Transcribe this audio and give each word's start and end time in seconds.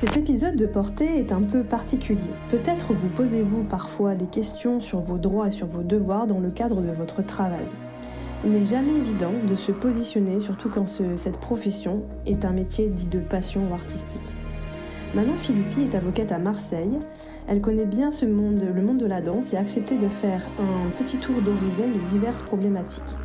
Cet 0.00 0.14
épisode 0.18 0.56
de 0.56 0.66
portée 0.66 1.18
est 1.18 1.32
un 1.32 1.40
peu 1.40 1.62
particulier. 1.62 2.20
Peut-être 2.50 2.92
vous 2.92 3.08
posez-vous 3.08 3.64
parfois 3.64 4.14
des 4.14 4.26
questions 4.26 4.78
sur 4.78 5.00
vos 5.00 5.16
droits 5.16 5.48
et 5.48 5.50
sur 5.50 5.66
vos 5.66 5.82
devoirs 5.82 6.26
dans 6.26 6.38
le 6.38 6.50
cadre 6.50 6.82
de 6.82 6.92
votre 6.92 7.24
travail. 7.24 7.64
Il 8.44 8.50
n'est 8.50 8.66
jamais 8.66 8.92
évident 8.92 9.32
de 9.48 9.56
se 9.56 9.72
positionner, 9.72 10.38
surtout 10.38 10.68
quand 10.68 10.86
cette 11.16 11.38
profession 11.38 12.02
est 12.26 12.44
un 12.44 12.52
métier 12.52 12.88
dit 12.88 13.06
de 13.06 13.20
passion 13.20 13.70
ou 13.70 13.72
artistique. 13.72 14.36
Manon 15.14 15.36
Philippi 15.38 15.84
est 15.84 15.94
avocate 15.94 16.30
à 16.30 16.38
Marseille. 16.38 16.98
Elle 17.48 17.62
connaît 17.62 17.86
bien 17.86 18.12
ce 18.12 18.26
monde, 18.26 18.62
le 18.62 18.82
monde 18.82 18.98
de 18.98 19.06
la 19.06 19.22
danse 19.22 19.54
et 19.54 19.56
a 19.56 19.60
accepté 19.60 19.96
de 19.96 20.08
faire 20.08 20.42
un 20.60 20.90
petit 21.02 21.16
tour 21.16 21.36
d'horizon 21.40 21.88
de 21.88 22.06
diverses 22.10 22.42
problématiques. 22.42 23.16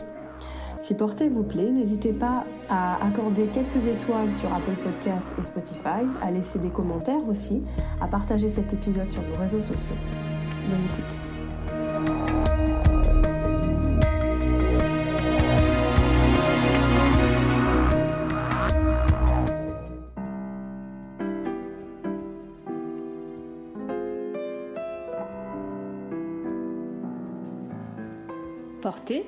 Si 0.82 0.95
Portée 0.95 1.29
vous 1.29 1.43
plaît, 1.43 1.70
n'hésitez 1.70 2.11
pas 2.11 2.43
à 2.68 3.05
accorder 3.05 3.45
quelques 3.45 3.86
étoiles 3.86 4.34
sur 4.39 4.52
Apple 4.52 4.75
Podcast 4.84 5.27
et 5.38 5.43
Spotify, 5.43 6.07
à 6.23 6.31
laisser 6.31 6.57
des 6.57 6.71
commentaires 6.71 7.27
aussi, 7.30 7.61
à 8.02 8.08
partager 8.08 8.48
cet 8.48 8.73
épisode 8.73 9.08
sur 9.08 9.22
vos 9.22 9.39
réseaux 9.39 9.62
sociaux. 9.62 9.95
Bonne 10.70 10.80
écoute. 10.86 11.20
Portée 28.81 29.27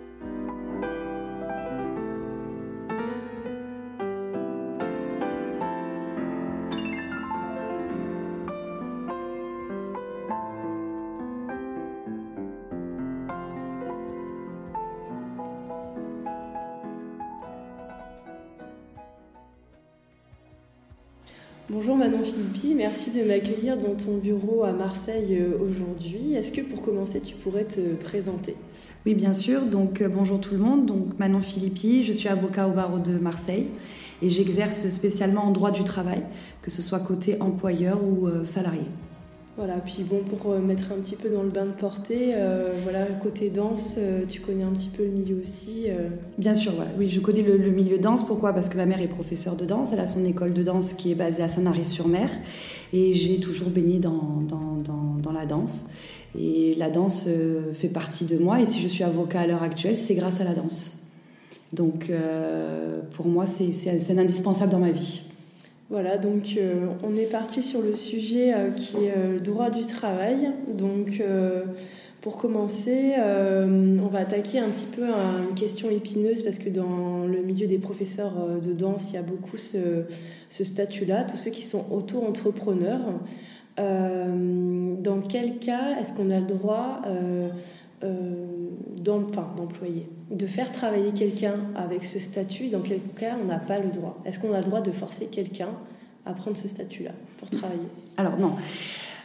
Manon 22.01 22.23
Philippi, 22.23 22.73
merci 22.73 23.11
de 23.11 23.23
m'accueillir 23.23 23.77
dans 23.77 23.93
ton 23.93 24.17
bureau 24.17 24.63
à 24.63 24.71
Marseille 24.71 25.37
euh, 25.39 25.55
aujourd'hui. 25.61 26.33
Est-ce 26.33 26.51
que 26.51 26.61
pour 26.61 26.81
commencer, 26.81 27.21
tu 27.21 27.35
pourrais 27.35 27.65
te 27.65 27.93
présenter? 27.93 28.55
Oui, 29.05 29.13
bien 29.13 29.33
sûr. 29.33 29.61
Donc 29.67 30.01
euh, 30.01 30.09
bonjour 30.09 30.41
tout 30.41 30.55
le 30.55 30.61
monde. 30.61 30.87
Donc 30.87 31.19
Manon 31.19 31.41
Philippi, 31.41 32.03
je 32.03 32.11
suis 32.11 32.27
avocat 32.27 32.67
au 32.67 32.71
barreau 32.71 32.97
de 32.97 33.11
Marseille 33.19 33.67
et 34.23 34.31
j'exerce 34.31 34.89
spécialement 34.89 35.43
en 35.43 35.51
droit 35.51 35.69
du 35.69 35.83
travail, 35.83 36.23
que 36.63 36.71
ce 36.71 36.81
soit 36.81 37.01
côté 37.01 37.39
employeur 37.39 37.99
ou 38.03 38.25
euh, 38.25 38.45
salarié. 38.45 38.81
Voilà, 39.57 39.75
puis 39.85 40.03
bon, 40.03 40.21
pour 40.23 40.53
euh, 40.53 40.59
mettre 40.59 40.93
un 40.93 41.01
petit 41.01 41.17
peu 41.17 41.27
dans 41.27 41.43
le 41.43 41.49
bain 41.49 41.65
de 41.65 41.71
portée, 41.71 42.31
euh, 42.35 42.79
voilà, 42.83 43.03
côté 43.21 43.49
danse, 43.49 43.95
euh, 43.97 44.23
tu 44.27 44.39
connais 44.39 44.63
un 44.63 44.71
petit 44.71 44.87
peu 44.87 45.03
le 45.03 45.09
milieu 45.09 45.41
aussi 45.43 45.87
Bien 46.37 46.53
sûr, 46.53 46.71
voilà. 46.71 46.89
oui, 46.97 47.09
je 47.09 47.19
connais 47.19 47.41
le, 47.41 47.57
milieu 47.69 47.97
danse. 47.97 48.25
Pourquoi? 48.25 48.53
Parce 48.53 48.69
que 48.69 48.77
ma 48.77 48.85
mère 48.85 49.01
est 49.01 49.09
professeure 49.09 49.57
de 49.57 49.65
danse, 49.65 49.91
elle 49.91 49.99
a 49.99 50.05
son 50.05 50.23
école 50.23 50.53
de 50.53 50.63
danse 50.63 50.93
qui 50.93 51.11
est 51.11 51.15
basée 51.15 51.43
à 51.43 51.49
Saint-Naré-sur-Mer, 51.49 52.29
et 52.93 53.13
j'ai 53.13 53.39
toujours 53.39 53.69
baigné 53.69 53.99
dans, 53.99 54.41
dans, 54.47 54.77
dans, 55.21 55.31
la 55.31 55.45
danse. 55.45 55.85
Et 56.37 56.75
la 56.75 56.89
danse 56.89 57.27
fait 57.73 57.89
partie 57.89 58.25
de 58.25 58.37
moi, 58.37 58.61
et 58.61 58.65
si 58.65 58.79
je 58.79 58.87
suis 58.87 59.03
avocat 59.03 59.41
à 59.41 59.47
l'heure 59.47 59.63
actuelle, 59.63 59.97
c'est 59.97 60.15
grâce 60.15 60.39
à 60.39 60.45
la 60.45 60.53
danse. 60.53 60.99
Donc, 61.73 62.11
pour 63.15 63.27
moi, 63.27 63.45
c'est 63.45 64.17
indispensable 64.17 64.71
dans 64.71 64.79
ma 64.79 64.91
vie. 64.91 65.21
Voilà, 65.91 66.17
donc 66.17 66.55
euh, 66.55 66.85
on 67.03 67.17
est 67.17 67.25
parti 67.25 67.61
sur 67.61 67.81
le 67.81 67.95
sujet 67.95 68.53
euh, 68.53 68.71
qui 68.71 68.95
est 68.95 69.13
euh, 69.13 69.33
le 69.33 69.39
droit 69.41 69.69
du 69.69 69.85
travail. 69.85 70.49
Donc 70.69 71.21
pour 72.21 72.37
commencer, 72.37 73.15
on 73.17 74.07
va 74.07 74.19
attaquer 74.19 74.59
un 74.59 74.69
petit 74.69 74.85
peu 74.85 75.03
une 75.03 75.55
question 75.55 75.89
épineuse 75.89 76.43
parce 76.43 76.59
que 76.59 76.69
dans 76.69 77.25
le 77.25 77.41
milieu 77.41 77.65
des 77.65 77.79
professeurs 77.79 78.33
de 78.63 78.73
danse, 78.73 79.09
il 79.09 79.15
y 79.15 79.17
a 79.17 79.23
beaucoup 79.23 79.57
ce, 79.57 80.03
ce 80.49 80.63
statut-là, 80.63 81.23
tous 81.23 81.37
ceux 81.37 81.49
qui 81.49 81.63
sont 81.63 81.83
auto-entrepreneurs. 81.91 83.01
dans 83.77 85.21
quel 85.27 85.57
cas 85.57 85.99
est-ce 85.99 86.13
qu'on 86.13 86.29
a 86.29 86.39
le 86.39 86.45
droit 86.45 87.01
d'employer, 88.97 90.07
de 90.31 90.47
faire 90.47 90.71
travailler 90.71 91.11
quelqu'un 91.11 91.55
avec 91.75 92.03
ce 92.03 92.19
statut, 92.19 92.69
dans 92.69 92.81
quel 92.81 92.99
cas 93.17 93.35
on 93.41 93.45
n'a 93.45 93.59
pas 93.59 93.79
le 93.79 93.89
droit 93.89 94.21
Est-ce 94.25 94.39
qu'on 94.39 94.53
a 94.53 94.59
le 94.59 94.65
droit 94.65 94.81
de 94.81 94.91
forcer 94.91 95.27
quelqu'un 95.27 95.69
à 96.25 96.33
prendre 96.33 96.57
ce 96.57 96.67
statut-là 96.67 97.11
pour 97.39 97.49
travailler? 97.49 97.87
Alors 98.17 98.37
non. 98.37 98.55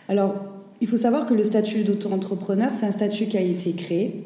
Alors, 0.08 0.34
il 0.80 0.88
faut 0.88 0.96
savoir 0.96 1.26
que 1.26 1.34
le 1.34 1.44
statut 1.44 1.84
d'auto-entrepreneur, 1.84 2.70
c'est 2.74 2.86
un 2.86 2.92
statut 2.92 3.26
qui 3.26 3.38
a 3.38 3.40
été 3.40 3.72
créé 3.72 4.24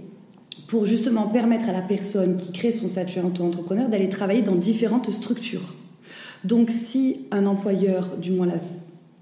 pour 0.67 0.85
justement 0.85 1.29
permettre 1.29 1.69
à 1.69 1.73
la 1.73 1.81
personne 1.81 2.37
qui 2.37 2.53
crée 2.53 2.73
son 2.73 2.89
statut 2.89 3.21
d'auto-entrepreneur 3.21 3.89
d'aller 3.89 4.09
travailler 4.09 4.43
dans 4.43 4.57
différentes 4.57 5.11
structures. 5.11 5.75
Donc 6.45 6.71
si 6.71 7.27
un 7.31 7.47
employeur, 7.47 8.17
du 8.17 8.33
moins 8.33 8.49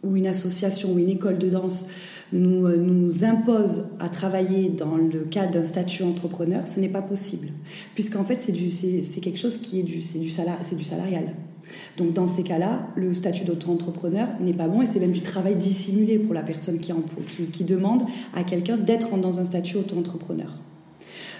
ou 0.04 0.16
une 0.16 0.26
association 0.26 0.92
ou 0.92 0.98
une 0.98 1.08
école 1.08 1.38
de 1.38 1.48
danse 1.48 1.86
nous, 2.32 2.66
euh, 2.66 2.76
nous 2.76 3.24
impose 3.24 3.90
à 4.00 4.08
travailler 4.08 4.68
dans 4.68 4.96
le 4.96 5.20
cadre 5.20 5.52
d'un 5.52 5.64
statut 5.64 6.02
entrepreneur, 6.02 6.66
ce 6.68 6.80
n'est 6.80 6.88
pas 6.88 7.02
possible. 7.02 7.48
Puisqu'en 7.94 8.24
fait, 8.24 8.42
c'est 8.42 9.20
quelque 9.20 9.38
chose 9.38 9.56
qui 9.56 9.80
est 9.80 9.82
du, 9.82 9.98
du, 9.98 10.18
du 10.18 10.84
salarial. 10.84 11.34
Donc 11.96 12.12
dans 12.12 12.26
ces 12.26 12.42
cas-là, 12.42 12.88
le 12.96 13.12
statut 13.14 13.44
d'auto-entrepreneur 13.44 14.28
n'est 14.40 14.54
pas 14.54 14.68
bon 14.68 14.82
et 14.82 14.86
c'est 14.86 15.00
même 15.00 15.12
du 15.12 15.20
travail 15.20 15.56
dissimulé 15.56 16.18
pour 16.18 16.34
la 16.34 16.42
personne 16.42 16.78
qui, 16.78 16.92
qui, 17.36 17.46
qui 17.46 17.64
demande 17.64 18.04
à 18.34 18.42
quelqu'un 18.42 18.76
d'être 18.76 19.16
dans 19.18 19.38
un 19.38 19.44
statut 19.44 19.76
auto-entrepreneur. 19.76 20.50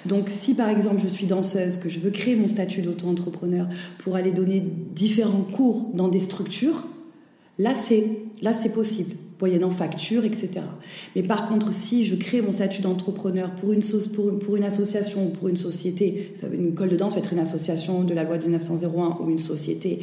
Donc 0.07 0.29
si 0.29 0.55
par 0.55 0.69
exemple 0.69 1.01
je 1.03 1.09
suis 1.09 1.27
danseuse, 1.27 1.77
que 1.77 1.89
je 1.89 1.99
veux 1.99 2.11
créer 2.11 2.37
mon 2.37 2.49
statut 2.49 2.83
d'auto-entrepreneur 2.83 3.69
pour 4.01 4.17
aller 4.17 4.31
donner 4.31 4.61
différents 4.61 5.43
cours 5.43 5.91
dans 5.95 6.09
des 6.09 6.21
structures, 6.21 6.87
là 7.59 7.75
c'est 7.75 8.73
possible 8.73 9.15
moyennant 9.41 9.71
facture, 9.71 10.25
etc. 10.25 10.51
Mais 11.15 11.23
par 11.23 11.49
contre, 11.49 11.73
si 11.73 12.05
je 12.05 12.17
crée 12.17 12.41
mon 12.41 12.53
statut 12.53 12.83
d'entrepreneur 12.83 13.51
pour 13.53 13.73
une, 13.73 13.83
pour, 13.83 14.57
association 14.65 15.27
ou 15.27 15.31
pour 15.31 15.49
une 15.49 15.57
société, 15.57 16.33
une 16.53 16.69
école 16.71 16.89
de 16.89 16.97
danse 16.97 17.15
peut 17.15 17.21
être 17.21 17.33
une 17.33 17.39
association 17.39 18.03
de 18.05 18.15
la 18.15 18.25
loi 18.25 18.39
1901 18.39 19.19
ou 19.21 19.31
une 19.31 19.39
société, 19.39 20.01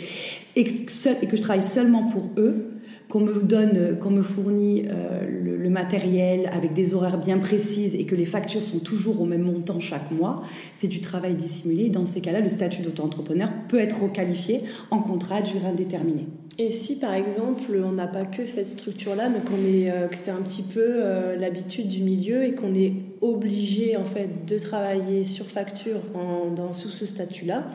et 0.56 0.64
que 0.64 1.38
je 1.38 1.42
travaille 1.42 1.64
seulement 1.64 2.04
pour 2.10 2.30
eux, 2.38 2.75
qu'on 3.10 3.20
me 3.20 3.42
donne, 3.42 3.98
qu'on 4.00 4.12
me 4.12 4.22
fournit 4.22 4.86
euh, 4.88 5.22
le, 5.30 5.56
matériel 5.70 6.50
avec 6.54 6.74
des 6.74 6.94
horaires 6.94 7.18
bien 7.18 7.38
précises 7.38 7.96
et 7.96 8.06
que 8.06 8.16
les 8.16 8.24
factures 8.24 8.64
sont 8.64 8.80
toujours 8.80 9.20
au 9.20 9.26
même 9.26 9.42
montant 9.42 9.82
chaque 9.82 10.10
mois, 10.10 10.44
c'est 10.76 10.88
du 10.88 11.02
travail 11.02 11.34
dissimulé. 11.34 11.90
Dans 11.90 12.06
ces 12.06 12.22
cas-là, 12.22 12.40
le 12.40 12.48
statut 12.50 12.82
d'auto-entrepreneur 12.82 13.50
peut 13.68 13.80
être 13.80 14.04
requalifié 14.04 14.62
en 14.90 15.00
contrat 15.00 15.38
à 15.38 15.42
durée 15.42 15.68
indéterminée. 15.68 16.28
Et 16.58 16.72
si 16.72 16.98
par 16.98 17.14
exemple 17.14 17.74
on 17.84 17.92
n'a 17.92 18.08
pas 18.08 18.24
que 18.24 18.46
cette 18.46 18.70
structure-là, 18.70 19.28
mais 19.28 19.40
qu'on 19.40 19.66
est, 19.66 19.92
euh, 19.92 20.08
que 20.08 20.16
c'est 20.16 20.32
un 20.32 20.42
petit 20.42 20.64
peu 20.64 20.80
euh, 20.86 21.36
l'habitude 21.36 21.90
du 21.90 22.02
milieu 22.02 22.46
et 22.46 22.54
qu'on 22.54 22.74
est 22.74 22.94
obligé 23.20 23.98
en 23.98 24.06
fait 24.06 24.46
de 24.48 24.58
travailler 24.58 25.26
sur 25.26 25.48
facture 25.48 26.00
dans, 26.56 26.74
sous 26.74 26.90
ce 26.90 27.06
statut-là, 27.06 27.68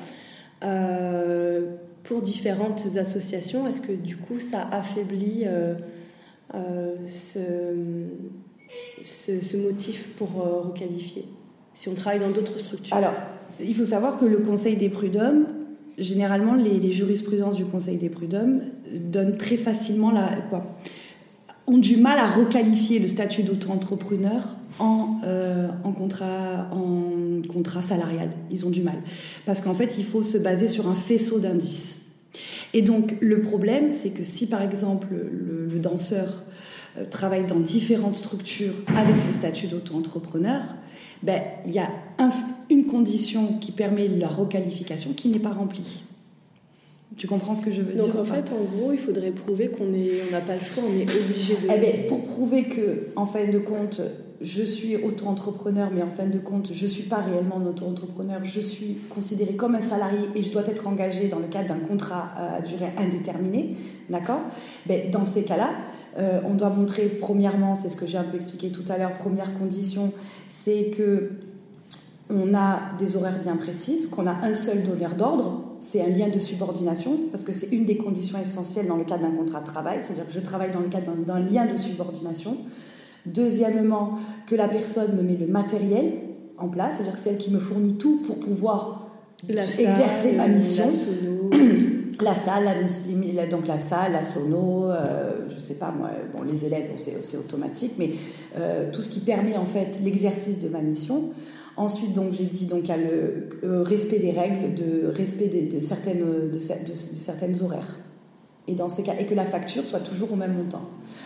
pour 2.11 2.21
différentes 2.23 2.87
associations, 2.97 3.69
est-ce 3.69 3.81
que 3.81 3.93
du 3.93 4.17
coup 4.17 4.41
ça 4.41 4.67
affaiblit 4.73 5.45
euh, 5.47 5.75
euh, 6.57 6.97
ce, 7.15 8.17
motif 9.57 10.09
pour 10.19 10.41
euh, 10.41 10.63
requalifier 10.63 11.27
si 11.73 11.89
on 11.89 11.95
travaille 11.95 12.19
dans 12.19 12.31
d'autres 12.31 12.59
structures? 12.59 12.97
Alors, 12.97 13.15
il 13.61 13.77
faut 13.77 13.85
savoir 13.85 14.19
que 14.19 14.25
le 14.25 14.39
Conseil 14.39 14.75
des 14.75 14.89
prud'hommes, 14.89 15.47
généralement 15.99 16.55
les, 16.55 16.91
jurisprudences 16.91 17.55
du 17.55 17.65
Conseil 17.65 17.99
des 17.99 18.11
prud'hommes 18.11 18.63
donnent 18.93 19.37
très 19.37 19.57
facilement 19.57 20.11
la 20.11 20.31
quoi 20.51 20.67
ont 21.69 21.79
du 21.79 21.97
mal 21.97 22.19
à 22.19 22.29
requalifier 22.29 22.99
le 22.99 23.07
statut 23.07 23.45
d'auto-entrepreneur 23.45 24.43
en, 24.81 25.21
en, 25.85 25.93
contrat, 25.93 26.69
en 26.73 27.41
contrat 27.49 27.83
salarial. 27.83 28.31
Ils 28.51 28.67
ont 28.67 28.71
du 28.71 28.83
mal. 28.83 28.97
Parce 29.47 29.61
qu'en 29.61 29.75
fait, 29.75 29.95
il 29.97 30.05
faut 30.05 30.25
se 30.25 30.39
baser 30.39 30.67
sur 30.67 30.89
un 30.89 30.97
faisceau 30.97 31.39
d'indices. 31.39 32.00
Et 32.75 32.83
donc 32.83 33.17
le 33.21 33.41
problème, 33.41 33.91
c'est 33.91 34.11
que 34.11 34.23
si 34.23 34.49
par 34.49 34.63
exemple 34.63 35.09
le, 35.13 35.79
danseur 35.79 36.43
euh, 36.99 37.05
travaille 37.05 37.47
dans 37.47 37.59
différentes 37.59 38.17
structures 38.17 38.75
avec 38.95 39.19
ce 39.19 39.33
statut 39.33 39.67
d'auto-entrepreneur, 39.67 40.63
ben, 41.23 41.43
il 41.67 41.73
y 41.73 41.79
a 41.79 41.91
une 42.71 42.87
condition 42.87 43.59
qui 43.61 43.73
permet 43.73 44.09
la 44.09 44.29
requalification 44.29 45.13
qui 45.13 45.29
n'est 45.29 45.39
pas 45.39 45.53
remplie. 45.53 46.03
Tu 47.17 47.27
comprends 47.27 47.55
ce 47.55 47.63
que 47.63 47.73
je 47.73 47.83
veux 47.83 47.93
dire 47.93 48.07
Donc 48.07 48.17
en 48.17 48.25
fait, 48.25 48.53
en 48.53 48.65
gros, 48.65 48.93
il 48.93 48.99
faudrait 48.99 49.33
prouver 49.33 49.69
qu'on 49.69 49.87
n'a 49.87 50.41
pas 50.41 50.57
le 50.57 50.65
choix, 50.65 50.85
on 50.87 50.99
est 50.99 51.11
obligé 51.11 51.55
de. 51.55 51.69
Eh 51.75 51.79
ben, 51.79 52.07
pour 52.09 52.25
prouver 52.25 52.65
que, 52.65 53.09
en 53.17 53.27
fin 53.27 53.47
de 53.47 53.59
compte, 53.59 54.01
je 54.41 54.63
suis 54.63 54.97
auto-entrepreneur, 54.97 55.91
mais 55.93 56.03
en 56.03 56.11
fin 56.11 56.27
de 56.27 56.39
compte, 56.39 56.71
je 56.73 56.83
ne 56.83 56.89
suis 56.89 57.03
pas 57.03 57.19
réellement 57.19 57.57
auto-entrepreneur, 57.57 58.43
je 58.43 58.61
suis 58.61 58.99
considéré 59.11 59.55
comme 59.55 59.75
un 59.75 59.81
salarié 59.81 60.21
et 60.35 60.43
je 60.43 60.51
dois 60.51 60.67
être 60.67 60.87
engagé 60.87 61.29
dans 61.29 61.39
le 61.39 61.47
cadre 61.47 61.69
d'un 61.69 61.81
contrat 61.81 62.33
à 62.37 62.63
durée 62.63 62.93
indéterminée, 62.97 63.77
d'accord? 64.09 64.41
Ben, 64.87 65.11
Dans 65.11 65.27
ces 65.27 65.45
cas-là, 65.45 65.71
euh, 66.19 66.41
on 66.49 66.55
doit 66.55 66.71
montrer, 66.71 67.07
premièrement, 67.21 67.75
c'est 67.75 67.91
ce 67.91 67.97
que 67.97 68.07
j'ai 68.07 68.19
un 68.19 68.25
peu 68.25 68.37
expliqué 68.37 68.71
tout 68.71 68.85
à 68.89 68.97
l'heure, 68.97 69.13
première 69.19 69.53
condition, 69.59 70.13
c'est 70.49 70.91
que 70.97 71.33
on 72.31 72.55
a 72.55 72.81
des 72.99 73.17
horaires 73.17 73.43
bien 73.43 73.57
précises, 73.57 74.07
qu'on 74.07 74.27
a 74.27 74.33
un 74.45 74.55
seul 74.55 74.85
donneur 74.85 75.15
d'ordre, 75.15 75.65
c'est 75.81 76.01
un 76.01 76.09
lien 76.09 76.29
de 76.29 76.39
subordination, 76.39 77.19
parce 77.31 77.43
que 77.43 77.53
c'est 77.53 77.69
une 77.69 77.85
des 77.85 77.97
conditions 77.97 78.39
essentielles 78.39 78.87
dans 78.87 78.97
le 78.97 79.05
cadre 79.05 79.23
d'un 79.23 79.37
contrat 79.37 79.61
de 79.61 79.67
travail, 79.67 79.99
c'est-à-dire 80.03 80.27
que 80.27 80.33
je 80.33 80.41
travaille 80.41 80.71
dans 80.71 80.81
le 80.81 80.89
cadre 80.89 81.13
d'un 81.15 81.41
lien 81.41 81.67
de 81.67 81.77
subordination. 81.77 82.57
Deuxièmement, 83.27 84.19
que 84.47 84.55
la 84.55 84.69
personne 84.69 85.17
me 85.17 85.23
met 85.23 85.37
le 85.37 85.47
matériel 85.47 86.13
en 86.59 86.69
place, 86.69 86.97
c'est-à-dire 86.97 87.15
que 87.15 87.19
c'est 87.19 87.31
elle 87.31 87.39
qui 87.39 87.51
me 87.51 87.59
fournit 87.59 87.95
tout 87.95 88.23
pour 88.27 88.37
pouvoir 88.39 89.11
exercer 89.49 90.33
ma 90.37 90.49
mission. 90.49 90.89
La, 92.21 92.35
salle, 92.35 92.65
la, 93.35 93.47
donc 93.47 93.67
la 93.67 93.79
salle, 93.79 94.13
la 94.13 94.23
sono, 94.23 94.91
euh, 94.91 95.49
je 95.49 95.59
sais 95.59 95.73
pas 95.73 95.91
moi, 95.91 96.11
bon 96.37 96.43
les 96.43 96.67
élèves 96.67 96.91
c'est 96.97 97.39
automatique, 97.39 97.93
mais 97.99 98.11
euh, 98.59 98.91
tout 98.93 99.01
ce 99.01 99.09
qui 99.09 99.21
permet 99.21 99.57
en 99.57 99.65
fait 99.65 99.99
l'exercice 100.05 100.61
de 100.61 100.69
ma 100.69 100.83
mission. 100.83 101.31
Ensuite, 101.81 102.13
donc, 102.13 102.33
j'ai 102.33 102.45
dit 102.45 102.67
donc, 102.67 102.91
à 102.91 102.99
le 102.99 103.49
euh, 103.65 103.83
respect 103.83 104.19
des 104.19 104.33
règles, 104.33 104.75
de 104.75 105.07
respect 105.07 105.47
de, 105.47 105.81
certaines, 105.81 106.51
de, 106.51 106.59
certaines 106.59 107.63
horaires. 107.63 107.99
Et, 108.69 108.75
dans 108.75 108.91
ces 108.91 109.03
cas, 109.03 109.15
et 109.19 109.25
que 109.25 109.35
la 109.35 109.47
facture 109.47 109.85
soit 109.85 110.01
toujours 110.01 110.33
au 110.33 110.37
même 110.37 110.53
montant. 110.53 110.83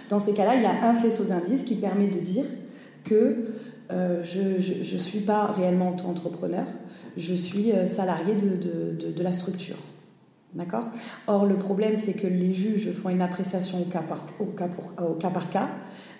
Dans 0.09 0.19
ces 0.19 0.35
cas-là, 0.35 0.56
il 0.56 0.62
y 0.62 0.67
a 0.67 0.85
un 0.85 0.95
faisceau 0.95 1.25
d'indices 1.25 1.62
qui 1.62 1.75
permet 1.77 2.09
de 2.09 2.19
dire 2.19 2.45
que 3.05 3.55
euh, 3.93 4.23
je 4.23 4.95
ne 4.95 4.99
suis 4.99 5.21
pas 5.21 5.47
réellement 5.47 5.91
auto-entrepreneur, 5.91 6.67
je 7.17 7.35
suis 7.35 7.73
euh, 7.73 7.87
salarié 7.87 8.35
de, 8.35 9.23
la 9.23 9.33
structure. 9.33 9.77
D'accord? 10.55 10.85
Or, 11.27 11.47
le 11.47 11.56
problème, 11.56 11.97
c'est 11.97 12.12
que 12.12 12.27
les 12.29 12.53
juges 12.53 12.93
font 12.93 13.09
une 13.09 13.23
appréciation 13.23 13.83
au 13.83 13.85
cas 13.85 14.03
par, 14.03 14.25
au 14.39 14.45
cas, 14.45 15.31
par 15.31 15.51
cas. 15.51 15.69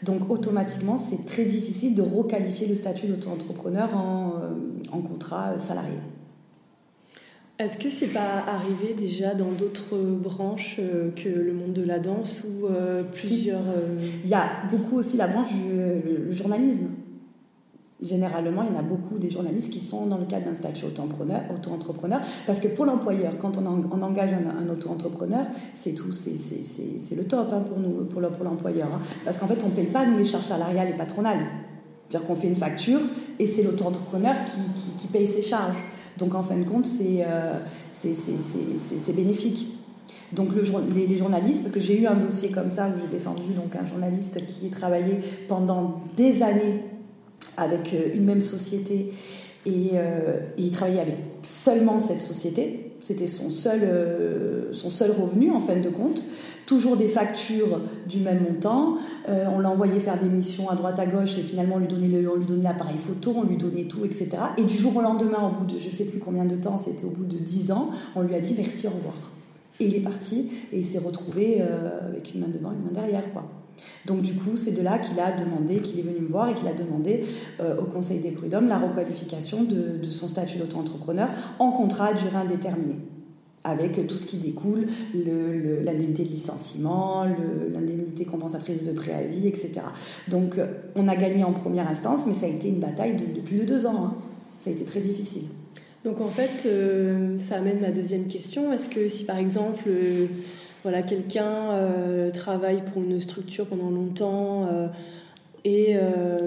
Donc, 0.03 0.29
automatiquement, 0.29 0.97
c'est 0.99 1.25
très 1.25 1.45
difficile 1.45 1.95
de 1.95 2.03
requalifier 2.03 2.67
le 2.67 2.75
statut 2.75 3.07
d'auto-entrepreneur 3.07 3.97
en, 3.97 4.35
euh, 4.43 4.93
en, 4.93 5.01
contrat 5.01 5.59
salarié. 5.59 5.99
Est-ce 7.59 7.79
que 7.79 7.89
c'est 7.89 8.09
pas 8.09 8.43
arrivé 8.47 8.95
déjà 8.95 9.35
dans 9.35 9.53
d'autres 9.53 9.97
branches 9.97 10.77
euh, 10.81 11.11
que 11.13 11.29
le 11.29 11.53
monde 11.53 11.73
de 11.73 11.85
la 11.85 12.01
danse 12.01 12.43
ou 12.45 12.67
euh, 12.67 13.05
plusieurs 13.05 13.63
Il 14.25 14.29
y 14.29 14.35
a 14.35 14.49
beaucoup 14.71 14.97
aussi 14.97 15.17
la 15.17 15.29
branche 15.29 15.53
du 15.53 16.35
journalisme 16.35 16.89
généralement, 18.05 18.63
il 18.63 18.73
y 18.73 18.77
en 18.77 18.79
a 18.79 18.83
beaucoup 18.83 19.19
des 19.19 19.31
journalistes 19.31 19.71
qui 19.71 19.81
sont 19.81 20.07
dans 20.07 20.19
le 20.19 20.27
cadre 20.27 20.47
d'un 20.47 20.55
statut 20.55 20.85
auto-entrepreneur, 20.85 22.21
parce 22.47 22.61
que 22.61 22.69
pour 22.69 22.85
l'employeur, 22.85 23.33
quand 23.39 23.57
on, 23.57 24.03
engage 24.03 24.31
un, 24.33 24.69
auto-entrepreneur, 24.69 25.47
c'est 25.75 25.95
tout, 25.95 26.13
c'est 26.13 27.15
le 27.17 27.25
top 27.25 27.49
hein, 27.53 27.61
pour 27.67 27.79
nous, 27.79 28.05
pour 28.05 28.21
l'employeur, 28.21 28.89
hein. 28.93 29.01
parce 29.25 29.39
qu'en 29.39 29.47
fait, 29.47 29.59
on 29.65 29.69
ne 29.69 29.75
paye 29.75 29.87
pas 29.87 30.07
nous 30.07 30.19
les 30.19 30.25
charges 30.25 30.47
salariales 30.47 30.91
et 30.91 30.97
patronales. 30.97 31.47
C'est-à-dire 32.09 32.29
qu'on 32.29 32.37
fait 32.37 32.49
une 32.49 32.57
facture 32.57 33.01
et 33.39 33.47
c'est 33.47 33.63
l'auto-entrepreneur 33.63 34.37
qui, 34.99 35.07
paye 35.09 35.27
ses 35.27 35.43
charges. 35.43 35.83
Donc 36.19 36.35
en 36.35 36.43
fin 36.43 36.57
de 36.57 36.65
compte, 36.65 36.87
c'est 36.87 37.25
euh, 37.27 37.59
bénéfique. 39.15 39.69
Donc 40.33 40.49
les, 40.55 41.17
journalistes, 41.17 41.63
parce 41.63 41.73
que 41.73 41.81
j'ai 41.81 42.01
eu 42.01 42.07
un 42.07 42.17
dossier 42.17 42.51
comme 42.51 42.69
ça 42.69 42.89
où 42.89 42.99
j'ai 42.99 43.07
défendu 43.07 43.53
donc 43.53 43.77
un 43.77 43.85
journaliste 43.85 44.45
qui 44.47 44.69
travaillait 44.71 45.21
pendant 45.47 46.01
des 46.17 46.43
années 46.43 46.83
avec 47.57 47.93
euh, 47.95 48.15
une 48.15 48.25
même 48.25 48.41
société 48.41 49.13
euh, 49.67 50.41
et, 50.57 50.63
il 50.63 50.71
travaillait 50.71 51.01
avec 51.01 51.17
seulement 51.43 52.01
cette 52.01 52.21
société. 52.21 52.93
C'était 53.05 53.27
son 53.27 53.51
seul, 53.51 53.81
euh, 53.83 54.73
son 54.73 54.89
seul 54.89 55.11
revenu 55.11 55.51
en 55.51 55.61
fin 55.61 55.77
de 55.77 55.91
compte. 55.91 56.25
Toujours 56.65 56.97
des 56.97 57.07
factures 57.07 57.83
du 58.09 58.21
même 58.21 58.43
montant. 58.43 58.97
on 59.29 59.59
l'a 59.59 59.69
envoyé 59.69 60.01
faire 60.01 60.19
des 60.19 60.31
missions 60.31 60.71
à 60.71 60.75
droite 60.75 60.99
à 60.99 61.05
gauche 61.05 61.37
et 61.37 61.43
finalement 61.43 61.75
on 61.75 61.81
lui 61.81 61.87
donnait, 61.87 62.63
l'appareil 62.63 62.97
photo, 62.97 63.35
on 63.37 63.43
lui 63.43 63.59
donnait 63.59 63.85
tout, 63.85 64.07
etc. 64.07 64.31
Et 64.57 64.63
du 64.63 64.75
jour 64.75 64.97
au 64.97 65.03
lendemain, 65.03 65.47
au 65.47 65.61
bout 65.61 65.67
de 65.71 65.79
je 65.79 65.91
sais 65.91 66.07
plus 66.07 66.19
combien 66.19 66.47
de 66.47 66.57
temps, 66.57 66.79
c'était 66.79 67.05
au 67.05 67.11
bout 67.11 67.27
de 67.27 67.37
10 67.37 67.71
ans, 67.73 67.91
on 68.17 68.23
lui 68.23 68.35
a 68.35 68.41
dit 68.41 68.55
merci, 68.57 68.87
au 68.87 68.91
revoir. 68.91 69.15
Et 69.79 69.85
il 69.85 69.95
est 69.95 70.01
parti 70.01 70.53
et 70.73 70.79
il 70.79 70.87
s'est 70.87 71.01
retrouvé 71.01 71.61
avec 71.61 72.33
une 72.35 72.41
main 72.41 72.49
devant, 72.49 72.73
une 72.73 72.85
main 72.85 72.93
derrière, 72.99 73.31
quoi. 73.35 73.45
Donc 74.07 74.23
du 74.23 74.35
coup, 74.35 74.57
c'est 74.57 74.73
de 74.73 74.83
là 74.83 74.99
qu'il 74.99 75.19
a 75.21 75.33
demandé, 75.33 75.79
qu'il 75.79 75.99
est 75.99 76.03
venu 76.03 76.21
me 76.21 76.29
voir 76.29 76.51
et 76.51 76.55
qu'il 76.55 76.69
a 76.69 76.75
demandé 76.75 77.25
euh, 77.61 77.81
au 77.81 77.85
Conseil 77.85 78.21
des 78.21 78.31
prud'hommes 78.31 78.69
la 78.69 78.79
requalification 78.79 79.65
de, 79.65 80.03
son 80.11 80.29
statut 80.29 80.59
d'auto-entrepreneur 80.59 81.29
en 81.59 81.71
contrat 81.71 82.09
à 82.09 82.13
durée 82.13 82.37
indéterminée 82.37 82.99
avec 83.67 84.07
tout 84.07 84.19
ce 84.19 84.27
qui 84.27 84.37
découle, 84.37 84.89
l'indemnité 85.15 86.23
de 86.25 86.29
licenciement, 86.29 87.25
l'indemnité 87.25 88.27
compensatrice 88.27 88.85
de 88.85 88.93
préavis, 88.93 89.49
etc. 89.49 89.81
Donc 90.29 90.59
euh, 90.59 90.67
on 90.95 91.09
a 91.09 91.17
gagné 91.17 91.45
en 91.45 91.53
première 91.53 91.89
instance, 91.89 92.27
mais 92.27 92.35
ça 92.35 92.45
a 92.45 92.51
été 92.51 92.69
une 92.69 92.79
bataille 92.79 93.17
de, 93.17 93.41
plus 93.41 93.57
de 93.57 93.65
deux 93.65 93.87
ans. 93.87 94.05
Hein. 94.05 94.15
Ça 94.59 94.69
a 94.69 94.73
été 94.75 94.85
très 94.85 95.01
difficile. 95.01 95.45
Donc 96.05 96.21
en 96.21 96.29
fait, 96.29 96.67
euh, 96.67 97.39
ça 97.39 97.57
amène 97.57 97.81
ma 97.81 97.91
deuxième 97.91 98.27
question. 98.27 98.71
Est-ce 98.71 98.91
que 98.91 99.09
si 99.09 99.25
par 99.25 99.39
exemple 99.39 99.89
voilà, 100.85 101.03
quelqu'un 101.03 101.73
euh, 101.73 102.31
travaille 102.31 102.83
pour 102.93 103.03
une 103.03 103.19
structure 103.19 103.67
pendant 103.67 103.91
longtemps 103.91 104.67
euh, 104.71 104.87
et 105.65 105.97
euh, 105.97 106.47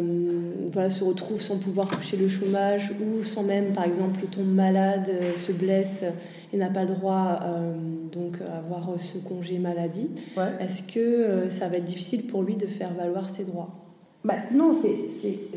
voilà, 0.71 0.91
se 0.91 1.03
retrouve 1.03 1.41
sans 1.41 1.57
pouvoir 1.57 1.89
toucher 1.89 2.17
le 2.17 2.29
chômage 2.29 2.91
ou 3.01 3.23
sans 3.23 3.41
même, 3.41 3.73
par 3.73 3.85
exemple, 3.85 4.19
tombe 4.27 4.53
malade, 4.53 5.11
se 5.37 5.51
blesse 5.51 6.03
et 6.53 6.57
n'a 6.57 6.69
pas 6.69 6.83
le 6.83 6.93
droit 6.93 7.39
donc 8.11 8.35
avoir 8.55 8.91
ce 8.99 9.17
congé 9.17 9.57
maladie. 9.57 10.11
Est-ce 10.59 10.83
que 10.83 11.49
ça 11.49 11.67
va 11.67 11.77
être 11.77 11.85
difficile 11.85 12.27
pour 12.27 12.43
lui 12.43 12.55
de 12.55 12.67
faire 12.67 12.93
valoir 12.93 13.31
ses 13.31 13.43
droits? 13.43 13.69
Bah, 14.23 14.35
Non, 14.53 14.71
c'est 14.71 15.49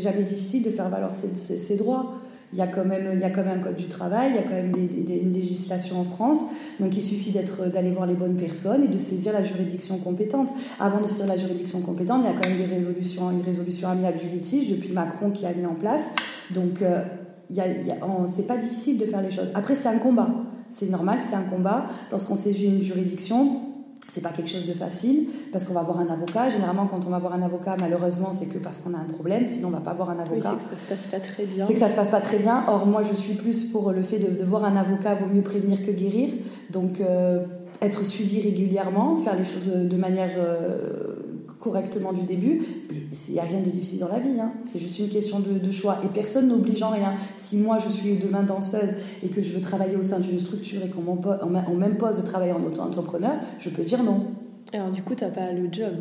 jamais 0.00 0.22
difficile 0.22 0.62
de 0.62 0.70
faire 0.70 0.88
valoir 0.88 1.14
ses 1.14 1.76
droits 1.76 2.14
il 2.52 2.58
y 2.58 2.62
a 2.62 2.66
quand 2.66 2.84
même, 2.84 3.10
il 3.14 3.20
y 3.20 3.24
a 3.24 3.30
quand 3.30 3.44
même 3.44 3.58
un 3.58 3.62
code 3.62 3.76
du 3.76 3.86
travail, 3.86 4.30
il 4.30 4.36
y 4.36 4.38
a 4.38 4.42
quand 4.42 4.54
même 4.54 4.72
des, 4.72 5.18
une 5.18 5.32
législation 5.32 6.00
en 6.00 6.04
France. 6.04 6.46
Donc 6.80 6.96
il 6.96 7.02
suffit 7.02 7.30
d'aller 7.30 7.90
voir 7.90 8.06
les 8.06 8.14
bonnes 8.14 8.36
personnes 8.36 8.84
et 8.84 8.88
de 8.88 8.98
saisir 8.98 9.32
la 9.32 9.42
juridiction 9.42 9.98
compétente. 9.98 10.52
Avant 10.78 11.00
de 11.00 11.06
saisir 11.06 11.26
la 11.26 11.36
juridiction 11.36 11.80
compétente, 11.80 12.22
il 12.24 12.26
y 12.26 12.28
a 12.28 12.40
quand 12.40 12.48
même 12.48 12.58
des 12.58 12.74
résolutions, 12.74 13.30
une 13.30 13.42
résolution 13.42 13.88
amiable 13.88 14.18
du 14.18 14.28
litige 14.28 14.70
depuis 14.70 14.92
Macron 14.92 15.30
qui 15.30 15.46
a 15.46 15.52
mis 15.52 15.66
en 15.66 15.74
place. 15.74 16.10
Donc 16.54 16.82
euh, 16.82 17.02
c'est 18.26 18.46
pas 18.46 18.56
difficile 18.56 18.98
de 18.98 19.04
faire 19.04 19.22
les 19.22 19.30
choses. 19.30 19.48
Après 19.54 19.74
c'est 19.74 19.88
un 19.88 19.98
combat, 19.98 20.30
c'est 20.70 20.90
normal, 20.90 21.18
c'est 21.20 21.36
un 21.36 21.42
combat. 21.42 21.86
Lorsqu'on 22.10 22.36
saisit 22.36 22.66
une 22.66 22.80
juridiction, 22.80 23.69
c'est 24.10 24.20
pas 24.20 24.30
quelque 24.30 24.50
chose 24.50 24.64
de 24.64 24.72
facile 24.72 25.28
parce 25.52 25.64
qu'on 25.64 25.72
va 25.72 25.80
avoir 25.80 26.00
un 26.00 26.08
avocat. 26.08 26.50
Généralement, 26.50 26.86
quand 26.86 27.06
on 27.06 27.10
va 27.10 27.20
voir 27.20 27.32
un 27.32 27.42
avocat, 27.42 27.76
malheureusement, 27.78 28.32
c'est 28.32 28.46
que 28.46 28.58
parce 28.58 28.78
qu'on 28.78 28.92
a 28.92 28.98
un 28.98 29.12
problème. 29.12 29.46
Sinon, 29.46 29.68
on 29.68 29.70
va 29.70 29.80
pas 29.80 29.94
voir 29.94 30.10
un 30.10 30.18
avocat. 30.18 30.56
c'est 30.58 30.74
que 30.74 30.76
ça 30.76 30.82
se 30.82 30.86
passe 30.88 31.06
pas 31.06 31.20
très 31.20 31.44
bien. 31.44 31.64
C'est 31.64 31.74
que 31.74 31.78
ça 31.78 31.88
se 31.88 31.94
passe 31.94 32.08
pas 32.08 32.20
très 32.20 32.38
bien. 32.38 32.64
Or, 32.66 32.86
moi, 32.86 33.02
je 33.04 33.14
suis 33.14 33.34
plus 33.34 33.64
pour 33.64 33.92
le 33.92 34.02
fait 34.02 34.18
de, 34.18 34.44
voir 34.44 34.64
un 34.64 34.76
avocat 34.76 35.14
vaut 35.14 35.32
mieux 35.32 35.42
prévenir 35.42 35.82
que 35.82 35.92
guérir. 35.92 36.30
Donc, 36.70 37.00
euh, 37.00 37.44
être 37.80 38.04
suivi 38.04 38.40
régulièrement, 38.40 39.16
faire 39.18 39.36
les 39.36 39.44
choses 39.44 39.68
de 39.68 39.96
manière 39.96 40.32
euh, 40.36 41.09
correctement 41.60 42.12
du 42.12 42.22
début. 42.22 42.62
Il 43.28 43.34
n'y 43.34 43.38
a 43.38 43.44
rien 43.44 43.60
de 43.60 43.68
difficile 43.68 44.00
dans 44.00 44.08
la 44.08 44.18
vie, 44.18 44.40
hein. 44.40 44.52
c'est 44.66 44.78
juste 44.78 44.98
une 44.98 45.08
question 45.08 45.40
de, 45.40 45.70
choix. 45.70 45.98
Et 46.04 46.08
personne 46.08 46.48
n'oblige 46.48 46.82
en 46.82 46.90
rien. 46.90 47.14
Si 47.36 47.56
moi 47.58 47.78
je 47.78 47.90
suis 47.90 48.16
demain 48.16 48.42
danseuse 48.42 48.94
et 49.22 49.28
que 49.28 49.42
je 49.42 49.52
veux 49.52 49.60
travailler 49.60 49.96
au 49.96 50.02
sein 50.02 50.18
d'une 50.18 50.40
structure 50.40 50.80
et 50.82 50.88
qu'on 50.88 51.02
m'impose 51.74 52.18
de 52.18 52.26
travailler 52.26 52.52
en 52.52 52.64
auto-entrepreneur, 52.64 53.34
je 53.58 53.68
peux 53.68 53.82
dire 53.82 54.02
non. 54.02 54.32
Alors 54.72 54.90
du 54.90 55.02
coup, 55.02 55.14
tu 55.14 55.24
n'as 55.24 55.30
pas 55.30 55.52
le 55.52 55.68
job? 55.70 55.92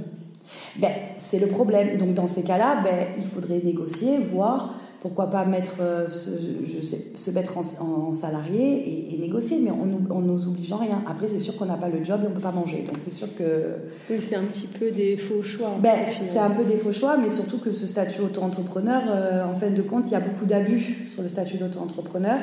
Ben, 0.78 0.92
C'est 1.18 1.40
le 1.40 1.48
problème. 1.48 1.98
Donc 1.98 2.14
dans 2.14 2.28
ces 2.28 2.44
cas-là, 2.44 2.82
ben, 2.82 3.08
il 3.18 3.26
faudrait 3.26 3.62
négocier, 3.64 4.18
voir 4.18 4.79
pourquoi 5.02 5.30
pas 5.30 5.46
mettre, 5.46 5.78
euh, 5.80 6.08
je 6.08 6.82
sais, 6.82 7.06
se 7.16 7.32
mettre 7.32 7.58
en, 7.58 8.12
salarié 8.12 9.14
et, 9.14 9.18
négocier, 9.18 9.60
mais 9.62 9.72
on 9.72 10.22
nous 10.22 10.48
oblige 10.48 10.72
en 10.74 10.78
rien. 10.78 11.04
Après, 11.08 11.28
c'est 11.28 11.40
sûr 11.40 11.56
qu'on 11.58 11.66
n'a 11.66 11.78
pas 11.78 11.90
le 11.90 12.04
job 12.04 12.22
et 12.24 12.28
on 12.28 12.30
ne 12.30 12.36
peut 12.36 12.42
pas 12.42 12.52
manger. 12.52 12.84
Donc 12.86 12.98
c'est 12.98 13.14
sûr 13.14 13.28
que. 13.36 13.76
Oui, 14.10 14.20
c'est 14.20 14.36
un 14.36 14.44
petit 14.44 14.68
peu 14.68 14.92
des 14.92 15.16
faux 15.16 15.42
choix. 15.42 15.76
Ben, 15.82 16.00
c'est 16.22 16.40
un 16.40 16.50
peu 16.50 16.66
des 16.66 16.78
faux 16.78 16.92
choix, 16.92 17.18
mais 17.18 17.30
surtout 17.30 17.60
que 17.60 17.72
ce 17.72 17.88
statut 17.88 18.22
auto-entrepreneur, 18.22 19.04
euh, 19.08 19.46
en 19.46 19.54
fin 19.54 19.70
de 19.70 19.82
compte, 19.82 20.06
il 20.08 20.12
y 20.12 20.16
a 20.16 20.20
beaucoup 20.20 20.46
d'abus 20.46 21.06
sur 21.10 21.22
le 21.22 21.30
statut 21.30 21.58
d'auto-entrepreneur. 21.58 22.40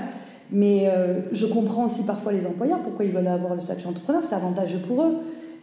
Mais 0.50 0.84
euh, 0.86 1.22
je 1.32 1.46
comprends 1.46 1.86
aussi 1.86 2.04
parfois 2.04 2.32
les 2.32 2.46
employeurs 2.46 2.80
pourquoi 2.80 3.04
ils 3.04 3.12
veulent 3.12 3.26
avoir 3.26 3.54
le 3.54 3.60
statut 3.60 3.86
entrepreneur, 3.86 4.22
c'est 4.22 4.34
avantageux 4.34 4.78
pour 4.78 5.02
eux. 5.02 5.16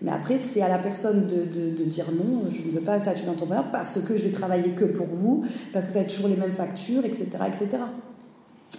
Mais 0.03 0.12
après, 0.12 0.38
c'est 0.38 0.62
à 0.62 0.67
la 0.67 0.79
personne 0.79 1.27
de, 1.27 1.83
dire 1.86 2.05
non, 2.12 2.43
je 2.51 2.62
ne 2.62 2.72
veux 2.74 2.81
pas 2.81 2.95
un 2.95 3.00
statut 3.00 3.24
d'entrepreneur 3.24 3.72
parce 3.72 4.01
que 4.01 4.17
je 4.17 4.25
vais 4.25 4.31
travailler 4.31 4.72
que 4.72 4.83
pour 4.83 5.07
vous, 5.07 5.45
parce 5.72 5.86
que 5.86 5.91
ça 5.91 6.00
va 6.00 6.05
être 6.05 6.13
toujours 6.13 6.27
les 6.27 6.36
mêmes 6.36 6.51
factures, 6.51 7.05
etc. 7.05 7.25
etc. 7.48 7.83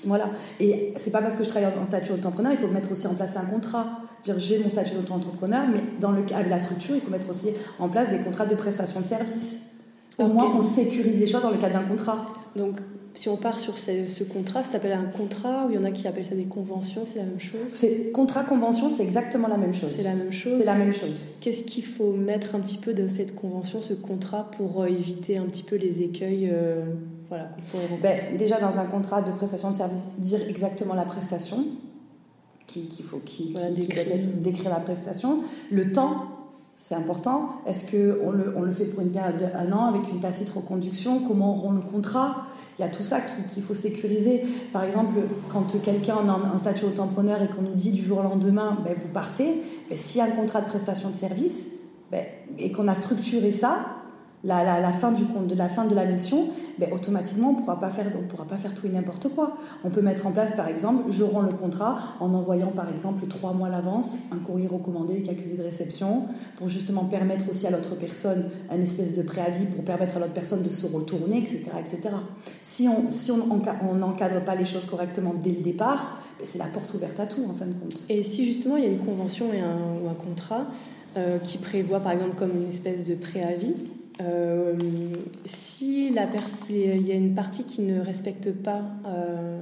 Voilà. 0.05 0.31
Et 0.61 0.93
c'est 0.97 1.11
pas 1.11 1.23
parce 1.23 1.37
que 1.37 1.45
je 1.45 1.49
travaille 1.49 1.73
en 1.81 1.85
statut 1.87 2.13
d'entrepreneur, 2.13 2.53
il 2.53 2.59
faut 2.59 2.69
mettre 2.69 2.93
aussi 2.93 3.07
en 3.07 3.15
place 3.15 3.39
un 3.39 3.47
contrat. 3.47 4.01
J'ai 4.37 4.59
mon 4.59 4.69
statut 4.69 4.95
d'auto-entrepreneur, 4.95 5.65
mais 5.67 5.83
dans 5.99 6.13
le 6.13 6.23
cas 6.23 6.43
de 6.43 6.51
la 6.51 6.59
structure, 6.59 6.95
il 6.95 7.01
faut 7.01 7.11
mettre 7.11 7.31
aussi 7.31 7.49
en 7.79 7.89
place 7.89 8.11
des 8.11 8.19
contrats 8.19 8.47
de 8.47 8.55
prestation 8.55 9.01
de 9.01 9.07
services. 9.07 9.61
Au 10.19 10.27
moins, 10.27 10.55
on 10.55 10.61
sécurise 10.61 11.19
les 11.19 11.27
choses 11.27 11.43
dans 11.43 11.51
le 11.51 11.57
cadre 11.57 11.81
d'un 11.81 11.89
contrat. 11.89 12.27
Donc, 12.55 12.77
si 13.15 13.29
on 13.29 13.37
part 13.37 13.61
sur 13.61 13.79
ce, 13.79 14.25
contrat, 14.25 14.65
ça 14.65 14.73
s'appelle 14.73 14.93
un 14.93 15.05
contrat 15.05 15.67
ou 15.67 15.71
il 15.71 15.77
y 15.77 15.79
en 15.79 15.85
a 15.85 15.93
qui 15.93 16.09
appellent 16.09 16.27
ça 16.27 16.35
des 16.35 16.47
conventions, 16.47 17.03
c'est 17.07 17.19
la 17.19 17.25
même 17.25 17.41
chose? 17.41 17.61
C'est 17.73 18.11
contrat 18.11 18.43
convention, 18.43 18.89
c'est 18.89 19.05
exactement 19.05 19.47
la 19.47 19.57
même 19.57 19.73
chose. 19.73 19.93
C'est 19.97 20.03
la 20.03 20.15
même 20.15 20.33
chose. 20.33 20.55
C'est 20.59 20.65
la 20.65 20.75
même 20.75 20.93
chose. 20.93 21.27
Qu'est-ce 21.41 21.63
qu'il 21.63 21.85
faut 21.85 22.11
mettre 22.11 22.57
un 22.57 22.61
petit 22.61 22.77
peu 22.77 22.93
dans 22.93 23.09
cette 23.09 23.37
convention, 23.37 23.81
ce 23.83 23.95
contrat, 23.95 24.51
pour 24.57 24.83
euh, 24.83 24.87
éviter 24.87 25.37
un 25.37 25.45
petit 25.45 25.63
peu 25.63 25.77
les 25.77 26.03
écueils 26.03 26.51
euh, 26.53 26.85
voilà, 27.29 27.51
ben, 28.03 28.37
Déjà 28.37 28.59
dans 28.59 28.81
un 28.81 28.87
contrat 28.87 29.23
de 29.23 29.31
prestation 29.31 29.71
de 29.71 29.77
service, 29.77 30.07
dire 30.19 30.41
exactement 30.49 30.95
la 30.95 31.05
prestation 31.05 31.65
qu'il 32.67 33.05
faut 33.05 33.21
qui, 33.25 33.55
décrire 34.41 34.71
la 34.71 34.81
prestation, 34.81 35.41
le 35.71 35.93
temps 35.93 36.34
c'est 36.77 36.95
important. 36.95 37.61
Est-ce 37.67 37.91
qu'on 37.91 38.31
le, 38.31 38.55
on 38.57 38.63
le 38.63 38.73
fait 38.73 38.85
pour 38.85 39.01
une 39.03 39.11
période 39.11 39.39
d'un 39.39 39.73
an 39.73 39.87
avec 39.87 40.11
une 40.11 40.21
tacite 40.21 40.51
reconduction? 40.51 41.21
Comment 41.27 41.55
on 41.55 41.57
rend 41.57 41.73
le 41.73 41.81
contrat? 41.81 42.47
Il 42.79 42.83
y 42.83 42.85
a 42.85 42.89
tout 42.89 43.03
ça 43.03 43.21
qu'il 43.21 43.63
faut 43.63 43.75
sécuriser. 43.75 44.43
Par 44.73 44.83
exemple, 44.83 45.21
quand 45.51 45.81
quelqu'un 45.81 46.17
a 46.29 46.33
un 46.53 46.59
statut 46.59 46.87
auto-entrepreneur 46.87 47.41
et 47.43 47.49
qu'on 47.49 47.63
nous 47.63 47.75
dit 47.75 47.93
du 47.93 48.03
jour 48.03 48.19
au 48.19 48.23
lendemain, 48.23 48.79
ben, 48.85 48.95
vous 49.01 49.09
partez, 49.13 49.63
ben, 49.89 49.97
s'il 49.97 50.19
y 50.19 50.21
a 50.21 50.25
un 50.25 50.31
contrat 50.31 50.61
de 50.61 50.67
prestation 50.67 51.11
de 51.11 51.15
service 51.15 51.69
ben, 52.11 52.25
et 52.59 52.73
qu'on 52.73 52.89
a 52.89 52.95
structuré 52.95 53.53
ça, 53.53 53.87
la, 54.45 54.93
fin 54.93 55.13
de 55.13 55.95
la 55.95 56.05
mission, 56.05 56.49
ben, 56.79 56.93
automatiquement, 56.93 57.51
on 57.51 57.55
pourra 57.55 57.81
pas 57.81 57.91
faire, 57.91 58.07
on 58.19 58.27
pourra 58.27 58.45
pas 58.45 58.57
faire 58.57 58.75
tout 58.75 58.87
et 58.87 58.91
n'importe 58.91 59.29
quoi. 59.29 59.57
On 59.85 59.91
peut 59.91 60.03
mettre 60.03 60.27
en 60.27 60.33
place, 60.33 60.55
par 60.55 60.69
exemple, 60.69 61.05
je 61.11 61.25
rends 61.25 61.43
le 61.43 61.53
contrat 61.53 61.99
en 62.21 62.33
envoyant, 62.35 62.69
par 62.69 62.89
exemple, 62.91 63.27
trois 63.27 63.53
mois 63.53 63.69
à 63.69 63.71
l'avance 63.71 64.17
un 64.33 64.39
courrier 64.39 64.67
recommandé 64.67 65.15
avec 65.15 65.29
accusé 65.29 65.57
de 65.57 65.63
réception 65.63 66.25
pour 66.57 66.69
justement 66.69 67.05
permettre 67.05 67.49
aussi 67.49 67.67
à 67.67 67.71
l'autre 67.71 67.95
personne 67.97 68.51
un 68.71 68.81
espèce 68.81 69.15
de 69.15 69.23
préavis 69.23 69.67
pour 69.67 69.85
permettre 69.85 70.17
à 70.17 70.21
l'autre 70.21 70.35
personne 70.35 70.63
de 70.63 70.69
se 70.69 70.87
retourner, 70.87 71.39
etc. 71.39 71.63
etc. 71.79 72.17
Si 72.63 72.89
on 72.89 73.95
n'encadre 73.95 74.45
pas 74.45 74.55
les 74.55 74.65
choses 74.65 74.87
correctement 74.87 75.35
dès 75.43 75.53
le 75.53 75.63
départ, 75.63 76.19
ben, 76.39 76.45
c'est 76.45 76.59
la 76.59 76.67
porte 76.67 76.93
ouverte 76.95 77.19
à 77.21 77.27
tout, 77.27 77.45
en 77.49 77.55
fin 77.55 77.67
de 77.67 77.73
compte. 77.73 78.03
Et 78.09 78.23
si 78.23 78.45
justement 78.45 78.77
il 78.77 78.85
y 78.85 78.87
a 78.87 78.91
une 78.91 79.05
convention 79.05 79.47
ou 79.47 80.09
un 80.09 80.15
contrat 80.15 80.67
euh, 81.17 81.39
qui 81.39 81.59
prévoit, 81.59 82.01
par 82.01 82.13
exemple, 82.13 82.35
comme 82.37 82.51
une 82.51 82.69
espèce 82.69 83.05
de 83.05 83.15
préavis, 83.15 83.75
euh, 84.21 84.75
si 85.47 86.11
la 86.11 86.27
il 86.71 87.07
y 87.07 87.13
a 87.13 87.15
une 87.15 87.35
partie 87.35 87.65
qui 87.65 87.83
ne 87.83 88.01
respecte 88.01 88.53
pas, 88.53 88.83
euh, 89.07 89.61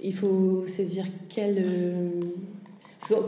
il 0.00 0.14
faut 0.14 0.64
saisir 0.66 1.06
quel. 1.28 1.56
Euh, 1.58 2.10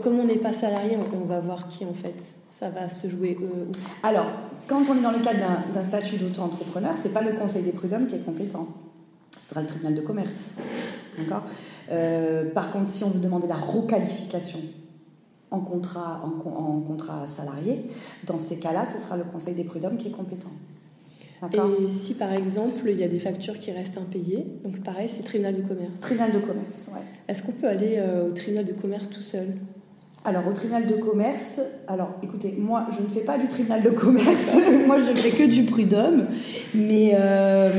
comme 0.03 0.19
on 0.19 0.25
n'est 0.25 0.35
pas 0.35 0.53
salarié, 0.53 0.97
on, 1.13 1.25
va 1.25 1.39
voir 1.39 1.67
qui 1.67 1.85
en 1.85 1.93
fait. 1.93 2.15
Ça 2.49 2.69
va 2.69 2.89
se 2.89 3.07
jouer 3.07 3.37
où 3.39 3.71
Alors, 4.01 4.25
quand 4.67 4.89
on 4.89 4.97
est 4.97 5.01
dans 5.01 5.11
le 5.11 5.19
cadre 5.19 5.39
d'un 5.71 5.83
statut 5.83 6.15
d'auto-entrepreneur, 6.15 6.93
c'est 6.95 7.13
pas 7.13 7.21
le 7.21 7.33
Conseil 7.33 7.61
des 7.61 7.71
prud'hommes 7.71 8.07
qui 8.07 8.15
est 8.15 8.25
compétent. 8.25 8.67
Ce 9.43 9.49
sera 9.49 9.61
le 9.61 9.67
tribunal 9.67 9.93
de 9.93 10.01
commerce. 10.01 10.51
D'accord? 11.17 11.43
Par 12.55 12.71
contre, 12.71 12.87
si 12.87 13.03
on 13.03 13.09
veut 13.09 13.19
demander 13.19 13.47
la 13.47 13.55
requalification 13.55 14.59
en 15.51 15.59
contrat, 15.59 16.21
en, 16.23 16.81
contrat 16.81 17.27
salarié, 17.27 17.85
dans 18.25 18.37
ces 18.37 18.57
cas-là, 18.57 18.85
ce 18.85 18.97
sera 18.97 19.17
le 19.17 19.23
Conseil 19.23 19.55
des 19.55 19.63
prud'hommes 19.63 19.97
qui 19.97 20.07
est 20.07 20.11
compétent. 20.11 20.51
Et 21.53 21.91
si 21.91 22.15
par 22.15 22.33
exemple 22.33 22.89
il 22.89 22.97
y 22.97 23.03
a 23.03 23.07
des 23.07 23.19
factures 23.19 23.59
qui 23.59 23.71
restent 23.71 23.99
impayées, 23.99 24.47
donc 24.63 24.81
pareil, 24.81 25.07
c'est 25.07 25.23
tribunal 25.23 25.55
de 25.55 25.61
commerce. 25.61 25.99
Tribunal 26.01 26.31
de 26.33 26.39
commerce, 26.39 26.89
ouais. 26.93 27.01
Est-ce 27.27 27.43
qu'on 27.43 27.51
peut 27.51 27.67
aller 27.67 27.95
euh, 27.97 28.27
au 28.27 28.31
tribunal 28.31 28.65
de 28.65 28.73
commerce 28.73 29.07
tout 29.09 29.21
seul? 29.21 29.55
Alors, 30.25 30.47
au 30.47 30.51
tribunal 30.51 30.87
de 30.87 30.95
commerce, 30.95 31.61
alors 31.87 32.09
écoutez, 32.23 32.55
moi 32.57 32.87
je 32.91 33.01
ne 33.03 33.07
fais 33.07 33.21
pas 33.21 33.37
du 33.37 33.47
tribunal 33.47 33.83
de 33.83 33.91
commerce, 33.91 34.57
moi 34.87 34.97
je 34.99 35.11
ne 35.11 35.15
fais 35.15 35.29
que 35.29 35.47
du 35.47 35.63
prud'homme, 35.63 36.25
mais 36.73 37.11
euh, 37.13 37.71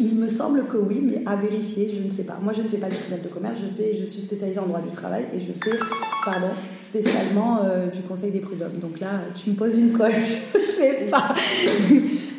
il 0.00 0.14
me 0.14 0.28
semble 0.28 0.66
que 0.66 0.76
oui, 0.76 1.00
mais 1.02 1.22
à 1.26 1.36
vérifier, 1.36 1.88
je 1.88 2.02
ne 2.02 2.10
sais 2.10 2.24
pas. 2.24 2.38
Moi, 2.40 2.52
je 2.52 2.62
ne 2.62 2.68
fais 2.68 2.76
pas 2.76 2.88
du 2.88 2.96
tribunal 2.96 3.22
de 3.22 3.28
commerce, 3.28 3.58
je, 3.60 3.66
fais, 3.66 3.94
je 3.94 4.04
suis 4.04 4.20
spécialisée 4.20 4.60
en 4.60 4.66
droit 4.66 4.80
du 4.80 4.90
travail 4.90 5.26
et 5.34 5.40
je 5.40 5.52
fais, 5.52 5.76
pardon, 6.24 6.50
spécialement 6.78 7.60
euh, 7.64 7.88
du 7.88 8.02
conseil 8.02 8.30
des 8.30 8.40
prud'hommes. 8.40 8.78
Donc 8.80 9.00
là, 9.00 9.22
tu 9.34 9.50
me 9.50 9.56
poses 9.56 9.74
une 9.74 9.92
colle, 9.92 10.12
je 10.54 10.58
ne 10.58 10.64
sais 10.66 11.06
pas. 11.10 11.34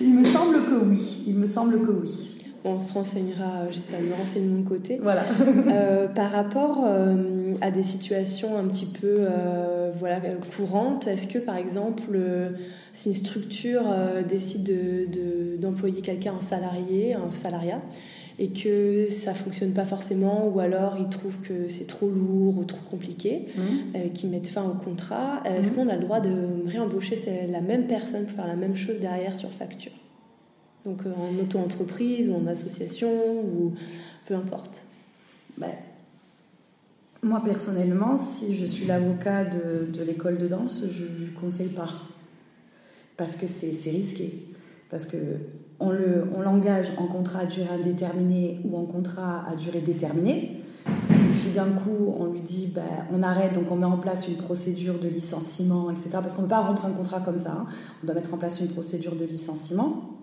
il 0.02 0.14
me 0.14 0.24
semble 0.24 0.64
que 0.64 0.86
oui, 0.86 1.24
il 1.28 1.36
me 1.36 1.46
semble 1.46 1.82
que 1.82 1.92
oui. 1.92 2.36
On 2.66 2.78
se 2.78 2.94
renseignera, 2.94 3.68
ça 3.72 4.00
me 4.02 4.14
renseigne 4.14 4.50
de 4.50 4.58
mon 4.58 4.64
côté. 4.64 5.00
Voilà. 5.02 5.24
Euh, 5.70 6.08
par 6.08 6.32
rapport 6.32 6.84
euh, 6.86 7.16
à 7.62 7.72
des 7.72 7.84
situations 7.84 8.58
un 8.58 8.68
petit 8.68 8.86
peu 8.86 9.28
voilà, 10.00 10.20
courantes, 10.56 11.08
est-ce 11.08 11.28
que 11.28 11.40
par 11.40 11.58
exemple 11.58 12.18
si 12.94 13.10
une 13.10 13.16
structure 13.16 13.84
euh, 13.88 14.24
décide 14.24 14.70
d'employer 15.60 16.02
quelqu'un 16.02 16.34
en 16.34 16.42
salarié, 16.42 17.16
en 17.16 17.32
salariat, 17.34 17.82
et 18.40 18.50
que 18.50 19.10
ça 19.10 19.34
fonctionne 19.34 19.72
pas 19.72 19.86
forcément, 19.86 20.48
ou 20.48 20.60
alors 20.60 20.98
ils 20.98 21.10
trouvent 21.10 21.40
que 21.42 21.70
c'est 21.70 21.88
trop 21.88 22.10
lourd 22.10 22.58
ou 22.58 22.64
trop 22.64 22.82
compliqué, 22.90 23.48
mmh. 23.56 23.62
euh, 23.96 24.10
qu'ils 24.14 24.30
mettent 24.30 24.48
fin 24.48 24.64
au 24.64 24.74
contrat, 24.74 25.44
euh, 25.46 25.62
est-ce 25.62 25.72
mmh. 25.72 25.76
qu'on 25.76 25.88
a 25.90 25.96
le 25.96 26.02
droit 26.02 26.20
de 26.20 26.68
réembaucher 26.68 27.18
la 27.50 27.62
même 27.62 27.88
personne 27.88 28.26
pour 28.26 28.36
faire 28.36 28.48
la 28.48 28.56
même 28.56 28.76
chose 28.76 29.00
derrière 29.00 29.36
sur 29.36 29.50
facture? 29.50 29.92
Donc 30.86 31.02
en 31.06 31.38
auto-entreprise 31.42 32.30
ou 32.30 32.36
en 32.36 32.48
association, 32.48 33.10
ou 33.12 33.74
peu 34.26 34.36
importe? 34.36 34.84
Ben, 35.58 35.72
moi 37.24 37.42
personnellement, 37.44 38.18
si 38.18 38.56
je 38.56 38.66
suis 38.66 38.86
l'avocat 38.86 39.46
de, 39.46 40.04
l'école 40.04 40.38
de 40.38 40.48
danse, 40.48 40.84
je 40.92 41.04
ne 41.04 41.30
conseille 41.40 41.70
pas 41.70 41.90
parce 43.18 43.36
que 43.36 43.48
c'est 43.48 43.92
risqué. 43.92 44.48
Parce 44.90 45.06
que 45.06 45.18
on 45.80 46.42
l'engage 46.42 46.92
en 46.98 47.08
contrat 47.08 47.40
à 47.40 47.46
durée 47.46 47.70
indéterminée 47.70 48.60
ou 48.66 48.78
en 48.78 48.86
contrat 48.86 49.46
à 49.50 49.56
durée 49.56 49.82
déterminée. 49.82 50.64
Et 50.88 51.42
puis 51.42 51.52
d'un 51.52 51.72
coup, 51.72 52.14
on 52.18 52.26
lui 52.26 52.42
dit, 52.42 52.68
ben, 52.68 52.84
on 53.14 53.24
arrête, 53.24 53.54
donc 53.54 53.72
on 53.72 53.76
met 53.76 53.86
en 53.86 53.98
place 53.98 54.28
une 54.28 54.36
procédure 54.36 55.00
de 55.00 55.08
licenciement, 55.08 55.90
etc. 55.90 56.10
Parce 56.14 56.34
qu'on 56.34 56.42
ne 56.42 56.48
peut 56.48 56.52
pas 56.52 56.62
rompre 56.62 56.86
un 56.86 56.92
contrat 56.92 57.22
comme 57.22 57.40
ça. 57.40 57.52
Hein. 57.52 57.66
On 58.04 58.08
doit 58.08 58.16
mettre 58.16 58.34
en 58.34 58.38
place 58.38 58.60
une 58.60 58.70
procédure 58.70 59.16
de 59.16 59.26
licenciement. 59.26 60.18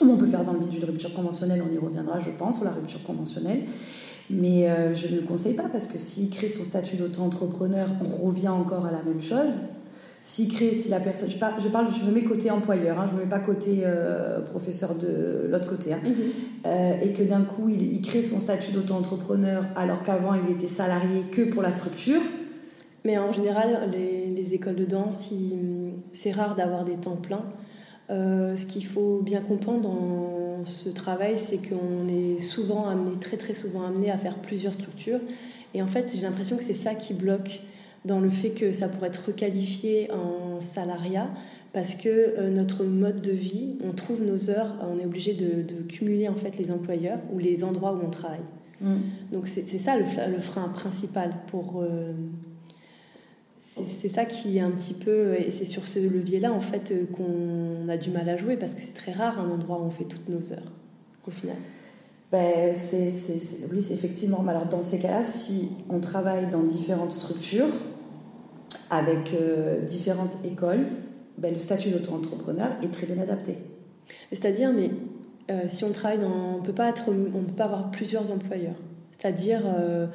Ou 0.00 0.10
on 0.10 0.16
peut 0.16 0.26
faire 0.26 0.44
dans 0.44 0.52
le 0.52 0.60
but 0.60 0.70
d'une 0.70 0.84
rupture 0.84 1.14
conventionnelle, 1.14 1.62
on 1.68 1.72
y 1.72 1.78
reviendra, 1.78 2.18
je 2.18 2.30
pense, 2.30 2.60
ou 2.60 2.64
la 2.64 2.72
rupture 2.72 3.02
conventionnelle. 3.04 3.64
Mais 4.30 4.68
euh, 4.68 4.94
je 4.94 5.06
ne 5.06 5.16
le 5.16 5.22
conseille 5.22 5.54
pas 5.54 5.68
parce 5.70 5.86
que 5.86 5.98
s'il 5.98 6.30
crée 6.30 6.48
son 6.48 6.64
statut 6.64 6.96
d'auto-entrepreneur, 6.96 7.88
on 8.02 8.26
revient 8.26 8.48
encore 8.48 8.86
à 8.86 8.90
la 8.90 9.02
même 9.02 9.20
chose. 9.20 9.62
S'il 10.20 10.52
crée, 10.52 10.74
si 10.74 10.88
la 10.88 10.98
personne, 10.98 11.30
je 11.30 11.38
parle, 11.38 11.54
je, 11.60 11.68
parle, 11.68 11.86
je 11.94 12.04
me 12.04 12.10
mets 12.10 12.24
côté 12.24 12.50
employeur, 12.50 12.98
hein, 12.98 13.04
je 13.06 13.12
ne 13.12 13.18
me 13.18 13.24
mets 13.24 13.30
pas 13.30 13.38
côté 13.38 13.82
euh, 13.84 14.40
professeur 14.40 14.96
de 14.96 15.48
l'autre 15.48 15.68
côté, 15.68 15.92
hein. 15.92 16.00
mhm. 16.02 16.14
euh, 16.66 17.00
et 17.00 17.12
que 17.12 17.22
d'un 17.22 17.42
coup 17.42 17.68
il, 17.68 18.00
crée 18.00 18.22
son 18.22 18.40
statut 18.40 18.72
d'auto-entrepreneur 18.72 19.64
alors 19.76 20.02
qu'avant 20.02 20.34
il 20.34 20.50
était 20.52 20.66
salarié 20.66 21.22
que 21.30 21.42
pour 21.42 21.62
la 21.62 21.70
structure. 21.70 22.20
Mais 23.04 23.18
en 23.18 23.32
général, 23.32 23.88
les, 23.92 24.52
écoles 24.52 24.74
de 24.74 24.84
danse, 24.84 25.30
c'est 26.12 26.32
rare 26.32 26.56
d'avoir 26.56 26.84
des 26.84 26.94
temps 26.94 27.16
pleins. 27.16 27.44
Euh, 28.08 28.56
ce 28.56 28.66
qu'il 28.66 28.86
faut 28.86 29.20
bien 29.20 29.40
comprendre 29.40 29.80
dans 29.80 30.64
ce 30.64 30.88
travail, 30.88 31.36
c'est 31.36 31.58
qu'on 31.58 32.08
est 32.08 32.40
souvent 32.40 32.86
amené, 32.86 33.18
très 33.18 33.36
très 33.36 33.54
souvent 33.54 33.84
amené 33.84 34.10
à 34.10 34.18
faire 34.18 34.36
plusieurs 34.36 34.74
structures. 34.74 35.20
Et 35.74 35.82
en 35.82 35.86
fait, 35.86 36.12
j'ai 36.14 36.22
l'impression 36.22 36.56
que 36.56 36.62
c'est 36.62 36.74
ça 36.74 36.94
qui 36.94 37.14
bloque 37.14 37.60
dans 38.04 38.20
le 38.20 38.30
fait 38.30 38.50
que 38.50 38.70
ça 38.70 38.88
pourrait 38.88 39.08
être 39.08 39.26
requalifié 39.26 40.10
en 40.12 40.60
salariat 40.60 41.28
parce 41.72 41.94
que 41.94 42.08
euh, 42.08 42.50
notre 42.50 42.84
mode 42.84 43.20
de 43.20 43.32
vie, 43.32 43.78
on 43.84 43.92
trouve 43.92 44.22
nos 44.22 44.48
heures, 44.48 44.74
on 44.80 44.98
est 44.98 45.04
obligé 45.04 45.34
de, 45.34 45.82
cumuler 45.88 46.28
en 46.28 46.34
fait 46.34 46.56
les 46.58 46.70
employeurs 46.70 47.18
ou 47.32 47.38
les 47.38 47.64
endroits 47.64 47.92
où 47.92 48.06
on 48.06 48.10
travaille. 48.10 48.38
Mm. 48.80 48.96
Donc 49.32 49.48
c'est 49.48 49.66
ça 49.66 49.96
le, 49.98 50.04
le, 50.32 50.38
frein 50.38 50.68
principal 50.68 51.34
pour... 51.48 51.82
Euh, 51.82 52.12
c'est 54.00 54.08
ça 54.08 54.24
qui 54.24 54.58
est 54.58 54.60
un 54.60 54.70
petit 54.70 54.94
peu... 54.94 55.34
Et 55.34 55.50
c'est 55.50 55.64
sur 55.64 55.86
ce 55.86 55.98
levier-là 55.98 56.52
en 56.52 56.60
fait 56.60 56.90
euh, 56.92 57.06
qu'on 57.06 57.88
a 57.88 57.96
du 57.96 58.10
mal 58.10 58.28
à 58.28 58.36
jouer 58.36 58.56
parce 58.56 58.74
que 58.74 58.82
c'est 58.82 58.94
très 58.94 59.12
rare 59.12 59.38
un 59.38 59.50
endroit 59.50 59.78
où 59.80 59.84
on 59.84 59.90
fait 59.90 60.04
toutes 60.04 60.28
nos 60.28 60.52
heures 60.52 60.72
au 61.26 61.30
final. 61.30 61.56
Ben, 62.32 62.74
c'est, 62.74 63.10
oui, 63.72 63.82
c'est 63.82 63.94
effectivement. 63.94 64.42
Mais 64.42 64.50
alors, 64.50 64.66
dans 64.66 64.82
ces 64.82 64.98
cas-là, 64.98 65.24
si 65.24 65.68
on 65.88 66.00
travaille 66.00 66.50
dans 66.50 66.62
différentes 66.62 67.12
structures, 67.12 67.72
avec 68.90 69.32
euh, 69.34 69.80
différentes 69.82 70.36
écoles, 70.44 70.86
ben, 71.38 71.52
le 71.52 71.58
statut 71.58 71.90
d'auto-entrepreneur 71.90 72.72
est 72.82 72.90
très 72.92 73.06
bien 73.06 73.20
adapté. 73.20 73.56
C'est-à-dire, 74.30 74.72
mais 74.72 74.90
euh, 75.50 75.64
si 75.68 75.84
on 75.84 75.92
travaille 75.92 76.18
dans, 76.18 76.56
on 76.58 76.62
peut 76.62 76.72
pas 76.72 76.88
être, 76.88 77.04
on 77.08 77.42
peut 77.42 77.52
pas 77.52 77.64
avoir 77.64 77.90
plusieurs 77.90 78.30
employeurs. 78.30 78.76
C'est-à-dire 79.18 79.62
euh, 79.64 80.06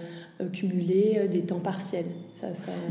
cumuler 0.53 1.27
des 1.31 1.41
temps 1.41 1.59
partiels. 1.59 2.05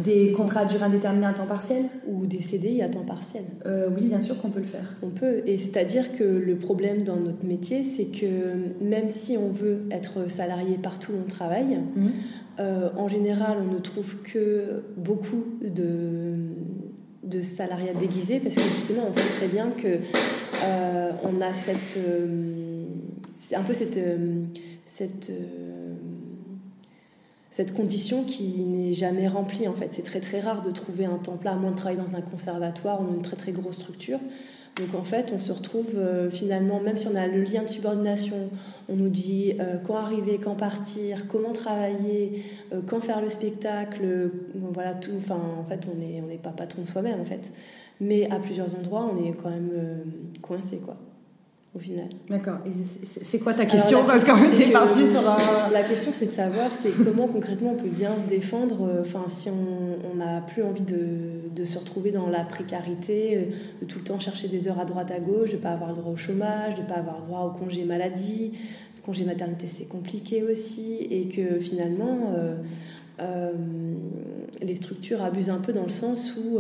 des 0.02 0.32
contrats 0.32 0.60
à 0.60 0.64
durée 0.64 0.84
indéterminée 0.84 1.26
à 1.26 1.32
temps 1.32 1.46
partiel? 1.46 1.84
Ou 2.08 2.26
des 2.26 2.40
CDI 2.40 2.82
à 2.82 2.88
temps 2.88 3.04
partiel. 3.04 3.44
oui, 3.64 4.04
bien 4.04 4.20
sûr 4.20 4.40
qu'on 4.40 4.50
peut 4.50 4.60
le 4.60 4.66
faire. 4.66 4.96
On 5.02 5.10
peut. 5.10 5.42
Et 5.46 5.58
c'est-à-dire 5.58 6.16
que 6.16 6.24
le 6.24 6.56
problème 6.56 7.04
dans 7.04 7.16
notre 7.16 7.44
métier, 7.44 7.84
c'est 7.84 8.06
que 8.06 8.84
même 8.84 9.08
si 9.08 9.36
on 9.36 9.50
veut 9.50 9.82
être 9.90 10.30
salarié 10.30 10.78
partout 10.78 11.12
où 11.12 11.16
on 11.24 11.28
travaille, 11.28 11.78
mmh. 11.94 12.08
Euh, 12.60 12.90
en 12.96 13.08
général, 13.08 13.58
on 13.62 13.72
ne 13.72 13.78
trouve 13.78 14.16
que 14.22 14.82
beaucoup 14.96 15.44
de, 15.62 16.34
de 17.22 17.40
salariat 17.42 17.94
déguisé 17.94 18.38
parce 18.38 18.54
que 18.54 18.60
justement, 18.60 19.04
on 19.08 19.12
sait 19.12 19.28
très 19.38 19.48
bien 19.48 19.70
que 19.70 19.98
on 21.24 21.40
a 21.40 21.54
cette, 21.54 21.98
c'est 23.38 23.54
un 23.54 23.62
peu 23.62 23.72
cette, 23.72 23.98
cette 24.90 25.30
cette 27.50 27.74
condition 27.74 28.24
qui 28.24 28.60
n'est 28.60 28.92
jamais 28.92 29.28
remplie 29.28 29.68
en 29.68 29.74
fait. 29.74 29.88
C'est 29.92 30.04
très 30.04 30.20
très 30.20 30.40
rare 30.40 30.62
de 30.62 30.70
trouver 30.70 31.04
un 31.04 31.18
temps 31.18 31.36
plein, 31.36 31.52
à 31.52 31.56
moins 31.56 31.72
de 31.72 31.76
travailler 31.76 32.00
dans 32.00 32.16
un 32.16 32.20
conservatoire 32.20 33.02
ou 33.02 33.14
une 33.14 33.22
très 33.22 33.36
très 33.36 33.52
grosse 33.52 33.76
structure. 33.76 34.20
Donc 34.76 34.94
en 34.94 35.02
fait, 35.02 35.32
on 35.34 35.38
se 35.38 35.52
retrouve 35.52 35.94
euh, 35.96 36.30
finalement, 36.30 36.80
même 36.80 36.96
si 36.96 37.08
on 37.08 37.14
a 37.16 37.26
le 37.26 37.42
lien 37.42 37.62
de 37.64 37.68
subordination, 37.68 38.48
on 38.88 38.94
nous 38.94 39.08
dit 39.08 39.54
euh, 39.58 39.78
quand 39.84 39.96
arriver, 39.96 40.38
quand 40.42 40.54
partir, 40.54 41.26
comment 41.26 41.52
travailler, 41.52 42.44
euh, 42.72 42.80
quand 42.86 43.00
faire 43.00 43.20
le 43.20 43.28
spectacle, 43.28 44.30
voilà 44.54 44.94
tout. 44.94 45.10
En 45.28 45.64
fait, 45.68 45.86
on 45.92 45.98
n'est 45.98 46.38
pas 46.38 46.50
patron 46.50 46.82
de 46.82 46.88
soi-même 46.88 47.20
en 47.20 47.24
fait. 47.24 47.50
Mais 48.00 48.30
à 48.30 48.38
plusieurs 48.38 48.74
endroits, 48.74 49.12
on 49.12 49.22
est 49.22 49.32
quand 49.32 49.50
même 49.50 49.70
coincé 50.40 50.78
quoi 50.78 50.96
au 51.74 51.78
final. 51.78 52.08
D'accord. 52.28 52.58
C'est 53.04 53.38
quoi 53.38 53.54
ta 53.54 53.64
question 53.64 54.04
Parce 54.04 54.24
qu'on 54.24 54.52
était 54.52 54.72
parti 54.72 55.08
sur 55.08 55.28
un... 55.28 55.70
La 55.72 55.82
question, 55.82 56.10
c'est 56.12 56.26
de 56.26 56.32
savoir 56.32 56.72
c'est 56.72 56.90
comment 56.90 57.28
concrètement 57.28 57.72
on 57.72 57.82
peut 57.82 57.88
bien 57.88 58.18
se 58.18 58.24
défendre. 58.24 58.88
Euh, 58.88 59.02
enfin, 59.02 59.26
si 59.28 59.48
on 59.48 60.16
n'a 60.16 60.40
plus 60.40 60.64
envie 60.64 60.82
de, 60.82 61.48
de, 61.54 61.64
se 61.64 61.78
retrouver 61.78 62.10
dans 62.10 62.28
la 62.28 62.42
précarité, 62.42 63.36
euh, 63.36 63.40
de 63.82 63.86
tout 63.86 63.98
le 64.00 64.04
temps 64.04 64.18
chercher 64.18 64.48
des 64.48 64.66
heures 64.66 64.80
à 64.80 64.84
droite 64.84 65.12
à 65.12 65.20
gauche, 65.20 65.50
de 65.50 65.56
ne 65.56 65.60
pas 65.60 65.70
avoir 65.70 65.90
le 65.90 65.96
droit 65.96 66.12
au 66.12 66.16
chômage, 66.16 66.74
de 66.74 66.82
ne 66.82 66.86
pas 66.86 66.94
avoir 66.94 67.20
le 67.20 67.26
droit 67.26 67.42
au 67.42 67.50
congé 67.56 67.84
maladie. 67.84 68.52
Le 68.96 69.02
congé 69.04 69.24
maternité, 69.24 69.66
c'est 69.68 69.86
compliqué 69.86 70.42
aussi. 70.42 71.06
Et 71.08 71.28
que 71.28 71.60
finalement, 71.60 72.34
euh, 73.20 73.52
les 74.60 74.74
structures 74.74 75.22
abusent 75.22 75.50
un 75.50 75.60
peu 75.60 75.72
dans 75.72 75.84
le 75.84 75.90
sens 75.90 76.34
où 76.36 76.58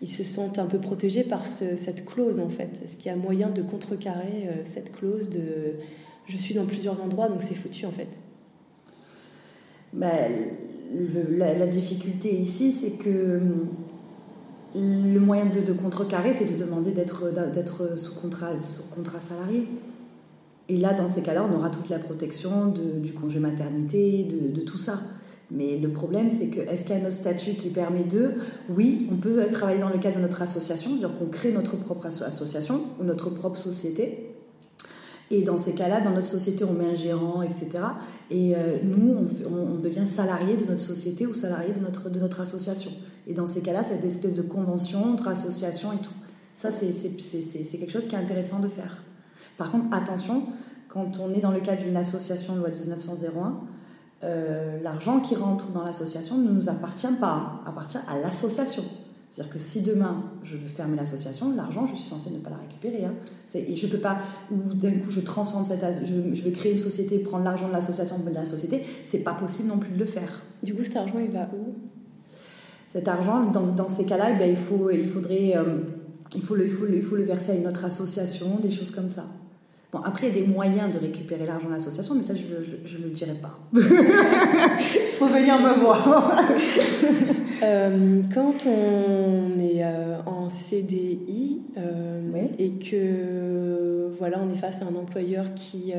ils 0.00 0.08
se 0.08 0.24
sentent 0.24 0.58
un 0.58 0.66
peu 0.66 0.78
protégés 0.78 1.24
par 1.24 1.46
cette 1.46 2.04
clause 2.04 2.40
en 2.40 2.48
fait. 2.48 2.80
Est-ce 2.84 2.96
qu'il 2.96 3.06
y 3.06 3.14
a 3.14 3.16
moyen 3.16 3.50
de 3.50 3.62
contrecarrer 3.62 4.48
euh, 4.48 4.52
cette 4.64 4.92
clause 4.92 5.28
de 5.28 5.74
je 6.26 6.36
suis 6.36 6.54
dans 6.54 6.64
plusieurs 6.64 7.02
endroits 7.02 7.28
donc 7.28 7.42
c'est 7.42 7.54
foutu 7.54 7.86
en 7.86 7.90
fait? 7.90 8.18
Ben, 9.92 10.30
la, 11.36 11.66
difficulté 11.66 12.32
ici 12.32 12.72
c'est 12.72 12.92
que 12.92 13.40
le 14.74 15.18
moyen 15.18 15.46
de, 15.46 15.72
contrecarrer 15.72 16.32
c'est 16.32 16.44
de 16.44 16.56
demander 16.56 16.92
d'être 16.92 17.98
sous 17.98 18.20
contrat 18.20 18.54
salarié. 19.20 19.66
Et 20.68 20.76
là, 20.76 20.94
dans 20.94 21.08
ces 21.08 21.20
cas-là, 21.22 21.44
on 21.50 21.56
aura 21.56 21.68
toute 21.68 21.88
la 21.88 21.98
protection 21.98 22.68
du 22.68 23.12
congé 23.12 23.40
maternité, 23.40 24.22
de 24.22 24.60
tout 24.60 24.78
ça. 24.78 25.00
Mais 25.50 25.78
le 25.78 25.90
problème, 25.90 26.30
c'est 26.30 26.46
que 26.46 26.60
est-ce 26.60 26.84
qu'il 26.84 26.94
y 26.94 26.98
a 26.98 27.02
un 27.02 27.06
autre 27.06 27.14
statut 27.14 27.54
qui 27.54 27.70
permet 27.70 28.04
de? 28.04 28.34
Oui, 28.68 29.08
on 29.10 29.16
peut 29.16 29.44
travailler 29.50 29.80
dans 29.80 29.88
le 29.88 29.98
cadre 29.98 30.16
de 30.16 30.22
notre 30.22 30.42
association, 30.42 30.90
c'est-à-dire 30.90 31.18
qu'on 31.18 31.26
crée 31.26 31.52
notre 31.52 31.76
propre 31.76 32.06
association 32.06 32.82
ou 33.00 33.04
notre 33.04 33.30
propre 33.30 33.58
société. 33.58 34.30
Et 35.32 35.42
dans 35.42 35.56
ces 35.56 35.74
cas-là, 35.74 36.00
dans 36.00 36.10
notre 36.10 36.26
société, 36.26 36.64
on 36.64 36.72
met 36.72 36.86
un 36.86 36.94
gérant, 36.94 37.42
etc. 37.42 37.68
Et 38.30 38.54
euh, 38.56 38.78
nous, 38.82 39.14
on, 39.48 39.78
devient 39.78 40.06
salarié 40.06 40.56
de 40.56 40.64
notre 40.64 40.80
société 40.80 41.26
ou 41.26 41.32
salarié 41.32 41.72
de 41.72 41.78
notre, 41.78 42.10
de 42.10 42.18
notre 42.18 42.40
association. 42.40 42.90
Et 43.28 43.32
dans 43.32 43.46
ces 43.46 43.62
cas-là, 43.62 43.84
c'est 43.84 44.00
des 44.00 44.08
espèces 44.08 44.34
de 44.34 44.42
conventions 44.42 45.04
entre 45.04 45.28
associations 45.28 45.92
et 45.92 45.98
tout. 45.98 46.12
Ça, 46.56 46.70
c'est 46.70 46.90
quelque 46.90 47.92
chose 47.92 48.06
qui 48.06 48.14
est 48.16 48.18
intéressant 48.18 48.58
de 48.58 48.68
faire. 48.68 49.04
Par 49.56 49.70
contre, 49.70 49.86
attention, 49.92 50.42
quand 50.88 51.20
on 51.20 51.32
est 51.32 51.40
dans 51.40 51.52
le 51.52 51.60
cadre 51.60 51.82
d'une 51.82 51.96
association 51.96 52.56
loi 52.56 52.68
1901, 52.68 53.60
euh, 54.22 54.78
l'argent 54.82 55.20
qui 55.20 55.34
rentre 55.34 55.72
dans 55.72 55.82
l'association 55.82 56.36
ne 56.36 56.50
nous 56.50 56.68
appartient 56.68 57.12
pas, 57.20 57.62
appartient 57.66 57.98
à 58.08 58.18
l'association. 58.18 58.82
C'est-à-dire 59.32 59.52
que 59.52 59.58
si 59.58 59.80
demain 59.80 60.24
je 60.42 60.56
veux 60.56 60.66
fermer 60.66 60.96
l'association, 60.96 61.54
l'argent, 61.54 61.86
je 61.86 61.94
suis 61.94 62.08
censée 62.08 62.30
ne 62.30 62.38
pas 62.38 62.50
la 62.50 62.56
récupérer. 62.56 63.04
Hein. 63.04 63.14
Et 63.54 63.76
je 63.76 63.86
ne 63.86 63.92
peux 63.92 63.98
pas, 63.98 64.18
ou 64.50 64.74
d'un 64.74 64.92
coup 64.92 65.10
je 65.10 65.20
transforme 65.20 65.64
cette. 65.64 65.84
Je, 66.04 66.34
je 66.34 66.42
veux 66.42 66.50
créer 66.50 66.72
une 66.72 66.78
société, 66.78 67.18
prendre 67.20 67.44
l'argent 67.44 67.68
de 67.68 67.72
l'association 67.72 68.18
de 68.18 68.30
la 68.30 68.44
société, 68.44 68.84
c'est 69.08 69.20
pas 69.20 69.34
possible 69.34 69.68
non 69.68 69.78
plus 69.78 69.92
de 69.92 69.98
le 69.98 70.04
faire. 70.04 70.42
Du 70.62 70.74
coup, 70.74 70.82
cet 70.82 70.96
argent, 70.96 71.18
il 71.18 71.30
va 71.30 71.48
où? 71.54 71.74
Cet 72.88 73.06
argent, 73.06 73.46
dans, 73.46 73.66
dans 73.68 73.88
ces 73.88 74.04
cas-là, 74.04 74.32
eh 74.32 74.38
ben, 74.38 74.50
il, 74.50 74.56
faut, 74.56 74.90
il 74.90 75.08
faudrait. 75.08 75.56
Euh, 75.56 75.78
il, 76.34 76.42
faut 76.42 76.56
le, 76.56 76.66
il, 76.66 76.72
faut 76.72 76.84
le, 76.84 76.96
il 76.96 77.02
faut 77.02 77.16
le 77.16 77.22
verser 77.22 77.52
à 77.52 77.54
une 77.54 77.68
autre 77.68 77.84
association, 77.84 78.58
des 78.60 78.70
choses 78.70 78.90
comme 78.90 79.08
ça. 79.08 79.26
Bon, 79.92 79.98
après, 80.04 80.28
il 80.28 80.36
y 80.36 80.38
a 80.38 80.42
des 80.42 80.46
moyens 80.46 80.92
de 80.92 80.98
récupérer 80.98 81.44
l'argent 81.46 81.66
de 81.66 81.72
l'association, 81.72 82.14
mais 82.14 82.22
ça, 82.22 82.34
je 82.34 82.98
ne 82.98 83.02
le 83.02 83.10
dirai 83.10 83.34
pas. 83.34 83.58
Il 83.74 83.80
faut 85.18 85.26
venir 85.26 85.58
me 85.60 85.74
voir. 85.80 86.40
Euh, 87.62 88.22
quand 88.32 88.64
on 88.64 89.60
est 89.60 89.84
euh, 89.84 90.16
en 90.24 90.48
CDI 90.48 91.60
euh, 91.76 92.46
et 92.58 92.70
que 92.70 94.14
voilà, 94.18 94.40
on 94.42 94.50
est 94.50 94.56
face 94.56 94.80
à 94.80 94.86
un 94.86 94.94
employeur 94.94 95.52
qui, 95.54 95.92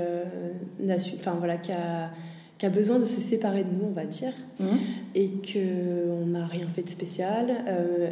enfin, 1.19 1.35
voilà, 1.37 1.57
qui, 1.57 1.71
a, 1.71 2.09
qui 2.57 2.65
a 2.65 2.69
besoin 2.71 2.97
de 2.97 3.05
se 3.05 3.21
séparer 3.21 3.63
de 3.63 3.69
nous, 3.69 3.89
on 3.89 3.93
va 3.93 4.05
dire, 4.05 4.33
mmh. 4.59 4.65
et 5.13 5.29
qu'on 5.29 6.25
n'a 6.25 6.47
rien 6.47 6.67
fait 6.67 6.81
de 6.81 6.89
spécial, 6.89 7.63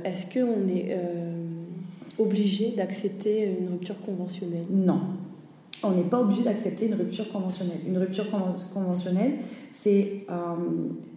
est-ce 0.03 0.27
qu'on 0.31 0.67
est 0.67 0.95
obligé 2.19 2.75
d'accepter 2.77 3.45
une 3.59 3.69
rupture 3.69 3.99
conventionnelle? 4.01 4.65
Non 4.69 4.99
on 5.83 5.91
n'est 5.91 6.03
pas 6.03 6.19
obligé 6.19 6.43
d'accepter 6.43 6.87
une 6.87 6.95
rupture 6.95 7.31
conventionnelle. 7.31 7.79
Une 7.87 7.97
rupture 7.97 8.25
conventionnelle, 8.29 9.33
c'est 9.71 10.25
euh, 10.29 10.33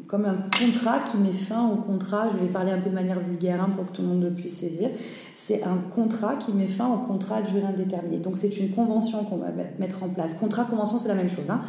comme 0.07 0.25
un 0.25 0.37
contrat 0.59 1.01
qui 1.01 1.17
met 1.17 1.33
fin 1.33 1.69
au 1.69 1.77
contrat. 1.77 2.29
Je 2.33 2.39
vais 2.39 2.51
parler 2.51 2.71
un 2.71 2.79
peu 2.79 2.91
de 2.91 2.95
manière 2.95 3.19
vulgaire 3.19 3.63
hein, 3.63 3.71
pour 3.75 3.87
que 3.87 3.93
tout 3.93 4.03
le 4.03 4.09
monde 4.09 4.33
puisse 4.35 4.59
saisir. 4.59 4.91
C'est 5.35 5.63
un 5.65 5.79
contrat 5.95 6.37
qui 6.37 6.53
met 6.53 6.69
fin 6.69 6.89
au 6.89 6.99
contrat 6.99 7.43
de 7.43 7.49
durée 7.49 7.67
indéterminée. 7.67 8.19
Donc 8.19 8.37
c'est 8.37 8.57
une 8.59 8.71
convention 8.71 9.25
qu'on 9.25 9.39
va 9.39 9.49
mettre 9.79 10.03
en 10.03 10.09
place. 10.09 10.35
Contrat, 10.35 10.65
convention, 10.65 10.99
c'est 10.99 11.09
la 11.09 11.15
même 11.15 11.31
chose. 11.31 11.51
Hein. 11.51 11.63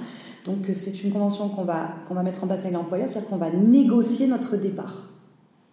Donc 0.46 0.70
c'est 0.74 1.04
une 1.04 1.12
convention 1.12 1.50
qu'on 1.50 1.64
va, 1.64 1.90
qu'on 2.08 2.14
va 2.14 2.24
mettre 2.24 2.44
en 2.44 2.48
place 2.48 2.62
avec 2.62 2.74
l'employeur, 2.74 3.08
c'est-à-dire 3.08 3.30
qu'on 3.30 3.38
va 3.38 3.50
négocier 3.50 4.28
notre 4.28 4.58
départ. 4.58 5.10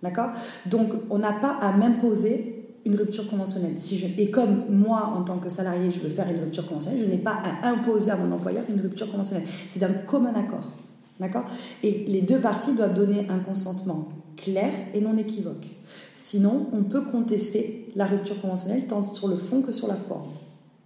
D'accord? 0.02 0.30
Donc 0.64 0.92
on 1.10 1.18
n'a 1.18 1.32
pas 1.32 1.58
à 1.60 1.72
m'imposer 1.76 2.49
une 2.84 2.96
rupture 2.96 3.28
conventionnelle. 3.28 3.74
Si 3.78 3.98
je, 3.98 4.06
et 4.18 4.30
comme 4.30 4.64
moi, 4.70 5.12
en 5.16 5.22
tant 5.22 5.38
que 5.38 5.48
salarié, 5.48 5.90
je 5.90 6.00
veux 6.00 6.08
faire 6.08 6.28
une 6.28 6.40
rupture 6.40 6.66
conventionnelle, 6.66 7.00
je 7.00 7.10
n'ai 7.10 7.18
pas 7.18 7.36
à 7.42 7.68
imposer 7.68 8.10
à 8.10 8.16
mon 8.16 8.32
employeur 8.32 8.64
une 8.68 8.80
rupture 8.80 9.10
conventionnelle. 9.10 9.46
C'est 9.68 9.80
d'un 9.80 9.92
commun 9.92 10.32
accord. 10.34 10.72
D'accord? 11.18 11.44
Et 11.82 12.04
les 12.08 12.22
deux 12.22 12.38
parties 12.38 12.72
doivent 12.72 12.94
donner 12.94 13.26
un 13.28 13.40
consentement 13.40 14.08
clair 14.36 14.72
et 14.94 15.00
non 15.02 15.16
équivoque. 15.18 15.66
Sinon, 16.14 16.68
on 16.72 16.82
peut 16.82 17.02
contester 17.02 17.88
la 17.94 18.06
rupture 18.06 18.40
conventionnelle 18.40 18.86
tant 18.86 19.14
sur 19.14 19.28
le 19.28 19.36
fond 19.36 19.60
que 19.60 19.70
sur 19.70 19.86
la 19.86 19.96
forme. 19.96 20.30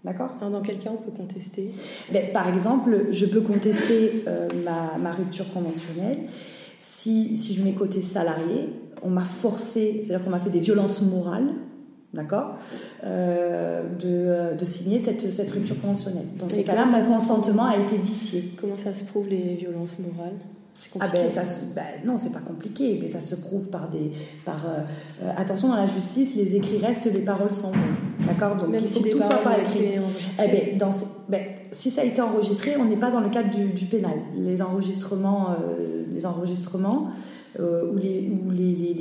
D'accord? 0.04 0.34
Dans 0.40 0.60
quel 0.60 0.78
cas 0.78 0.90
on 0.92 1.02
peut 1.02 1.16
contester? 1.16 1.70
Ben, 2.12 2.32
Par 2.32 2.48
exemple, 2.48 3.06
je 3.10 3.26
peux 3.26 3.40
contester 3.40 4.24
euh, 4.26 4.48
ma, 4.64 4.98
ma, 4.98 5.12
rupture 5.12 5.50
conventionnelle 5.52 6.18
si, 6.78 7.36
si 7.36 7.54
je 7.54 7.62
mets 7.62 7.72
côté 7.72 8.02
salarié, 8.02 8.68
on 9.02 9.10
m'a 9.10 9.24
forcé, 9.24 10.02
c'est-à-dire 10.02 10.24
qu'on 10.24 10.30
m'a 10.30 10.40
fait 10.40 10.50
des 10.50 10.60
violences 10.60 11.00
morales 11.02 11.54
d'accord, 12.14 12.56
euh, 13.04 13.82
euh, 14.04 14.54
de, 14.54 14.64
signer 14.64 14.98
cette, 14.98 15.30
cette, 15.30 15.50
rupture 15.50 15.80
conventionnelle. 15.80 16.26
Dans 16.38 16.48
ces 16.48 16.62
cas-là, 16.62 16.86
mon 16.86 17.04
consentement 17.04 17.66
a 17.66 17.76
été 17.76 17.96
vicié. 17.96 18.52
Comment 18.60 18.76
ça 18.76 18.94
se 18.94 19.04
prouve 19.04 19.28
les 19.28 19.54
violences 19.54 19.98
morales? 19.98 20.34
Ah 20.98 21.06
ben, 21.12 21.30
ça 21.30 21.42
ben, 21.76 21.84
non, 22.04 22.18
c'est 22.18 22.32
pas 22.32 22.40
compliqué, 22.40 22.98
mais 23.00 23.06
ça 23.06 23.20
se 23.20 23.36
prouve 23.36 23.66
par 23.66 23.88
des. 23.90 24.10
Par, 24.44 24.64
euh, 24.66 25.30
attention, 25.36 25.68
dans 25.68 25.76
la 25.76 25.86
justice, 25.86 26.34
les 26.34 26.56
écrits 26.56 26.78
restent, 26.78 27.12
les 27.12 27.20
paroles 27.20 27.52
s'en 27.52 27.70
vont. 27.70 28.26
D'accord? 28.26 28.56
Donc 28.56 28.74
faut 28.86 29.00
que 29.00 29.10
tout 29.10 29.20
soit 29.20 29.36
par 29.36 29.56
écrit. 29.60 30.00
Eh 30.42 30.48
ben, 30.48 30.76
dans 30.76 30.90
ben, 31.28 31.42
si 31.70 31.92
ça 31.92 32.00
a 32.00 32.04
été 32.04 32.20
enregistré, 32.20 32.76
on 32.76 32.86
n'est 32.86 32.96
pas 32.96 33.12
dans 33.12 33.20
le 33.20 33.30
cadre 33.30 33.50
du, 33.50 33.86
pénal. 33.86 34.18
Les 34.36 34.62
enregistrements, 34.62 35.56
les 36.12 36.26
enregistrements 36.26 37.10
euh, 37.60 37.92
ou, 37.92 37.98
les, 37.98 38.20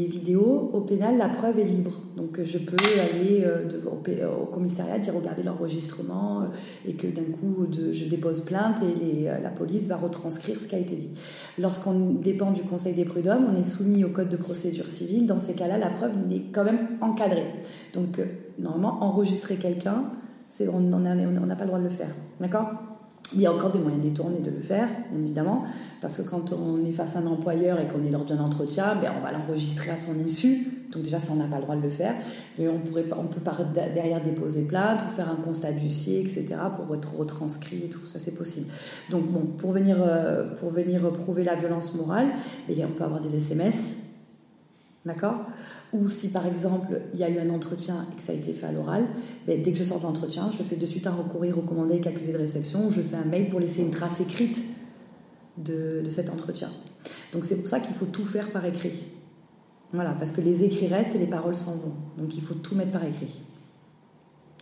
vidéos, 0.05 0.69
au 0.73 0.81
pénal, 0.81 1.17
la 1.17 1.29
preuve 1.29 1.59
est 1.59 1.65
libre. 1.65 2.01
Donc 2.15 2.39
je 2.43 2.57
peux 2.59 2.75
aller 2.75 3.43
euh, 3.43 3.67
au, 4.39 4.45
commissariat, 4.45 4.99
dire 4.99 5.15
regardez 5.15 5.43
l'enregistrement 5.43 6.41
euh, 6.41 6.45
et 6.87 6.93
que 6.93 7.07
d'un 7.07 7.23
coup 7.23 7.67
je 7.91 8.05
dépose 8.05 8.41
plainte 8.41 8.81
et 8.83 9.25
la 9.25 9.49
police 9.49 9.87
va 9.87 9.97
retranscrire 9.97 10.59
ce 10.59 10.67
qui 10.67 10.75
a 10.75 10.79
été 10.79 10.95
dit. 10.95 11.11
Lorsqu'on 11.57 12.11
dépend 12.11 12.51
du 12.51 12.61
Conseil 12.61 12.93
des 12.93 13.05
prud'hommes, 13.05 13.47
on 13.51 13.59
est 13.59 13.67
soumis 13.67 14.03
au 14.03 14.09
Code 14.09 14.29
de 14.29 14.37
procédure 14.37 14.87
civile. 14.87 15.25
Dans 15.25 15.39
ces 15.39 15.53
cas-là, 15.53 15.77
la 15.77 15.89
preuve 15.89 16.11
est 16.31 16.51
quand 16.51 16.63
même 16.63 16.87
encadrée. 17.01 17.47
Donc 17.93 18.21
normalement, 18.59 19.03
enregistrer 19.03 19.55
quelqu'un, 19.55 20.05
on 20.59 20.79
n'a 20.79 21.55
pas 21.55 21.63
le 21.63 21.67
droit 21.67 21.79
de 21.79 21.83
le 21.83 21.89
faire. 21.89 22.15
D'accord? 22.39 22.92
Il 23.33 23.41
y 23.41 23.45
a 23.45 23.53
encore 23.53 23.71
des 23.71 23.79
moyens 23.79 24.03
détournés 24.03 24.39
de 24.39 24.51
le 24.51 24.59
faire, 24.59 24.87
évidemment, 25.15 25.63
parce 26.01 26.17
que 26.17 26.29
quand 26.29 26.51
on 26.53 26.85
est 26.85 26.91
face 26.91 27.15
à 27.15 27.19
un 27.19 27.27
employeur 27.27 27.79
et 27.79 27.87
qu'on 27.87 28.03
est 28.05 28.11
lors 28.11 28.25
d'un 28.25 28.39
entretien, 28.39 28.95
ben 28.95 29.11
on 29.17 29.23
va 29.23 29.31
l'enregistrer 29.31 29.91
à 29.91 29.97
son 29.97 30.13
issue. 30.19 30.67
Donc 30.91 31.03
déjà, 31.03 31.19
ça, 31.19 31.33
on 31.33 31.37
n'a 31.37 31.45
pas 31.45 31.57
le 31.57 31.63
droit 31.63 31.75
de 31.75 31.81
le 31.81 31.89
faire. 31.89 32.15
Mais 32.59 32.67
on 32.67 32.79
pourrait, 32.79 33.05
on 33.17 33.25
peut 33.25 33.41
pas 33.41 33.57
derrière 33.73 34.21
déposer 34.21 34.65
plainte 34.67 35.03
ou 35.09 35.15
faire 35.15 35.29
un 35.29 35.35
constat 35.35 35.71
d'huissier, 35.71 36.21
etc., 36.21 36.45
pour 36.75 36.95
être 36.95 37.15
retranscrit 37.15 37.85
et 37.85 37.89
tout. 37.89 38.05
Ça, 38.05 38.19
c'est 38.19 38.35
possible. 38.35 38.67
Donc 39.09 39.27
bon, 39.31 39.41
pour 39.57 39.71
venir, 39.71 39.97
euh, 39.99 40.53
pour 40.59 40.69
venir 40.69 41.11
prouver 41.13 41.43
la 41.43 41.55
violence 41.55 41.95
morale, 41.95 42.27
ben, 42.67 42.87
on 42.87 42.95
peut 42.95 43.03
avoir 43.03 43.21
des 43.21 43.35
SMS, 43.35 43.93
d'accord? 45.05 45.45
Ou 45.93 46.09
si 46.09 46.29
par 46.29 46.47
exemple 46.47 47.01
il 47.13 47.19
y 47.19 47.23
a 47.23 47.29
eu 47.29 47.39
un 47.39 47.49
entretien 47.49 48.07
et 48.11 48.15
que 48.15 48.23
ça 48.23 48.31
a 48.31 48.35
été 48.35 48.51
fait 48.53 48.65
à 48.65 48.71
l'oral, 48.71 49.05
ben, 49.47 49.61
dès 49.61 49.71
que 49.71 49.77
je 49.77 49.83
sors 49.83 49.99
de 49.99 50.03
l'entretien, 50.03 50.49
je 50.51 50.63
fais 50.63 50.75
de 50.75 50.85
suite 50.85 51.07
un 51.07 51.13
recourrier 51.13 51.51
recommandé 51.51 51.93
avec 51.93 52.07
accusé 52.07 52.33
de 52.33 52.37
réception 52.37 52.87
ou 52.87 52.91
je 52.91 53.01
fais 53.01 53.15
un 53.15 53.25
mail 53.25 53.49
pour 53.49 53.59
laisser 53.59 53.81
une 53.81 53.91
trace 53.91 54.19
écrite 54.19 54.61
de, 55.57 56.01
de 56.03 56.09
cet 56.09 56.29
entretien. 56.29 56.69
Donc 57.31 57.45
c'est 57.45 57.57
pour 57.57 57.67
ça 57.67 57.79
qu'il 57.79 57.95
faut 57.95 58.05
tout 58.05 58.25
faire 58.25 58.51
par 58.51 58.65
écrit. 58.65 59.03
Voilà, 59.93 60.15
parce 60.17 60.31
que 60.31 60.41
les 60.41 60.63
écrits 60.63 60.87
restent 60.87 61.13
et 61.13 61.19
les 61.19 61.27
paroles 61.27 61.55
s'en 61.55 61.75
vont. 61.75 61.93
Donc 62.17 62.35
il 62.35 62.41
faut 62.41 62.55
tout 62.55 62.75
mettre 62.75 62.91
par 62.91 63.03
écrit. 63.03 63.43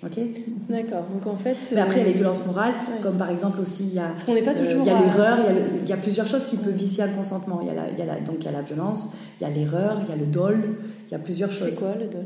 Ok 0.04 0.20
D'accord. 0.68 1.06
Donc 1.14 1.28
en 1.28 1.38
fait. 1.38 1.58
Mais 1.74 1.82
après, 1.82 1.98
il 1.98 2.00
y 2.00 2.02
a 2.02 2.06
les 2.06 2.14
violences 2.14 2.46
morales, 2.46 2.74
comme 3.04 3.18
par 3.18 3.30
exemple 3.30 3.60
aussi, 3.62 3.84
il 3.84 3.94
y 3.94 4.00
a. 4.00 4.08
Parce 4.08 4.24
qu'on 4.24 4.34
n'est 4.34 4.42
pas 4.42 4.56
toujours. 4.56 4.82
il 4.82 4.86
y 4.86 4.90
a 4.90 5.00
l'erreur, 5.00 5.38
il, 5.40 5.46
y 5.46 5.50
a 5.50 5.62
il 5.84 5.90
y 5.90 5.94
a 5.94 5.98
plusieurs 5.98 6.26
choses 6.26 6.48
qui 6.48 6.58
peuvent 6.58 6.74
vicier 6.74 7.06
le 7.06 7.14
consentement. 7.14 7.60
Il 7.62 7.68
y 7.68 7.70
a 7.70 7.76
la, 7.76 7.92
il 7.92 8.00
y 8.00 8.02
a 8.02 8.06
la, 8.06 8.20
donc 8.20 8.38
il 8.40 8.46
y 8.46 8.48
a 8.48 8.52
la 8.52 8.62
violence, 8.62 9.14
il 9.40 9.48
y 9.48 9.50
a 9.50 9.54
l'erreur, 9.54 10.00
il 10.04 10.10
y 10.10 10.14
a 10.14 10.16
le 10.16 10.26
dol, 10.26 10.76
il 11.12 11.14
y 11.14 11.18
a 11.18 11.20
plusieurs 11.20 11.52
choses. 11.52 11.70
C'est 11.70 11.76
quoi 11.76 11.96
le 11.96 12.08
dol? 12.08 12.26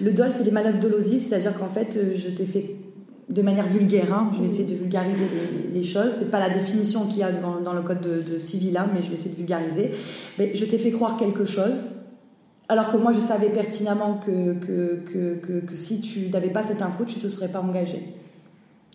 Le 0.00 0.12
dol, 0.12 0.30
c'est 0.32 0.44
des 0.44 0.50
manœuvres 0.50 0.78
dolosives, 0.78 1.20
c'est-à-dire 1.20 1.56
qu'en 1.58 1.68
fait, 1.68 1.98
je 2.16 2.28
t'ai 2.28 2.46
fait 2.46 2.76
de 3.28 3.42
manière 3.42 3.66
vulgaire, 3.66 4.12
hein, 4.12 4.30
je 4.34 4.40
vais 4.40 4.48
essayer 4.48 4.64
de 4.64 4.74
vulgariser 4.74 5.26
les, 5.72 5.78
les 5.78 5.84
choses. 5.84 6.12
C'est 6.18 6.30
pas 6.30 6.40
la 6.40 6.50
définition 6.50 7.06
qu'il 7.06 7.18
y 7.18 7.22
a 7.22 7.32
dans, 7.32 7.60
dans, 7.60 7.72
le 7.72 7.82
code 7.82 8.00
de, 8.00 8.22
de 8.22 8.38
civil, 8.38 8.76
hein, 8.76 8.88
mais 8.92 9.02
je 9.02 9.08
vais 9.08 9.14
essayer 9.14 9.30
de 9.30 9.36
vulgariser. 9.36 9.92
Mais 10.38 10.54
je 10.54 10.64
t'ai 10.64 10.78
fait 10.78 10.90
croire 10.90 11.16
quelque 11.16 11.44
chose 11.44 11.86
alors 12.68 12.90
que 12.90 12.96
moi, 12.96 13.12
je 13.12 13.20
savais 13.20 13.50
pertinemment 13.50 14.14
que, 14.14 14.54
que, 14.54 15.02
que, 15.42 15.60
que, 15.60 15.76
si 15.76 16.00
tu 16.00 16.30
n'avais 16.30 16.48
pas 16.48 16.62
cette 16.62 16.80
info, 16.80 17.04
tu 17.04 17.16
ne 17.18 17.22
te 17.22 17.28
serais 17.28 17.48
pas 17.48 17.60
engagé. 17.60 18.14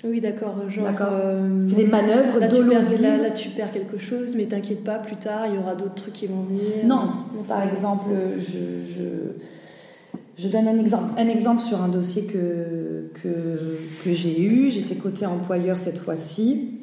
Oui, 0.04 0.22
d'accord. 0.22 0.56
Euh, 0.62 1.66
c'est 1.68 1.76
des 1.76 1.86
manœuvres 1.86 2.40
là, 2.40 3.18
là, 3.18 3.32
tu 3.32 3.50
perds 3.50 3.72
quelque 3.72 3.98
chose, 3.98 4.36
mais 4.36 4.46
t'inquiète 4.46 4.84
pas, 4.84 5.00
plus 5.00 5.16
tard, 5.16 5.48
il 5.48 5.56
y 5.56 5.58
aura 5.58 5.76
d'autres 5.76 5.96
trucs 5.96 6.14
qui 6.14 6.28
vont 6.28 6.44
venir. 6.44 6.86
Non, 6.86 7.10
par 7.48 7.68
exemple, 7.68 8.10
je, 8.38 8.94
je, 8.94 10.44
je, 10.44 10.48
donne 10.50 10.68
un 10.68 10.78
exemple. 10.78 11.14
Un 11.18 11.28
exemple 11.28 11.62
sur 11.62 11.82
un 11.82 11.88
dossier 11.88 12.26
que, 12.26 13.10
que, 13.24 13.80
que 14.04 14.14
j'ai 14.14 14.40
eu. 14.40 14.70
J'étais 14.70 14.96
côté 14.96 15.26
employeur 15.26 15.80
cette 15.80 15.98
fois-ci, 15.98 16.78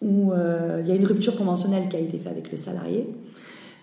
où 0.00 0.32
euh, 0.32 0.80
il 0.82 0.88
y 0.88 0.92
a 0.92 0.94
une 0.94 1.04
rupture 1.04 1.36
conventionnelle 1.36 1.88
qui 1.90 1.96
a 1.96 2.00
été 2.00 2.16
faite 2.16 2.32
avec 2.32 2.50
le 2.50 2.56
salarié. 2.56 3.06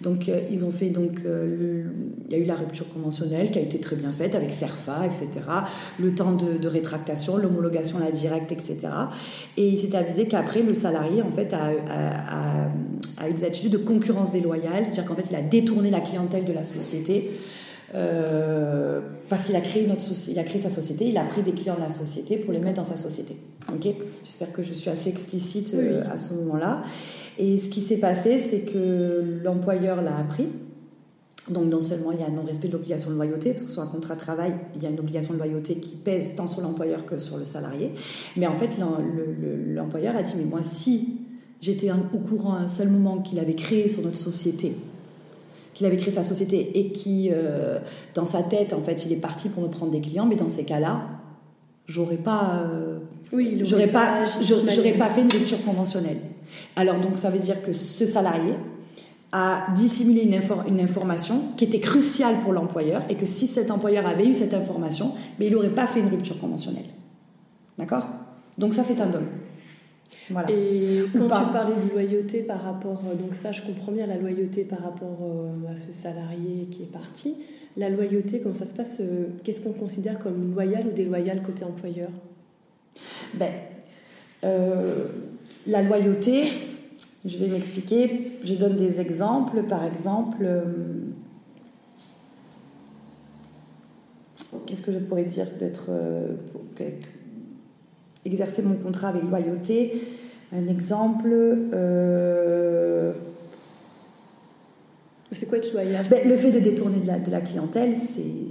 Donc 0.02 0.30
euh, 0.30 0.42
ils 0.52 0.64
ont 0.64 0.72
fait 0.72 0.90
donc 0.90 1.22
euh, 1.26 1.84
il 2.28 2.32
y 2.32 2.36
a 2.36 2.38
eu 2.38 2.46
la 2.46 2.56
rupture 2.56 2.88
conventionnelle 2.94 3.50
qui 3.52 3.58
a 3.58 3.62
été 3.62 3.80
très 3.80 3.96
bien 3.96 4.12
faite 4.12 4.36
avec 4.36 4.54
CERFA, 4.54 5.06
etc. 5.06 5.30
Le 6.00 6.14
temps 6.14 6.34
de, 6.34 6.68
rétractation, 6.68 7.38
l'homologation 7.38 8.00
la 8.00 8.12
directe, 8.12 8.52
etc. 8.52 8.78
Et 9.56 9.68
il 9.70 9.80
s'est 9.80 9.96
avisé 9.96 10.28
qu'après 10.28 10.62
le 10.62 10.74
salarié 10.74 11.22
en 11.22 11.32
fait 11.32 11.54
a, 11.54 11.72
a, 13.20 13.30
eu 13.30 13.34
des 13.34 13.44
attitudes 13.44 13.72
de 13.72 13.78
concurrence 13.78 14.32
déloyale, 14.32 14.84
c'est-à-dire 14.86 15.06
qu'en 15.06 15.16
fait 15.16 15.26
il 15.30 15.36
a 15.36 15.42
détourné 15.42 15.90
la 15.90 16.02
clientèle 16.02 16.46
de 16.46 16.54
la 16.54 16.64
société. 16.64 17.32
Euh, 17.96 19.00
parce 19.30 19.46
qu'il 19.46 19.56
a 19.56 19.62
créé 19.62 19.88
notre 19.88 20.04
il 20.28 20.38
a 20.38 20.44
créé 20.44 20.60
sa 20.60 20.68
société, 20.68 21.08
il 21.08 21.18
a 21.18 21.24
pris 21.24 21.42
des 21.42 21.54
clients 21.54 21.76
de 21.76 21.82
la 21.82 21.90
société 21.90 22.36
pour 22.36 22.52
les 22.52 22.60
mettre 22.60 22.76
dans 22.76 22.84
sa 22.84 22.98
société. 22.98 23.38
Ok, 23.74 23.88
j'espère 24.26 24.52
que 24.52 24.62
je 24.62 24.74
suis 24.74 24.90
assez 24.90 25.10
explicite 25.10 25.74
à 26.12 26.18
ce 26.18 26.34
moment-là. 26.34 26.84
Et 27.38 27.58
ce 27.58 27.70
qui 27.70 27.82
s'est 27.82 27.98
passé, 27.98 28.40
c'est 28.40 28.62
que 28.62 29.40
l'employeur 29.44 30.02
l'a 30.02 30.18
appris. 30.18 30.48
Donc 31.50 31.66
non 31.66 31.80
seulement 31.80 32.12
il 32.12 32.20
y 32.20 32.24
a 32.24 32.28
un 32.28 32.32
non-respect 32.32 32.68
de 32.68 32.74
l'obligation 32.74 33.10
de 33.10 33.16
loyauté, 33.16 33.52
parce 33.52 33.64
que 33.64 33.72
sur 33.72 33.82
un 33.82 33.88
contrat 33.88 34.16
de 34.16 34.20
travail, 34.20 34.54
il 34.76 34.84
y 34.84 34.86
a 34.86 34.90
une 34.90 35.00
obligation 35.00 35.34
de 35.34 35.40
loyauté 35.40 35.76
qui 35.76 35.96
pèse 35.96 36.36
tant 36.36 36.48
sur 36.48 36.62
l'employeur 36.62 37.06
que 37.06 37.18
sur 37.18 37.38
le 37.38 37.46
salarié. 37.46 37.92
Mais 38.36 38.48
en 38.48 38.56
fait, 38.56 38.72
l'employeur 39.74 40.16
a 40.16 40.24
dit, 40.24 40.34
mais 40.38 40.44
moi, 40.44 40.60
si 40.62 41.22
j'étais 41.62 41.90
au 41.92 42.18
courant 42.18 42.56
à 42.56 42.60
un 42.60 42.68
seul 42.68 42.90
moment 42.90 43.20
qu'il 43.20 43.40
avait 43.40 43.56
créé 43.56 43.88
sur 43.88 44.04
notre 44.04 44.18
société, 44.18 44.76
qu'il 45.74 45.86
avait 45.86 45.98
créé 45.98 46.12
sa 46.12 46.24
société 46.24 46.80
et 46.80 46.92
qui, 46.92 47.30
euh, 47.32 47.80
dans 48.14 48.26
sa 48.26 48.44
tête, 48.44 48.74
en 48.74 48.82
fait, 48.82 49.06
il 49.06 49.14
est 49.14 49.22
parti 49.22 49.48
pour 49.48 49.64
me 49.64 49.70
prendre 49.70 49.92
des 49.92 50.02
clients, 50.02 50.26
mais 50.26 50.36
dans 50.36 50.50
ces 50.50 50.66
cas-là, 50.66 51.02
j'aurais 51.86 52.18
pas, 52.18 52.64
euh, 52.66 52.98
oui, 53.32 53.62
j'aurais 53.64 53.88
pas, 53.88 54.26
j'aurais 54.42 54.94
pas 54.94 55.10
fait 55.10 55.22
une 55.22 55.32
rupture 55.32 55.64
conventionnelle. 55.64 56.18
Alors 56.76 57.00
donc 57.00 57.18
ça 57.18 57.30
veut 57.30 57.40
dire 57.40 57.62
que 57.62 57.74
ce 57.74 58.06
salarié 58.06 58.54
a 59.32 59.68
dissimulé 59.76 60.22
une, 60.22 60.80
information 60.80 61.42
qui 61.58 61.66
était 61.66 61.80
cruciale 61.80 62.40
pour 62.44 62.54
l'employeur 62.54 63.04
et 63.10 63.16
que 63.16 63.26
si 63.26 63.48
cet 63.48 63.72
employeur 63.72 64.08
avait 64.08 64.26
eu 64.26 64.34
cette 64.34 64.54
information, 64.54 65.14
mais 65.38 65.48
il 65.48 65.54
n'aurait 65.54 65.70
pas 65.70 65.86
fait 65.86 66.00
une 66.00 66.08
rupture 66.08 66.40
conventionnelle. 66.40 66.86
D'accord? 67.78 68.06
Donc 68.58 68.74
ça 68.74 68.84
c'est 68.84 69.02
un 69.02 69.08
dol. 69.08 69.24
Voilà. 70.30 70.50
Et 70.52 71.04
quand 71.14 71.28
tu 71.28 71.52
parlais 71.54 71.76
de 71.76 71.90
loyauté 71.92 72.44
par 72.44 72.62
rapport, 72.62 73.02
euh, 73.10 73.16
donc 73.16 73.36
ça 73.36 73.52
je 73.52 73.62
comprends 73.62 73.92
bien 73.92 74.08
la 74.08 74.18
loyauté 74.18 74.64
par 74.64 74.80
rapport 74.80 75.20
euh, 75.22 75.74
à 75.74 75.78
ce 75.78 75.94
salarié 75.94 76.68
qui 76.72 76.84
est 76.84 76.92
parti. 76.92 77.36
La 77.78 77.90
loyauté, 77.90 78.42
comment 78.42 78.56
ça 78.56 78.66
se 78.66 78.74
passe 78.74 78.98
euh, 79.02 79.28
Qu'est-ce 79.44 79.62
qu'on 79.62 79.74
considère 79.74 80.20
comme 80.20 80.54
loyal 80.54 80.88
ou 80.88 80.92
déloyal 80.92 81.42
côté 81.44 81.64
employeur? 81.64 82.10
Ben, 83.36 83.52
la 85.68 85.82
loyauté, 85.82 86.46
je 87.26 87.38
vais 87.38 87.48
m'expliquer, 87.48 88.32
je 88.44 88.56
donne 88.56 88.78
des 88.78 89.00
exemples. 89.00 89.64
Par 89.64 89.84
exemple, 89.86 90.38
euh, 90.42 90.64
qu'est-ce 94.66 94.82
que 94.82 94.92
je 94.92 95.00
pourrais 95.00 95.26
dire 95.26 95.48
d'être. 95.60 95.88
Euh, 95.90 96.34
exercer 98.26 98.62
mon 98.62 98.76
contrat 98.76 99.10
avec 99.10 99.24
loyauté? 99.24 100.02
Un 100.54 100.68
exemple. 100.68 101.30
Euh, 101.34 103.14
c'est 105.32 105.48
quoi 105.48 105.58
être 105.58 105.74
loyal? 105.74 106.06
ben, 106.10 106.28
Le 106.28 106.36
fait 106.38 106.52
de 106.52 106.60
détourner 106.60 107.00
de 107.00 107.08
la, 107.08 107.20
de 107.20 107.30
la 107.30 107.42
clientèle, 107.42 107.96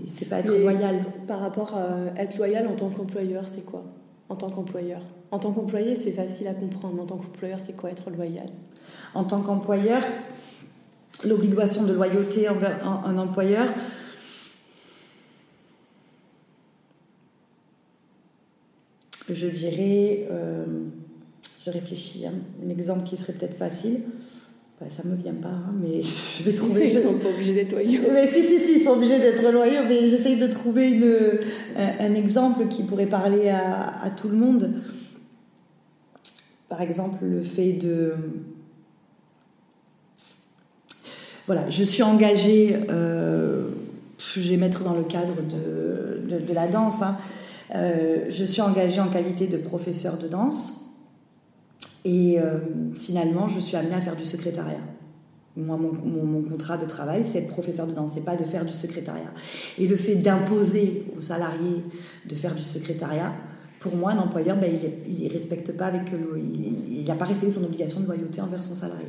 c'est 0.07 0.29
pas 0.29 0.40
être 0.40 0.55
loyal. 0.55 1.05
Par 1.26 1.40
rapport 1.40 1.74
à 1.74 2.20
être 2.20 2.37
loyal 2.37 2.66
en 2.68 2.74
tant 2.74 2.90
qu'employeur, 2.90 3.48
c'est 3.48 3.64
quoi? 3.64 3.85
En 4.29 4.37
tant 4.37 4.50
qu'employeur 4.50 5.00
en 5.30 5.38
tant 5.38 5.52
qu'employé, 5.52 5.96
c'est 5.96 6.12
facile 6.12 6.46
à 6.48 6.54
comprendre. 6.54 7.02
En 7.02 7.06
tant 7.06 7.16
qu'employeur, 7.16 7.58
c'est 7.64 7.76
quoi 7.76 7.90
être 7.90 8.10
loyal? 8.10 8.48
En 9.14 9.24
tant 9.24 9.42
qu'employeur, 9.42 10.02
l'obligation 11.24 11.84
de 11.84 11.92
loyauté 11.92 12.48
envers 12.48 12.86
un, 12.86 13.18
employeur, 13.18 13.68
je 19.28 19.48
dirais, 19.48 20.28
euh, 20.30 20.64
je 21.64 21.70
réfléchis, 21.70 22.26
hein, 22.26 22.34
un 22.64 22.70
exemple 22.70 23.04
qui 23.04 23.16
serait 23.16 23.32
peut-être 23.32 23.56
facile. 23.56 24.02
Ça 24.78 24.90
ça 24.90 25.08
me 25.08 25.16
vient 25.16 25.32
pas, 25.32 25.48
hein, 25.48 25.74
mais 25.80 26.02
je 26.38 26.42
vais 26.42 26.52
trouver. 26.52 26.92
Ils 26.92 26.98
sont 26.98 27.14
pas 27.14 27.30
obligés 27.30 27.54
d'être 27.54 27.72
loyaux. 27.72 28.02
Mais 28.12 28.28
si, 28.28 28.44
si, 28.44 28.58
si, 28.58 28.74
ils 28.74 28.82
sont 28.82 28.90
obligés 28.90 29.18
d'être 29.18 29.50
loyaux, 29.50 29.80
mais 29.88 30.04
j'essaye 30.06 30.36
de 30.36 30.46
trouver 30.46 30.90
une, 30.90 31.40
un, 31.76 32.14
exemple 32.14 32.68
qui 32.68 32.82
pourrait 32.82 33.06
parler 33.06 33.48
à, 33.48 34.02
à 34.02 34.10
tout 34.10 34.28
le 34.28 34.36
monde. 34.36 34.74
Par 36.68 36.81
exemple, 36.83 37.18
le 37.24 37.42
fait 37.42 37.72
de... 37.72 38.14
Voilà, 41.46 41.68
je 41.70 41.85
suis 41.85 42.02
engagée, 42.02 42.76
euh, 42.90 43.68
je 44.18 44.50
vais 44.50 44.57
mettre 44.57 44.83
dans 44.83 44.94
le 44.94 45.05
cadre 45.05 45.35
de, 45.42 46.52
la 46.52 46.66
danse, 46.66 47.02
hein. 47.02 47.16
euh, 47.74 48.24
je 48.29 48.44
suis 48.44 48.62
engagée 48.62 49.00
en 49.00 49.09
qualité 49.09 49.46
de 49.46 49.57
professeur 49.57 50.16
de 50.16 50.26
danse 50.26 50.87
et 52.05 52.40
euh, 52.40 52.59
finalement 52.94 53.46
je 53.48 53.61
suis 53.61 53.76
amenée 53.76 53.94
à 53.94 54.00
faire 54.00 54.16
du 54.16 54.24
secrétariat. 54.24 54.81
Moi, 55.57 55.76
mon, 55.76 55.92
mon, 55.92 56.42
contrat 56.42 56.76
de 56.79 56.85
travail, 56.85 57.24
c'est 57.24 57.38
être 57.38 57.48
professeur 57.48 57.87
de 57.87 57.92
danse, 57.92 58.12
c'est 58.14 58.24
pas 58.24 58.37
de 58.37 58.44
faire 58.44 58.64
du 58.64 58.74
secrétariat. 58.74 59.33
Et 59.79 59.87
le 59.87 59.96
fait 59.96 60.16
d'imposer 60.16 61.07
aux 61.16 61.20
salariés 61.20 61.83
de 62.26 62.35
faire 62.35 62.55
du 62.55 62.62
secrétariat, 62.62 63.33
pour 63.88 63.96
moi, 63.96 64.12
un 64.12 64.18
employeur, 64.18 64.57
ben, 64.57 64.70
il 65.09 65.25
ne 65.25 65.33
respecte 65.33 65.72
pas 65.72 65.87
avec, 65.87 66.03
il 66.37 67.05
n'a 67.07 67.14
pas 67.14 67.25
respecté 67.25 67.55
son 67.55 67.64
obligation 67.64 68.01
de 68.01 68.07
loyauté 68.07 68.40
envers 68.40 68.62
son 68.62 68.75
salarié. 68.75 69.07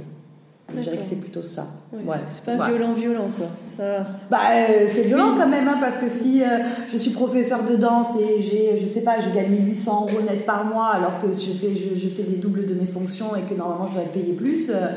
Je 0.76 0.82
dirais 0.82 0.98
que 0.98 1.04
c'est 1.04 1.20
plutôt 1.20 1.42
ça. 1.42 1.66
Ouais, 1.94 2.18
C'est 2.30 2.44
pas 2.44 2.68
violent, 2.68 2.92
violent 2.92 3.30
quoi. 3.38 3.48
Ça... 3.78 4.06
Bah, 4.30 4.38
euh, 4.52 4.86
c'est 4.88 5.04
violent 5.04 5.34
quand 5.38 5.48
même, 5.48 5.68
hein, 5.68 5.78
parce 5.80 5.98
que 5.98 6.10
si 6.10 6.44
euh, 6.44 6.60
je 6.92 6.98
suis 6.98 7.12
professeur 7.12 7.64
de 7.64 7.76
danse 7.76 8.18
et 8.20 8.42
j'ai, 8.42 8.78
je 8.78 8.86
sais 8.86 9.02
pas, 9.02 9.20
je 9.20 9.30
gagne 9.30 9.50
1800 9.50 10.08
euros 10.10 10.22
net 10.22 10.46
par 10.46 10.66
mois 10.66 10.88
alors 10.88 11.20
que 11.20 11.32
je 11.32 11.52
fais, 11.52 11.74
je, 11.76 12.10
fais 12.10 12.24
des 12.24 12.36
doubles 12.36 12.66
de 12.66 12.74
mes 12.74 12.86
fonctions 12.86 13.36
et 13.36 13.44
que 13.44 13.54
normalement 13.54 13.88
je 13.88 13.94
dois 13.94 14.04
payé 14.04 14.34
plus. 14.34 14.70
Euh, 14.70 14.88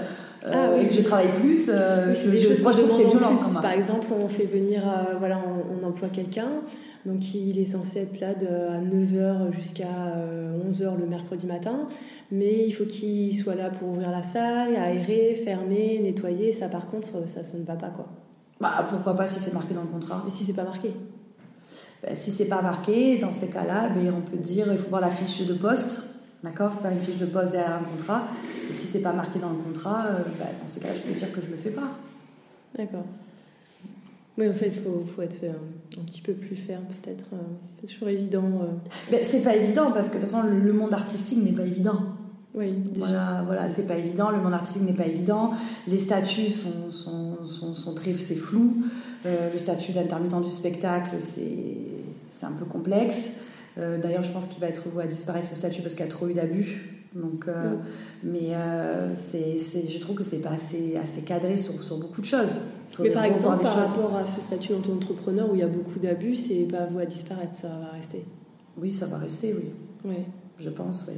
ah 0.45 0.77
et 0.79 0.87
que 0.87 0.95
je 0.95 1.03
travaille 1.03 1.33
plus, 1.41 1.67
je, 1.67 2.15
je, 2.15 2.63
moi 2.63 2.73
je 2.73 2.79
trouve 2.79 2.89
que 2.89 2.95
c'est 2.95 3.09
violent. 3.09 3.35
Même. 3.35 3.63
Par 3.63 3.73
exemple, 3.73 4.07
on 4.11 4.29
fait 4.29 4.47
venir, 4.47 4.83
voilà, 5.19 5.39
on, 5.39 5.85
on 5.85 5.87
emploie 5.87 6.09
quelqu'un, 6.09 6.49
donc 7.07 7.35
il 7.35 7.59
est 7.59 7.67
censé 7.67 8.01
être 8.01 8.21
là 8.21 8.35
de, 8.35 8.47
à 8.47 8.79
9h 8.79 9.55
jusqu'à 9.55 9.85
11h 9.85 10.83
euh, 10.83 10.99
le 10.99 11.07
mercredi 11.07 11.47
matin, 11.47 11.89
mais 12.31 12.67
il 12.67 12.73
faut 12.73 12.85
qu'il 12.85 13.35
soit 13.37 13.55
là 13.55 13.71
pour 13.71 13.89
ouvrir 13.89 14.11
la 14.11 14.23
salle, 14.23 14.77
aérer, 14.77 15.41
fermer, 15.43 15.99
nettoyer. 16.03 16.53
Ça 16.53 16.69
par 16.69 16.91
contre, 16.91 17.09
ça, 17.27 17.43
ça 17.43 17.59
ne 17.59 17.65
va 17.65 17.75
pas 17.75 17.89
quoi. 17.89 18.07
Bah 18.61 18.87
pourquoi 18.91 19.17
pas 19.17 19.27
si 19.27 19.41
c'est 19.41 19.55
marqué 19.55 19.73
dans 19.73 19.83
le 19.83 19.89
contrat 19.89 20.21
Mais 20.25 20.31
si 20.31 20.45
c'est 20.45 20.53
pas 20.53 20.65
marqué 20.65 20.93
ben, 22.03 22.15
Si 22.15 22.31
c'est 22.31 22.49
pas 22.49 22.61
marqué, 22.61 23.17
dans 23.17 23.33
ces 23.33 23.49
cas-là, 23.49 23.89
ben, 23.89 24.13
on 24.15 24.21
peut 24.21 24.37
dire 24.37 24.67
il 24.71 24.77
faut 24.77 24.91
voir 24.91 25.01
la 25.01 25.11
fiche 25.11 25.47
de 25.47 25.55
poste. 25.55 26.03
D'accord 26.43 26.73
Faire 26.81 26.91
une 26.91 27.03
fiche 27.03 27.19
de 27.19 27.27
poste 27.27 27.53
derrière 27.53 27.77
un 27.77 27.85
contrat. 27.85 28.25
Et 28.69 28.73
si 28.73 28.87
c'est 28.87 29.03
pas 29.03 29.13
marqué 29.13 29.39
dans 29.39 29.51
le 29.51 29.59
contrat, 29.59 30.07
euh, 30.07 30.23
ben, 30.39 30.47
dans 30.61 30.69
ces 30.69 30.81
cas-là, 30.81 30.95
je 30.95 31.03
peux 31.03 31.13
dire 31.13 31.31
que 31.33 31.41
je 31.41 31.51
le 31.51 31.57
fais 31.57 31.71
pas. 31.71 31.99
D'accord. 32.77 33.05
Oui, 34.39 34.49
en 34.49 34.55
fait, 34.55 34.69
il 34.69 34.81
faut, 34.81 35.05
faut, 35.15 35.23
être 35.23 35.37
un, 35.45 36.05
petit 36.05 36.23
peu 36.23 36.33
plus 36.33 36.57
ferme, 36.57 36.85
peut-être. 37.03 37.27
c'est 37.61 37.77
pas 37.77 37.93
toujours 37.93 38.09
évident. 38.09 38.45
Mais 39.11 39.23
c'est 39.25 39.43
pas 39.43 39.55
évident 39.55 39.91
parce 39.93 40.09
que 40.09 40.17
de 40.17 40.21
toute 40.23 40.31
façon, 40.31 40.49
le, 40.49 40.73
monde 40.73 40.95
artistique 40.95 41.45
n'est 41.45 41.53
pas 41.53 41.67
évident. 41.67 42.01
Oui, 42.55 42.71
déjà. 42.71 43.05
Voilà, 43.05 43.43
voilà 43.45 43.69
c'est 43.69 43.87
pas 43.87 43.97
évident. 43.97 44.31
Le 44.31 44.39
monde 44.39 44.55
artistique 44.55 44.83
n'est 44.83 44.95
pas 44.95 45.07
évident. 45.07 45.53
Les 45.87 45.99
statuts 45.99 46.51
sont, 46.51 46.91
sont, 46.91 47.45
sont, 47.47 47.75
sont 47.75 47.93
très, 47.93 48.15
c'est 48.15 48.35
flou. 48.35 48.77
le 49.25 49.59
statut 49.59 49.93
d'intermittent 49.93 50.41
du 50.43 50.51
spectacle, 50.51 51.17
c'est 51.19 52.47
un 52.47 52.53
peu 52.53 52.65
complexe. 52.65 53.33
D'ailleurs, 54.03 54.23
je 54.23 54.31
pense 54.31 54.47
qu'il 54.47 54.61
va 54.61 54.69
être 54.69 54.83
à 55.01 55.07
disparaître 55.07 55.47
ce 55.47 55.55
statut 55.55 55.83
parce 55.83 55.95
qu'il 55.95 56.05
y 56.05 56.09
a 56.09 56.11
trop 56.11 56.29
eu 56.29 56.35
d'abus. 56.35 57.01
Donc, 57.15 57.47
euh, 57.49 57.75
Mais 58.23 58.55
euh, 58.55 59.15
c'est, 59.15 59.57
je 59.89 59.99
trouve 59.99 60.17
que 60.17 60.25
c'est 60.25 60.41
pas 60.41 60.51
assez, 60.51 60.97
assez 60.97 61.23
cadré 61.23 61.59
sur, 61.59 61.83
sur 61.83 61.99
beaucoup 61.99 62.21
de 62.21 62.27
choses. 62.27 62.57
Mais 63.01 63.11
par 63.11 63.25
exemple, 63.25 63.63
par 63.63 63.75
rapport 63.75 64.17
à 64.17 64.27
ce 64.27 64.41
statut 64.41 64.73
d'entrepreneur 64.75 65.51
où 65.51 65.55
il 65.55 65.61
y 65.61 65.65
a 65.65 65.69
beaucoup 65.69 65.99
d'abus, 65.99 66.37
c'est 66.37 66.67
pas 66.71 66.87
vous 66.87 66.99
à 66.99 67.07
disparaître, 67.07 67.55
ça 67.55 67.69
va 67.69 67.97
rester. 67.97 68.25
Oui, 68.77 68.93
ça 68.93 69.07
va 69.07 69.19
rester, 69.19 69.55
oui. 69.55 69.71
Oui. 70.05 70.17
Je 70.59 70.71
pense, 70.71 71.07
oui. 71.09 71.15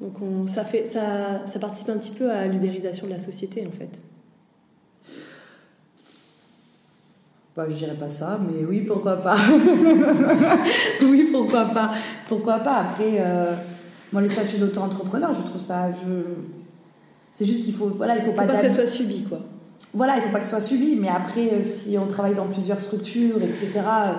Donc 0.00 0.20
on, 0.20 0.46
ça, 0.46 0.64
fait, 0.64 0.86
ça, 0.86 1.46
ça 1.46 1.58
participe 1.58 1.88
un 1.90 1.98
petit 1.98 2.10
peu 2.10 2.30
à 2.30 2.46
l'ubérisation 2.46 3.06
de 3.06 3.12
la 3.12 3.20
société, 3.20 3.66
en 3.66 3.70
fait. 3.70 4.02
Bah, 7.56 7.66
je 7.68 7.76
dirais 7.76 7.94
pas 7.94 8.08
ça, 8.08 8.40
mais 8.44 8.64
oui, 8.64 8.80
pourquoi 8.80 9.16
pas. 9.18 9.36
oui, 11.02 11.28
pourquoi 11.30 11.66
pas. 11.66 11.92
Pourquoi 12.28 12.58
pas. 12.58 12.78
Après, 12.78 13.18
euh, 13.20 13.54
moi, 14.12 14.20
le 14.22 14.26
statut 14.26 14.56
d'auto-entrepreneur, 14.56 15.32
je 15.32 15.42
trouve 15.42 15.60
ça. 15.60 15.92
Je... 15.92 16.22
C'est 17.30 17.44
juste 17.44 17.62
qu'il 17.62 17.74
faut. 17.74 17.86
Voilà, 17.86 18.16
il 18.16 18.22
faut, 18.22 18.32
pas, 18.32 18.48
que 18.48 18.60
ça 18.60 18.70
soit 18.72 18.86
subi, 18.88 19.22
quoi. 19.22 19.38
Voilà, 19.92 20.16
il 20.16 20.22
faut 20.22 20.30
pas 20.30 20.40
que 20.40 20.46
ce 20.46 20.50
soit 20.50 20.60
subi. 20.60 20.96
Mais 20.96 21.08
après, 21.08 21.52
euh, 21.52 21.62
si 21.62 21.96
on 21.96 22.08
travaille 22.08 22.34
dans 22.34 22.48
plusieurs 22.48 22.80
structures, 22.80 23.40
etc. 23.40 23.70
Euh, 23.76 24.12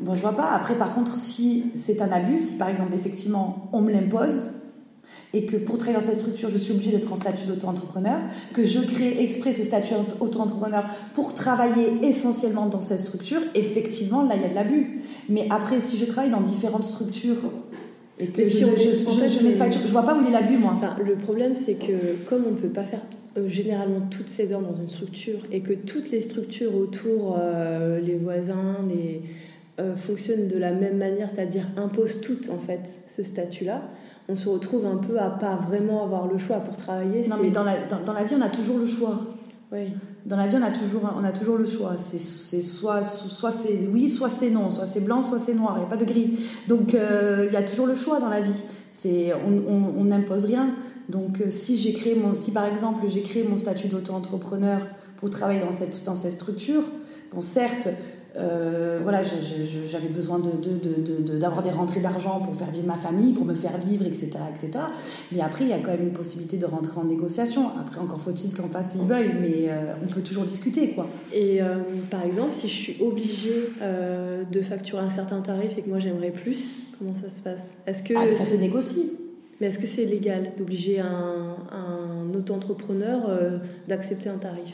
bon, 0.00 0.14
je 0.14 0.20
vois 0.20 0.36
pas. 0.36 0.50
Après, 0.50 0.74
par 0.74 0.94
contre, 0.94 1.18
si 1.18 1.70
c'est 1.74 2.02
un 2.02 2.12
abus, 2.12 2.38
si 2.38 2.58
par 2.58 2.68
exemple, 2.68 2.92
effectivement, 2.92 3.70
on 3.72 3.80
me 3.80 3.90
l'impose, 3.90 4.50
et 5.32 5.46
que 5.46 5.56
pour 5.56 5.78
travailler 5.78 5.98
dans 5.98 6.06
cette 6.06 6.20
structure, 6.20 6.48
je 6.48 6.58
suis 6.58 6.72
obligée 6.72 6.90
d'être 6.90 7.12
en 7.12 7.16
statut 7.16 7.46
d'auto-entrepreneur, 7.46 8.20
que 8.52 8.64
je 8.64 8.80
crée 8.80 9.22
exprès 9.22 9.52
ce 9.52 9.62
statut 9.62 9.94
auto-entrepreneur 10.20 10.84
pour 11.14 11.34
travailler 11.34 11.88
essentiellement 12.02 12.66
dans 12.66 12.80
cette 12.80 13.00
structure, 13.00 13.40
effectivement, 13.54 14.22
là, 14.22 14.36
il 14.36 14.42
y 14.42 14.44
a 14.44 14.48
de 14.48 14.54
l'abus. 14.54 15.00
Mais 15.28 15.46
après, 15.50 15.80
si 15.80 15.96
je 15.96 16.04
travaille 16.04 16.30
dans 16.30 16.40
différentes 16.40 16.84
structures 16.84 17.38
et 18.18 18.26
que 18.28 18.44
je, 18.44 18.58
je, 18.58 19.92
vois 19.92 20.02
pas 20.02 20.14
où 20.14 20.20
il 20.20 20.28
est 20.28 20.32
l'abus, 20.32 20.58
moi. 20.58 20.78
le 21.02 21.14
problème, 21.14 21.54
c'est 21.54 21.74
que 21.74 22.16
comme 22.28 22.44
on 22.46 22.50
ne 22.50 22.56
peut 22.56 22.68
pas 22.68 22.84
faire 22.84 23.00
euh, 23.38 23.48
généralement 23.48 24.00
toutes 24.10 24.28
ces 24.28 24.52
heures 24.52 24.60
dans 24.60 24.74
une 24.74 24.90
structure 24.90 25.38
et 25.52 25.60
que 25.60 25.72
toutes 25.72 26.10
les 26.10 26.20
structures 26.20 26.74
autour, 26.74 27.38
euh, 27.38 28.00
les 28.00 28.16
voisins, 28.16 28.84
les, 28.88 29.22
euh, 29.80 29.96
fonctionnent 29.96 30.48
de 30.48 30.58
la 30.58 30.72
même 30.72 30.98
manière, 30.98 31.30
c'est-à-dire 31.32 31.66
imposent 31.76 32.20
toutes 32.20 32.50
en 32.50 32.58
fait 32.58 32.90
ce 33.08 33.22
statut-là, 33.22 33.82
on 34.30 34.36
se 34.36 34.48
retrouve 34.48 34.86
un 34.86 34.96
peu 34.96 35.18
à 35.18 35.30
pas 35.30 35.56
vraiment 35.56 36.04
avoir 36.04 36.26
le 36.26 36.38
choix 36.38 36.58
pour 36.58 36.76
travailler. 36.76 37.26
Non, 37.28 37.36
mais 37.42 37.50
dans 37.50 37.64
la, 37.64 37.86
dans, 37.86 38.00
dans 38.04 38.12
la 38.12 38.24
vie, 38.24 38.34
on 38.38 38.42
a 38.42 38.48
toujours 38.48 38.78
le 38.78 38.86
choix. 38.86 39.20
Oui. 39.72 39.92
Dans 40.26 40.36
la 40.36 40.46
vie, 40.46 40.56
on 40.56 40.62
a 40.62 40.70
toujours, 40.70 41.02
on 41.18 41.24
a 41.24 41.32
toujours 41.32 41.56
le 41.56 41.66
choix. 41.66 41.94
C'est 41.98 42.18
soit, 42.62 43.02
soit 43.02 43.52
c'est 43.52 43.88
oui, 43.92 44.08
soit 44.08 44.30
c'est 44.30 44.50
non, 44.50 44.70
soit 44.70 44.86
c'est 44.86 45.00
blanc, 45.00 45.22
soit 45.22 45.38
c'est 45.38 45.54
noir. 45.54 45.74
Il 45.76 45.80
n'y 45.80 45.86
a 45.86 45.88
pas 45.88 45.96
de 45.96 46.04
gris. 46.04 46.40
Donc 46.68 46.94
euh, 46.94 47.46
il 47.48 47.52
y 47.52 47.56
a 47.56 47.62
toujours 47.62 47.86
le 47.86 47.94
choix 47.94 48.20
dans 48.20 48.28
la 48.28 48.40
vie. 48.40 48.62
C'est, 48.92 49.32
on 49.34 50.04
n'impose 50.04 50.44
rien. 50.44 50.74
Donc 51.08 51.40
euh, 51.40 51.50
si 51.50 51.76
j'ai 51.76 51.92
créé 51.92 52.14
mon, 52.14 52.34
si 52.34 52.52
par 52.52 52.66
exemple 52.66 53.06
j'ai 53.08 53.22
créé 53.22 53.44
mon 53.44 53.56
statut 53.56 53.88
d'auto-entrepreneur 53.88 54.86
pour 55.16 55.30
travailler 55.30 55.60
dans 55.60 55.72
cette, 55.72 56.04
dans 56.04 56.14
cette 56.14 56.32
structure, 56.32 56.82
bon 57.32 57.40
certes, 57.40 57.88
euh, 58.36 59.00
voilà, 59.02 59.22
j'avais 59.22 60.08
besoin 60.08 60.38
d'avoir 60.38 61.62
de, 61.62 61.68
des 61.68 61.74
rentrées 61.74 62.00
d'argent 62.00 62.40
pour 62.40 62.54
faire 62.54 62.70
vivre 62.70 62.86
ma 62.86 62.96
famille, 62.96 63.32
pour 63.32 63.44
me 63.44 63.54
faire 63.54 63.76
vivre, 63.78 64.06
etc., 64.06 64.30
etc. 64.54 64.84
Mais 65.32 65.40
après, 65.40 65.64
il 65.64 65.70
y 65.70 65.72
a 65.72 65.78
quand 65.78 65.90
même 65.90 66.02
une 66.02 66.12
possibilité 66.12 66.56
de 66.56 66.66
rentrer 66.66 66.98
en 66.98 67.04
négociation. 67.04 67.68
Après, 67.80 68.00
encore 68.00 68.20
faut-il 68.20 68.54
qu'en 68.54 68.68
face 68.68 68.94
ils 68.94 69.06
veuillent, 69.06 69.34
mais 69.40 69.68
euh, 69.68 69.94
on 70.04 70.12
peut 70.12 70.20
toujours 70.20 70.44
discuter, 70.44 70.90
quoi. 70.90 71.08
Et 71.32 71.60
euh, 71.60 71.78
par 72.10 72.24
exemple, 72.24 72.52
si 72.52 72.68
je 72.68 72.74
suis 72.74 72.96
obligée 73.02 73.70
de 73.80 74.60
facturer 74.62 75.02
un 75.02 75.10
certain 75.10 75.40
tarif 75.40 75.76
et 75.76 75.82
que 75.82 75.88
moi 75.88 75.98
j'aimerais 75.98 76.30
plus, 76.30 76.74
comment 76.98 77.14
ça 77.14 77.30
se 77.30 77.40
passe? 77.40 77.74
Est-ce 77.86 78.02
que 78.02 78.14
ah, 78.16 78.32
ça 78.32 78.44
se 78.44 78.56
négocie 78.56 79.12
mais 79.60 79.66
est-ce 79.66 79.78
que 79.78 79.86
c'est 79.86 80.06
légal 80.06 80.52
d'obliger 80.56 81.00
un, 81.00 81.54
un 81.70 82.34
auto-entrepreneur 82.34 83.20
d'accepter 83.86 84.30
un 84.30 84.38
tarif? 84.38 84.72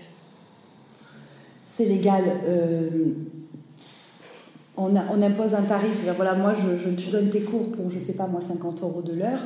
C'est 1.67 1.87
légal 1.87 2.23
on, 4.77 5.23
impose 5.23 5.55
un 5.55 5.63
tarif, 5.63 5.95
c'est-à-dire 5.95 6.15
voilà, 6.15 6.35
moi 6.35 6.53
je, 6.53 6.77
je, 6.77 7.11
donne 7.11 7.31
tes 7.31 7.43
cours 7.43 7.71
pour, 7.73 7.91
je 7.91 7.99
sais 7.99 8.13
pas 8.13 8.27
moi, 8.27 8.41
50 8.41 8.83
euros 8.83 9.03
de 9.03 9.15
l'heure. 9.15 9.41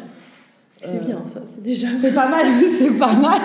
C'est 0.82 1.04
bien 1.04 1.22
ça, 1.32 1.40
c'est 1.52 1.62
déjà. 1.62 1.88
C'est 2.00 2.12
pas 2.12 2.28
mal, 2.30 2.46
c'est 2.78 2.98
pas 2.98 3.12
mal. 3.12 3.40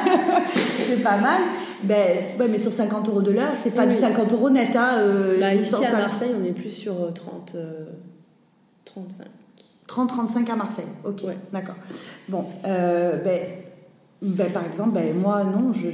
c'est 0.88 1.04
pas 1.04 1.18
mal. 1.18 1.42
Ben, 1.84 2.18
mais 2.50 2.58
sur 2.58 2.72
50 2.72 3.10
euros 3.10 3.22
de 3.22 3.32
l'heure, 3.32 3.52
c'est 3.56 3.76
pas 3.76 3.86
du 3.86 3.94
50 3.94 4.34
euros 4.34 4.50
net. 4.50 4.76
Hein, 4.76 4.96
euh, 5.00 5.40
bah, 5.40 5.54
ici 5.54 5.76
à 5.76 5.92
Marseille, 5.92 6.32
on 6.40 6.46
est 6.46 6.54
plus 6.54 6.72
sur 6.72 7.14
30, 7.14 7.56
35. 8.86 9.28
30-35 9.88 10.52
à 10.52 10.56
Marseille, 10.56 10.86
ok, 11.04 11.26
d'accord. 11.54 11.76
Bon, 12.28 12.46
euh, 12.66 13.18
ben, 13.24 13.40
ben, 14.22 14.52
par 14.52 14.66
exemple, 14.66 14.94
ben, 14.94 15.16
moi, 15.18 15.44
non, 15.44 15.72
je, 15.74 15.88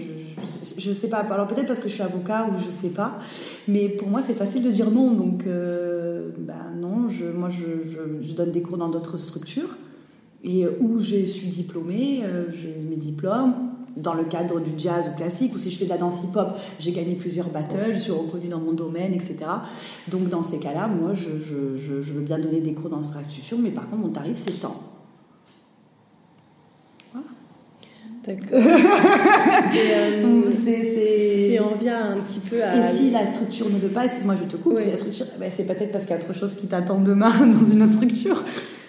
je, 0.78 0.92
sais 0.92 1.10
pas. 1.10 1.20
Alors 1.20 1.48
peut-être 1.48 1.68
parce 1.68 1.80
que 1.80 1.90
je 1.90 1.94
suis 1.94 2.04
avocat 2.04 2.48
ou 2.48 2.60
je 2.64 2.70
sais 2.70 2.90
pas, 2.90 3.20
mais 3.68 3.90
pour 3.90 4.08
moi, 4.08 4.22
c'est 4.22 4.34
facile 4.34 4.64
de 4.64 4.72
dire 4.72 4.92
non. 4.92 5.12
Donc, 5.12 5.46
euh, 5.48 6.30
ben, 6.38 6.74
non, 6.80 7.10
je, 7.10 7.26
moi, 7.26 7.50
je, 7.50 7.90
je, 8.22 8.34
donne 8.34 8.52
des 8.52 8.62
cours 8.62 8.78
dans 8.78 8.90
d'autres 8.90 9.18
structures 9.18 9.78
et 10.44 10.66
où 10.80 11.00
j'ai 11.00 11.26
suis 11.26 11.48
diplômée, 11.48 12.22
euh, 12.24 12.46
j'ai 12.52 12.76
mes 12.90 12.96
diplômes 12.96 13.54
dans 13.98 14.14
le 14.14 14.24
cadre 14.24 14.60
du 14.60 14.72
jazz 14.78 15.10
ou 15.12 15.18
classique, 15.18 15.54
ou 15.54 15.58
si 15.58 15.70
je 15.70 15.78
fais 15.78 15.86
de 15.86 15.90
la 15.90 15.98
danse 15.98 16.24
hip-hop, 16.24 16.58
j'ai 16.80 16.92
gagné 16.92 17.16
plusieurs 17.16 17.50
battles, 17.50 17.94
je 17.94 18.00
suis 18.00 18.12
reconnue 18.12 18.48
dans 18.48 18.60
mon 18.60 18.72
domaine, 18.72 19.14
etc. 19.14 19.38
Donc 20.08 20.30
dans 20.30 20.42
ces 20.42 20.60
cas-là, 20.60 20.88
moi, 20.88 21.12
je, 21.14 21.38
je, 21.40 22.02
je, 22.02 22.14
veux 22.14 22.22
bien 22.22 22.40
donner 22.40 22.62
des 22.62 22.74
cours 22.74 22.90
dans 22.90 23.02
cette 23.02 23.30
structure, 23.30 23.58
mais 23.60 23.72
par 23.72 23.90
contre, 23.90 24.04
mon 24.04 24.10
tarif, 24.10 24.38
c'est 24.38 24.62
temps. 24.62 24.91
D'accord. 28.26 28.60
Euh, 29.74 30.52
si 30.54 31.58
on 31.60 31.70
revient 31.70 31.90
un 31.90 32.18
petit 32.18 32.40
peu 32.40 32.64
à. 32.64 32.76
Et 32.76 32.96
si 32.96 33.12
la 33.12 33.26
structure 33.26 33.70
ne 33.70 33.78
veut 33.78 33.90
pas, 33.90 34.06
excuse-moi, 34.06 34.36
je 34.36 34.44
te 34.44 34.58
coupe, 34.58 34.78
la 34.78 34.98
structure, 34.98 35.26
ben, 35.40 35.50
c'est 35.50 35.66
peut-être 35.66 35.92
parce 35.92 36.06
qu'il 36.06 36.16
y 36.16 36.20
a 36.20 36.22
autre 36.22 36.34
chose 36.34 36.54
qui 36.54 36.68
t'attend 36.68 37.00
demain 37.00 37.32
dans 37.40 37.72
une 37.72 37.82
autre 37.84 37.94
structure. 37.94 38.44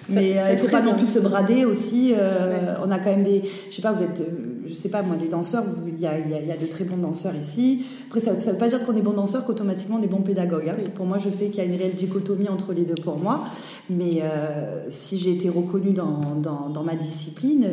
Mais 0.08 0.38
euh, 0.38 0.50
il 0.50 0.52
ne 0.54 0.58
faut 0.58 0.68
pas 0.68 0.82
non 0.82 0.94
plus 0.94 1.06
se 1.06 1.18
brader 1.20 1.64
aussi. 1.64 2.14
Euh, 2.16 2.74
on 2.84 2.90
a 2.90 2.98
quand 2.98 3.10
même 3.10 3.22
des. 3.22 3.42
Je 3.70 3.76
sais 3.76 3.82
pas, 3.82 3.92
vous 3.92 4.02
êtes. 4.02 4.22
Je 4.66 4.72
sais 4.72 4.88
pas, 4.88 5.02
moi, 5.02 5.16
des 5.16 5.28
danseurs, 5.28 5.64
il 5.86 5.98
y 5.98 6.06
a, 6.06 6.18
il 6.18 6.30
y 6.30 6.52
a, 6.52 6.56
de 6.56 6.66
très 6.66 6.84
bons 6.84 6.96
danseurs 6.96 7.34
ici. 7.34 7.84
Après, 8.06 8.20
ça 8.20 8.34
ne 8.34 8.40
veut 8.40 8.58
pas 8.58 8.68
dire 8.68 8.84
qu'on 8.84 8.94
est 8.96 9.02
bon 9.02 9.12
danseur 9.12 9.44
qu'automatiquement 9.44 9.96
on 10.00 10.02
est 10.02 10.08
bon 10.08 10.22
pédagogue. 10.22 10.68
Hein. 10.68 10.90
Pour 10.94 11.06
moi, 11.06 11.18
je 11.18 11.30
fais 11.30 11.46
qu'il 11.46 11.58
y 11.58 11.60
a 11.60 11.64
une 11.64 11.76
réelle 11.76 11.94
dichotomie 11.94 12.48
entre 12.48 12.72
les 12.72 12.84
deux 12.84 13.00
pour 13.02 13.18
moi. 13.18 13.44
Mais 13.90 14.22
si 14.88 15.18
j'ai 15.18 15.32
été 15.32 15.48
reconnue 15.48 15.92
dans, 15.92 16.36
dans, 16.36 16.68
dans 16.68 16.82
ma 16.82 16.96
discipline, 16.96 17.68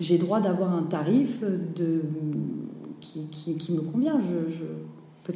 j'ai 0.00 0.18
droit 0.18 0.40
d'avoir 0.40 0.74
un 0.74 0.82
tarif 0.82 1.42
de, 1.42 2.02
qui, 3.00 3.26
qui, 3.30 3.56
qui 3.56 3.72
me 3.72 3.80
convient. 3.80 4.20
Je, 4.20 4.52
je 4.52 4.64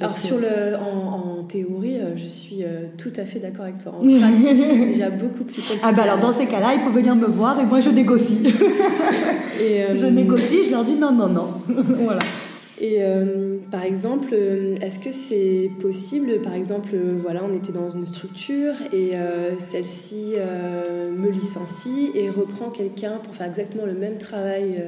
alors 0.00 0.16
sur 0.16 0.38
le, 0.38 0.74
en, 0.76 1.44
théorie, 1.44 1.98
euh, 1.98 2.16
je 2.16 2.26
suis 2.26 2.64
euh, 2.64 2.86
tout 2.96 3.12
à 3.16 3.24
fait 3.24 3.38
d'accord 3.40 3.64
avec 3.64 3.78
toi. 3.78 3.92
En 3.92 4.00
pratique, 4.00 4.56
c'est 4.70 4.86
déjà 4.86 5.10
beaucoup 5.10 5.44
plus 5.44 5.60
compliqué. 5.60 5.80
Ah 5.82 5.92
bah 5.92 6.04
alors 6.04 6.18
dans 6.18 6.32
ces 6.32 6.46
cas-là, 6.46 6.72
il 6.74 6.80
faut 6.80 6.90
venir 6.90 7.14
me 7.14 7.26
voir 7.26 7.60
et 7.60 7.66
moi 7.66 7.80
je 7.80 7.90
négocie. 7.90 8.38
et 9.60 9.84
euh, 9.84 9.96
je 9.96 10.06
négocie, 10.06 10.64
je 10.64 10.70
leur 10.70 10.84
dis 10.84 10.94
non, 10.94 11.12
non, 11.12 11.28
non. 11.28 11.46
voilà. 11.68 12.20
Et 12.80 12.98
par 13.70 13.84
exemple, 13.84 14.34
est-ce 14.80 14.98
que 14.98 15.12
c'est 15.12 15.70
possible, 15.80 16.40
par 16.42 16.54
exemple, 16.54 16.96
voilà, 17.22 17.42
on 17.48 17.54
était 17.54 17.70
dans 17.70 17.90
une 17.90 18.06
structure 18.08 18.74
et 18.92 19.12
celle-ci 19.60 20.34
me 21.16 21.30
licencie 21.30 22.10
et 22.16 22.28
reprend 22.28 22.70
quelqu'un 22.70 23.20
pour 23.22 23.36
faire 23.36 23.46
exactement 23.46 23.86
le 23.86 23.94
même 23.94 24.18
travail. 24.18 24.82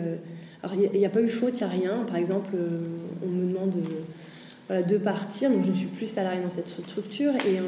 alors 0.64 0.74
il 0.92 0.98
n'y 0.98 1.06
a, 1.06 1.08
pas 1.08 1.20
eu 1.20 1.28
faute, 1.28 1.52
il 1.52 1.58
n'y 1.58 1.62
a 1.62 1.68
rien. 1.68 2.04
Par 2.08 2.16
exemple, 2.16 2.56
on 3.24 3.28
me 3.28 3.52
demande 3.52 3.74
de 4.70 4.96
partir. 4.96 5.50
Donc 5.50 5.64
je 5.64 5.70
ne 5.70 5.74
suis 5.74 5.86
plus 5.86 6.06
salariée 6.06 6.40
dans 6.40 6.50
cette 6.50 6.68
structure 6.68 7.32
et 7.46 7.60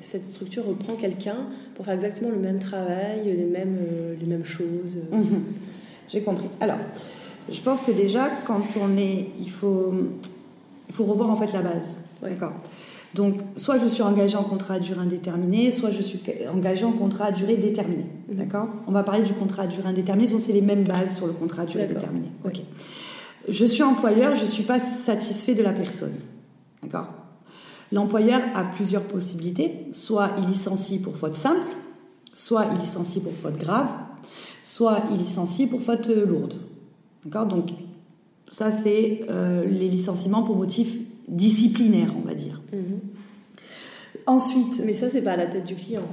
cette 0.00 0.24
structure 0.24 0.66
reprend 0.66 0.94
quelqu'un 0.94 1.36
pour 1.74 1.84
faire 1.84 1.94
exactement 1.94 2.30
le 2.30 2.38
même 2.38 2.58
travail, 2.58 3.22
les 3.24 3.44
mêmes, 3.44 3.78
euh, 3.78 4.14
les 4.20 4.26
mêmes 4.26 4.44
choses. 4.44 4.96
Mhm. 5.12 5.42
J'ai 6.08 6.22
compris. 6.22 6.48
Alors, 6.60 6.78
je 7.50 7.60
pense 7.60 7.82
que 7.82 7.90
déjà, 7.90 8.30
quand 8.46 8.76
on 8.80 8.96
est. 8.96 9.26
Il 9.38 9.50
faut, 9.50 9.92
il 10.88 10.94
faut 10.94 11.04
revoir 11.04 11.30
en 11.30 11.36
fait 11.36 11.52
la 11.52 11.62
base. 11.62 11.96
D'accord 12.22 12.52
donc, 13.14 13.36
soit 13.54 13.78
je 13.78 13.86
suis 13.86 14.02
engagée 14.02 14.36
en 14.36 14.42
contrat 14.42 14.74
à 14.74 14.78
durée 14.80 15.00
indéterminée, 15.00 15.70
soit 15.70 15.92
je 15.92 16.02
suis 16.02 16.18
engagée 16.52 16.84
en 16.84 16.90
contrat 16.90 17.26
à 17.26 17.30
durée 17.30 17.56
déterminée. 17.56 18.06
Mhm. 18.28 18.36
D'accord 18.36 18.66
On 18.88 18.90
va 18.90 19.04
parler 19.04 19.22
du 19.22 19.32
contrat 19.32 19.62
à 19.62 19.66
durée 19.68 19.88
indéterminée, 19.88 20.26
c'est 20.36 20.52
les 20.52 20.60
mêmes 20.60 20.82
bases 20.82 21.16
sur 21.16 21.28
le 21.28 21.32
contrat 21.32 21.62
à 21.62 21.66
durée 21.66 21.86
déterminée. 21.86 22.30
Ok 22.44 22.62
je 23.48 23.64
suis 23.64 23.82
employeur, 23.82 24.34
je 24.36 24.42
ne 24.42 24.46
suis 24.46 24.62
pas 24.62 24.80
satisfait 24.80 25.54
de 25.54 25.62
la 25.62 25.72
personne. 25.72 26.14
D'accord? 26.82 27.08
L'employeur 27.92 28.40
a 28.54 28.64
plusieurs 28.64 29.02
possibilités. 29.02 29.86
Soit 29.92 30.30
il 30.38 30.48
licencie 30.48 30.98
pour 30.98 31.16
faute 31.16 31.36
simple, 31.36 31.68
soit 32.32 32.66
il 32.72 32.78
licencie 32.78 33.20
pour 33.20 33.34
faute 33.34 33.56
grave, 33.56 33.88
soit 34.62 35.02
il 35.10 35.18
licencie 35.18 35.66
pour 35.66 35.80
faute 35.80 36.08
lourde. 36.08 36.54
D'accord? 37.24 37.46
Donc, 37.46 37.70
ça, 38.50 38.70
c'est 38.72 39.22
euh, 39.30 39.64
les 39.64 39.88
licenciements 39.88 40.42
pour 40.42 40.56
motif 40.56 40.96
disciplinaire, 41.28 42.14
on 42.16 42.26
va 42.26 42.34
dire. 42.34 42.60
Mhm. 42.72 43.00
Ensuite. 44.26 44.80
Mais 44.84 44.94
ça, 44.94 45.10
c'est 45.10 45.22
pas 45.22 45.32
à 45.32 45.36
la 45.36 45.46
tête 45.46 45.64
du 45.64 45.74
client. 45.74 46.06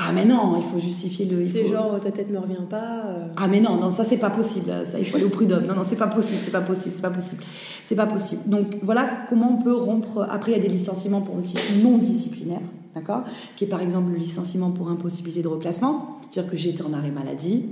Ah 0.00 0.12
mais 0.14 0.24
non, 0.24 0.56
il 0.58 0.62
faut 0.62 0.78
justifier 0.78 1.26
le. 1.26 1.44
C'est 1.48 1.66
genre 1.66 2.00
ta 2.00 2.12
tête 2.12 2.30
me 2.30 2.38
revient 2.38 2.54
pas. 2.70 3.02
Euh. 3.06 3.26
Ah 3.36 3.48
mais 3.48 3.58
non, 3.58 3.76
non 3.76 3.90
ça 3.90 4.04
c'est 4.04 4.16
pas 4.16 4.30
possible. 4.30 4.70
Ça 4.84 4.96
il 4.96 5.04
faut 5.04 5.16
aller 5.16 5.24
au 5.24 5.28
prud'homme. 5.28 5.66
Non 5.66 5.74
non 5.74 5.82
c'est 5.82 5.96
pas 5.96 6.06
possible, 6.06 6.38
c'est 6.44 6.52
pas 6.52 6.60
possible, 6.60 6.94
c'est 6.94 7.02
pas 7.02 7.10
possible, 7.10 7.42
c'est 7.82 7.96
pas 7.96 8.06
possible. 8.06 8.42
Donc 8.46 8.76
voilà 8.82 9.08
comment 9.28 9.58
on 9.58 9.62
peut 9.62 9.74
rompre. 9.74 10.24
Après 10.30 10.52
il 10.52 10.56
y 10.56 10.60
a 10.60 10.62
des 10.62 10.68
licenciements 10.68 11.20
pour 11.20 11.34
non 11.82 11.98
disciplinaire, 11.98 12.60
d'accord, 12.94 13.24
qui 13.56 13.64
est 13.64 13.66
par 13.68 13.80
exemple 13.80 14.12
le 14.12 14.18
licenciement 14.18 14.70
pour 14.70 14.88
impossibilité 14.88 15.42
de 15.42 15.48
reclassement, 15.48 16.20
c'est-à-dire 16.30 16.52
que 16.52 16.56
j'étais 16.56 16.82
en 16.82 16.92
arrêt 16.92 17.10
maladie, 17.10 17.64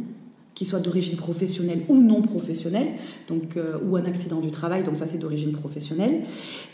qui 0.56 0.64
soit 0.64 0.80
d'origine 0.80 1.16
professionnelle 1.16 1.82
ou 1.88 1.96
non 1.96 2.22
professionnelle, 2.22 2.88
donc 3.28 3.56
euh, 3.56 3.76
ou 3.86 3.94
un 3.96 4.06
accident 4.06 4.40
du 4.40 4.50
travail, 4.50 4.82
donc 4.82 4.96
ça 4.96 5.04
c'est 5.04 5.18
d'origine 5.18 5.52
professionnelle. 5.52 6.22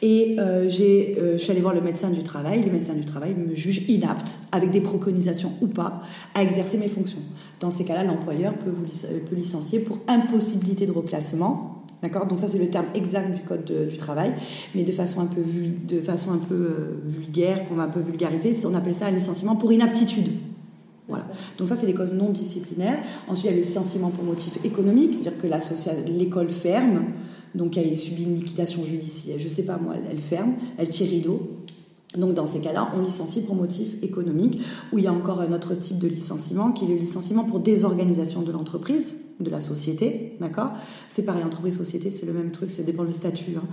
Et 0.01 0.37
euh, 0.39 0.69
euh, 0.81 1.33
je 1.37 1.43
suis 1.43 1.51
allée 1.51 1.61
voir 1.61 1.75
le 1.75 1.81
médecin 1.81 2.09
du 2.09 2.23
travail. 2.23 2.63
Le 2.63 2.71
médecin 2.71 2.95
du 2.95 3.05
travail 3.05 3.35
me 3.35 3.57
juge 3.57 3.85
inapte, 3.91 4.39
avec 4.53 4.71
des 4.71 4.81
préconisations 4.81 5.53
ou 5.61 5.67
pas, 5.67 6.03
à 6.35 6.45
exercer 6.45 6.79
mes 6.79 6.87
fonctions. 6.87 7.23
Dans 7.59 7.73
ces 7.73 7.85
cas-là, 7.85 8.05
l'employeur 8.05 8.55
peut 8.55 8.71
vous 8.71 8.87
peut 9.29 9.35
licencier 9.35 9.81
pour 9.81 9.99
impossibilité 10.07 10.87
de 10.87 10.93
reclassement. 10.93 11.83
D'accord? 12.03 12.27
Donc 12.27 12.39
ça 12.39 12.47
c'est 12.47 12.59
le 12.59 12.69
terme 12.69 12.87
exact 12.95 13.35
du 13.35 13.43
code 13.43 13.89
du 13.89 13.97
travail, 13.97 14.33
mais 14.77 14.85
de 14.85 14.93
façon 14.93 15.21
un 15.21 15.27
peu, 15.27 15.43
de 15.43 16.01
façon 16.01 16.33
un 16.33 16.39
peu 16.39 16.99
vulgaire, 17.05 17.69
qu'on 17.69 17.75
va 17.75 17.85
un 17.85 17.89
peu 17.89 18.01
vulgariser, 18.01 18.57
on 18.65 18.75
appelle 18.75 18.95
ça 18.95 19.07
un 19.07 19.13
licenciement 19.13 19.57
pour 19.57 19.73
inaptitude. 19.73 20.29
Voilà. 21.09 21.27
Donc 21.59 21.69
ça, 21.69 21.77
c'est 21.77 21.87
les 21.87 21.95
causes 21.95 22.13
non 22.13 22.31
disciplinaires. 22.31 23.03
Ensuite, 23.29 23.47
il 23.47 23.51
y 23.51 23.53
a 23.53 23.57
le 23.57 23.63
licenciement 23.63 24.11
pour 24.11 24.25
motif 24.25 24.65
économique, 24.65 25.19
c'est-à-dire 25.23 25.41
que 25.41 26.09
l'école 26.11 26.49
ferme, 26.49 27.07
donc 27.55 27.77
elle 27.77 27.97
subit 27.97 28.25
une 28.25 28.37
liquidation 28.37 28.85
judiciaire, 28.85 29.39
je 29.39 29.49
sais 29.49 29.65
pas 29.65 29.77
moi, 29.77 29.95
elle 30.11 30.23
ferme, 30.23 30.55
elle 30.79 30.89
tire 30.89 31.09
rideau. 31.09 31.59
Donc 32.17 32.35
dans 32.35 32.47
ces 32.47 32.61
cas-là, 32.61 32.93
on 32.95 33.01
licencie 33.01 33.43
pour 33.43 33.55
motif 33.55 34.03
économique, 34.03 34.61
où 34.93 34.99
il 34.99 35.05
y 35.05 35.07
a 35.07 35.13
encore 35.13 35.41
un 35.41 35.53
autre 35.53 35.75
type 35.75 35.99
de 35.99 36.09
licenciement, 36.09 36.73
qui 36.73 36.85
est 36.85 36.89
le 36.89 36.97
licenciement 36.97 37.45
pour 37.45 37.61
désorganisation 37.61 38.43
de 38.43 38.53
l'entreprise, 38.53 39.17
de 39.41 39.51
la 39.51 39.61
société, 39.61 40.37
d'accord? 40.41 40.73
C'est 41.09 41.25
pareil, 41.25 41.43
entreprise-société, 41.43 42.11
c'est 42.11 42.27
le 42.27 42.35
même 42.35 42.51
truc, 42.51 42.71
ça 42.71 42.83
dépend 42.83 43.05
du 43.05 43.15
statut. 43.15 43.53
Hein. 43.57 43.67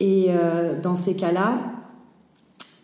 Et 0.00 0.26
euh, 0.28 0.80
dans 0.80 0.96
ces 0.96 1.14
cas-là, 1.14 1.85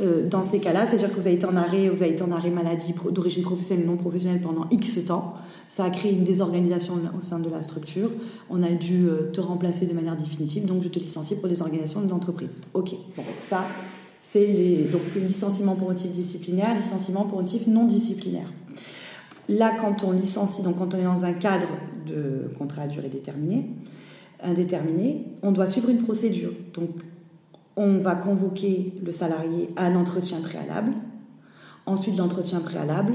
euh, 0.03 0.29
dans 0.29 0.43
ces 0.43 0.59
cas-là, 0.59 0.87
c'est-à-dire 0.87 1.09
que 1.09 1.15
vous 1.15 1.27
avez 1.27 1.37
été 1.37 1.47
en 1.47 1.57
arrêt, 1.57 1.89
vous 1.89 2.03
avez 2.03 2.13
été 2.13 2.23
en 2.23 2.33
arrêt 2.33 2.51
maladie 2.51 2.95
d'origine 3.11 3.43
professionnelle 3.43 3.87
ou 3.87 3.93
non 3.93 3.97
professionnelle 3.97 4.41
pendant 4.41 4.67
X 4.71 5.05
temps. 5.07 5.35
Ça 5.69 5.85
a 5.85 5.91
créé 5.91 6.13
une 6.13 6.25
désorganisation 6.25 6.95
au 7.17 7.21
sein 7.21 7.39
de 7.39 7.49
la 7.49 7.63
structure. 7.63 8.11
On 8.51 8.63
a 8.63 8.71
dû 8.71 9.09
euh, 9.09 9.31
te 9.33 9.41
remplacer 9.41 9.87
de 9.87 9.95
manière 9.95 10.17
définitive, 10.17 10.67
donc 10.67 10.83
je 10.83 10.89
te 10.89 10.99
licencie 10.99 11.37
pour 11.37 11.49
les 11.49 11.63
organisations 11.63 12.01
de 12.01 12.11
l'entreprise. 12.11 12.51
Ok, 12.75 12.95
bon, 13.17 13.23
ça, 13.39 13.65
c'est 14.21 14.47
les... 14.47 14.85
donc 14.85 15.03
licenciement 15.15 15.75
pour 15.75 15.89
motif 15.89 16.11
disciplinaire, 16.11 16.77
licenciement 16.77 17.25
pour 17.25 17.39
motif 17.39 17.67
non 17.67 17.87
disciplinaire. 17.87 18.53
Là, 19.49 19.75
quand 19.81 20.05
on 20.05 20.13
licencie, 20.13 20.63
donc 20.63 20.79
quand 20.79 20.95
on 20.95 20.99
est 20.99 21.05
dans 21.05 21.25
un 21.25 21.33
cadre 21.33 21.69
de 22.07 22.51
contrat 22.59 22.83
à 22.83 22.87
durée 22.87 23.09
déterminée, 23.09 23.71
indéterminé, 24.43 25.25
on 25.43 25.53
doit 25.53 25.67
suivre 25.67 25.89
une 25.89 26.03
procédure. 26.03 26.53
Donc 26.75 26.91
on 27.77 27.99
va 27.99 28.15
convoquer 28.15 28.95
le 29.03 29.13
salarié 29.13 29.71
à 29.77 29.87
un 29.87 29.97
entretien 29.97 30.41
préalable. 30.41 30.93
Ensuite, 31.87 32.17
l'entretien 32.17 32.61
préalable, 32.61 33.15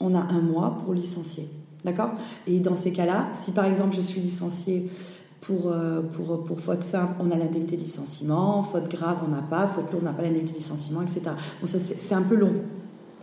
on 0.00 0.14
a 0.14 0.20
un 0.20 0.40
mois 0.40 0.78
pour 0.84 0.94
licencier. 0.94 1.48
D'accord? 1.84 2.10
Et 2.46 2.58
dans 2.58 2.74
ces 2.74 2.92
cas-là, 2.92 3.28
si 3.34 3.52
par 3.52 3.64
exemple 3.64 3.94
je 3.94 4.00
suis 4.00 4.20
licencié 4.20 4.90
pour, 5.40 5.70
euh, 5.70 6.02
pour, 6.02 6.44
pour 6.44 6.60
faute 6.60 6.82
simple, 6.82 7.14
on 7.20 7.30
a 7.30 7.36
l'indemnité 7.36 7.76
de 7.76 7.82
licenciement, 7.82 8.62
faute 8.64 8.90
grave, 8.90 9.18
on 9.24 9.30
n'a 9.30 9.42
pas, 9.42 9.68
faute 9.68 9.92
lourde, 9.92 10.02
on 10.02 10.06
n'a 10.06 10.12
pas 10.12 10.22
l'indemnité 10.22 10.52
de 10.52 10.58
licenciement, 10.58 11.02
etc. 11.02 11.20
Bon, 11.60 11.66
ça, 11.66 11.78
c'est 11.78 12.14
un 12.14 12.22
peu 12.22 12.34
long. 12.34 12.54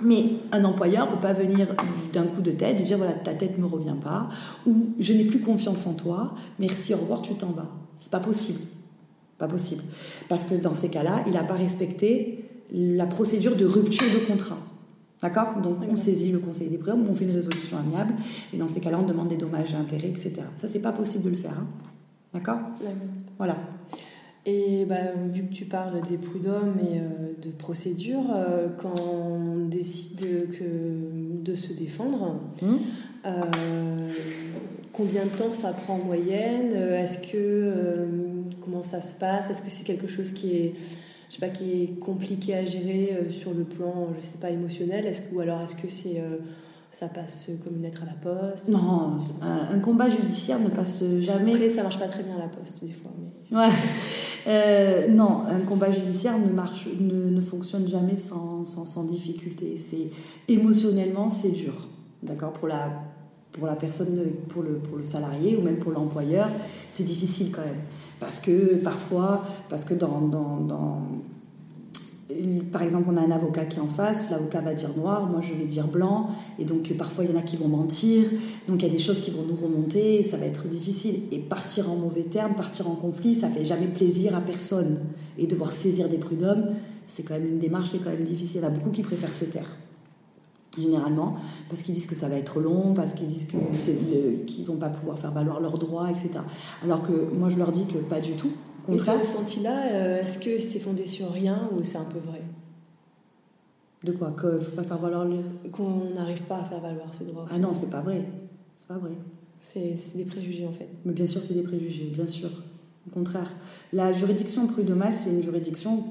Mais 0.02 0.26
un 0.52 0.64
employeur 0.64 1.08
ne 1.10 1.16
peut 1.16 1.22
pas 1.22 1.34
venir 1.34 1.68
d'un 2.14 2.24
coup 2.24 2.42
de 2.42 2.52
tête 2.52 2.80
et 2.80 2.84
dire 2.84 2.98
voilà, 2.98 3.14
ta 3.14 3.34
tête 3.34 3.58
ne 3.58 3.64
me 3.64 3.68
revient 3.68 3.96
pas, 4.02 4.30
ou 4.66 4.88
je 5.00 5.14
n'ai 5.14 5.26
plus 5.26 5.42
confiance 5.42 5.86
en 5.86 5.94
toi, 5.94 6.34
merci, 6.60 6.94
au 6.94 6.98
revoir, 6.98 7.22
tu 7.22 7.34
t'en 7.36 7.52
vas. 7.52 7.68
C'est 7.98 8.12
pas 8.12 8.20
possible. 8.20 8.60
Pas 9.38 9.48
possible. 9.48 9.84
Parce 10.30 10.46
que 10.46 10.56
dans 10.56 10.76
ces 10.76 10.90
cas-là, 10.90 11.24
il 11.28 11.34
n'a 11.34 11.44
pas 11.44 11.56
respecté 11.56 12.46
la 12.72 13.06
procédure 13.06 13.56
de 13.56 13.66
rupture 13.66 14.08
de 14.14 14.26
contrat. 14.26 14.58
D'accord? 15.22 15.62
Donc 15.62 15.78
on 15.90 15.96
saisit 15.96 16.32
le 16.32 16.40
conseil 16.40 16.70
des 16.70 16.78
prud'hommes, 16.78 17.08
on 17.10 17.16
fait 17.16 17.24
une 17.26 17.36
résolution 17.36 17.78
amiable, 17.78 18.14
et 18.54 18.58
dans 18.58 18.68
ces 18.68 18.82
cas-là, 18.82 19.00
on 19.02 19.08
demande 19.08 19.30
des 19.30 19.38
dommages 19.38 19.72
et 19.72 19.76
intérêts, 19.76 20.10
etc. 20.10 20.42
Ça, 20.58 20.68
c'est 20.68 20.82
pas 20.82 20.92
possible 20.92 21.24
de 21.24 21.30
le 21.30 21.36
faire. 21.38 21.58
Hein. 21.58 21.68
D'accord 22.34 22.60
Voilà. 23.38 23.56
Et 24.46 24.84
bah, 24.84 25.14
vu 25.30 25.44
que 25.44 25.54
tu 25.54 25.66
parles 25.66 26.02
des 26.10 26.18
prud'hommes 26.18 26.76
et 26.82 27.00
euh, 27.00 27.32
de 27.42 27.50
procédures, 27.52 28.30
euh, 28.36 28.68
quand 28.78 28.94
on 29.00 29.68
décide 29.68 30.50
que, 30.52 31.42
de 31.42 31.56
se 31.56 31.72
défendre, 31.72 32.42
hum? 32.62 32.80
euh, 33.26 34.12
combien 34.94 35.26
de 35.26 35.32
temps 35.32 35.52
ça 35.52 35.74
prend 35.74 35.96
en 35.96 36.06
moyenne 36.06 36.74
Est-ce 36.74 37.20
que 37.32 38.08
comment 38.64 38.84
ça 38.84 39.02
se 39.02 39.16
passe 39.16 39.50
Est-ce 39.50 39.62
que 39.62 39.70
c'est 39.70 39.84
quelque 39.84 40.08
chose 40.08 40.32
qui 40.32 40.56
est, 40.56 40.74
je 41.30 41.36
sais 41.36 41.40
pas, 41.40 41.50
qui 41.50 41.84
est 41.84 42.00
compliqué 42.00 42.56
à 42.56 42.66
gérer 42.66 43.14
euh, 43.14 43.32
sur 43.32 43.54
le 43.54 43.64
plan, 43.64 44.10
je 44.20 44.26
sais 44.26 44.38
pas, 44.38 44.50
émotionnel 44.50 45.06
Est-ce 45.06 45.22
que, 45.22 45.36
ou 45.36 45.40
alors 45.40 45.62
est-ce 45.62 45.76
que 45.76 45.90
c'est 45.90 46.20
euh, 46.20 46.38
ça 46.92 47.08
passe 47.08 47.50
comme 47.64 47.78
une 47.78 47.84
lettre 47.84 48.04
à 48.04 48.06
la 48.06 48.14
poste? 48.14 48.70
Non, 48.70 49.18
un, 49.42 49.80
combat 49.80 50.10
judiciaire 50.10 50.60
ne 50.60 50.70
passe 50.70 51.04
jamais. 51.20 51.54
Après, 51.54 51.70
ça 51.70 51.84
marche 51.84 52.00
pas 52.00 52.08
très 52.08 52.24
bien 52.24 52.36
à 52.36 52.40
la 52.40 52.48
poste 52.48 52.84
des 52.84 52.94
fois. 52.94 53.12
Mais... 53.20 53.58
Ouais. 53.58 53.70
Euh, 54.46 55.08
non, 55.08 55.46
un 55.48 55.62
combat 55.62 55.90
judiciaire 55.90 56.38
ne 56.38 56.52
marche, 56.52 56.90
ne, 57.00 57.30
ne 57.30 57.40
fonctionne 57.40 57.88
jamais 57.88 58.18
sans, 58.18 58.66
sans, 58.66 58.84
sans 58.84 59.06
difficulté. 59.06 59.78
C'est 59.78 60.10
émotionnellement, 60.50 61.30
c'est 61.30 61.52
dur, 61.52 61.88
d'accord, 62.24 62.52
pour 62.52 62.68
la 62.68 62.90
pour 63.54 63.68
la 63.68 63.76
personne, 63.76 64.20
pour 64.50 64.64
le, 64.64 64.74
pour 64.74 64.98
le 64.98 65.06
salarié 65.06 65.56
ou 65.56 65.62
même 65.62 65.78
pour 65.78 65.92
l'employeur, 65.92 66.50
c'est 66.90 67.04
difficile 67.04 67.52
quand 67.52 67.62
même. 67.62 67.82
Parce 68.20 68.40
que 68.40 68.76
parfois, 68.76 69.44
parce 69.70 69.86
que 69.86 69.94
dans, 69.94 70.22
dans, 70.22 71.02
par 72.72 72.82
exemple, 72.82 73.10
on 73.12 73.18
a 73.18 73.22
un 73.22 73.32
avocat 73.32 73.66
qui 73.66 73.78
est 73.78 73.82
en 73.82 73.88
face, 73.88 74.32
l'avocat 74.32 74.62
va 74.62 74.74
dire 74.74 74.90
noir, 74.98 75.28
moi 75.28 75.42
je 75.42 75.54
vais 75.54 75.66
dire 75.66 75.88
blanc, 75.88 76.30
et 76.58 76.66
donc 76.66 76.92
parfois 76.98 77.26
il 77.26 77.32
y 77.32 77.34
en 77.34 77.38
a 77.38 77.44
qui 77.44 77.58
vont 77.58 77.68
mentir, 77.68 78.26
donc 78.68 78.82
il 78.82 78.88
y 78.88 78.90
a 78.90 78.92
des 78.92 79.00
choses 79.00 79.20
qui 79.20 79.32
vont 79.32 79.44
nous 79.44 79.56
remonter, 79.56 80.24
ça 80.24 80.38
va 80.38 80.46
être 80.46 80.68
difficile. 80.68 81.24
Et 81.32 81.40
partir 81.40 81.92
en 81.92 81.96
mauvais 81.96 82.24
termes, 82.24 82.56
partir 82.56 82.90
en 82.90 82.96
conflit, 82.96 83.36
ça 83.36 83.50
fait 83.50 83.66
jamais 83.66 83.88
plaisir 83.88 84.36
à 84.36 84.42
personne. 84.42 85.00
Et 85.38 85.48
devoir 85.48 85.74
saisir 85.74 86.10
des 86.10 86.18
prud'hommes, 86.18 86.72
c'est 87.08 87.24
quand 87.24 87.36
même 87.36 87.48
une 87.48 87.60
démarche 87.60 87.92
qui 87.92 87.98
est 87.98 88.00
quand 88.00 88.12
même 88.12 88.24
difficile. 88.24 88.62
Il 88.62 88.64
y 88.64 88.66
en 88.66 88.70
a 88.70 88.72
beaucoup 88.72 88.92
qui 88.92 89.04
préfèrent 89.04 89.34
se 89.34 89.46
taire 89.46 89.70
généralement, 90.78 91.38
parce 91.70 91.82
qu'ils 91.82 91.96
disent 91.96 92.08
que 92.08 92.16
ça 92.16 92.30
va 92.30 92.36
être 92.36 92.60
long, 92.60 92.94
parce 92.94 93.14
qu'ils 93.14 93.28
disent 93.28 93.48
qu'ils 93.48 94.66
vont 94.66 94.78
pas 94.78 94.90
pouvoir 94.90 95.18
faire 95.18 95.32
valoir 95.32 95.60
leurs 95.60 95.78
droits, 95.78 96.10
etc. 96.10 96.40
Alors 96.84 97.04
que 97.04 97.12
moi, 97.12 97.50
je 97.50 97.58
leur 97.58 97.72
dis 97.72 97.86
que 97.86 97.98
pas 97.98 98.20
du 98.20 98.34
tout. 98.34 98.52
Et 98.92 98.98
ce 98.98 99.12
ressenti-là, 99.12 99.86
euh, 99.92 100.22
est-ce 100.22 100.40
que 100.40 100.60
c'est 100.60 100.80
fondé 100.80 101.06
sur 101.06 101.32
rien 101.32 101.70
ou 101.72 101.84
c'est 101.84 101.98
un 101.98 102.06
peu 102.06 102.20
vrai? 102.20 102.42
De 104.04 104.12
quoi? 104.12 104.32
Qu'il 104.32 104.60
faut 104.60 104.76
pas 104.76 104.84
faire 104.84 104.98
valoir 104.98 105.24
le... 105.24 105.38
Qu'on 105.72 106.14
n'arrive 106.14 106.42
pas 106.42 106.58
à 106.58 106.64
faire 106.66 106.82
valoir 106.82 107.14
ses 107.14 107.24
droits. 107.26 107.46
Ah 107.50 107.58
non, 107.58 107.72
c'est 107.72 107.90
pas 107.90 108.02
vrai. 108.02 108.26
C'est 108.76 108.88
pas 108.88 108.98
vrai. 108.98 109.12
C'est 109.62 109.96
des 110.16 110.26
préjugés 110.26 110.68
en 110.68 110.74
fait. 110.74 110.90
Mais 111.06 111.14
bien 111.14 111.26
sûr, 111.26 111.42
c'est 111.42 111.54
des 111.54 111.62
préjugés, 111.62 112.12
bien 112.14 112.26
sûr. 112.26 112.50
Au 113.08 113.14
contraire. 113.14 113.54
La 113.94 114.12
juridiction 114.12 114.68
prud'homale, 114.68 115.14
c'est 115.16 115.30
une 115.30 115.42
juridiction 115.42 116.04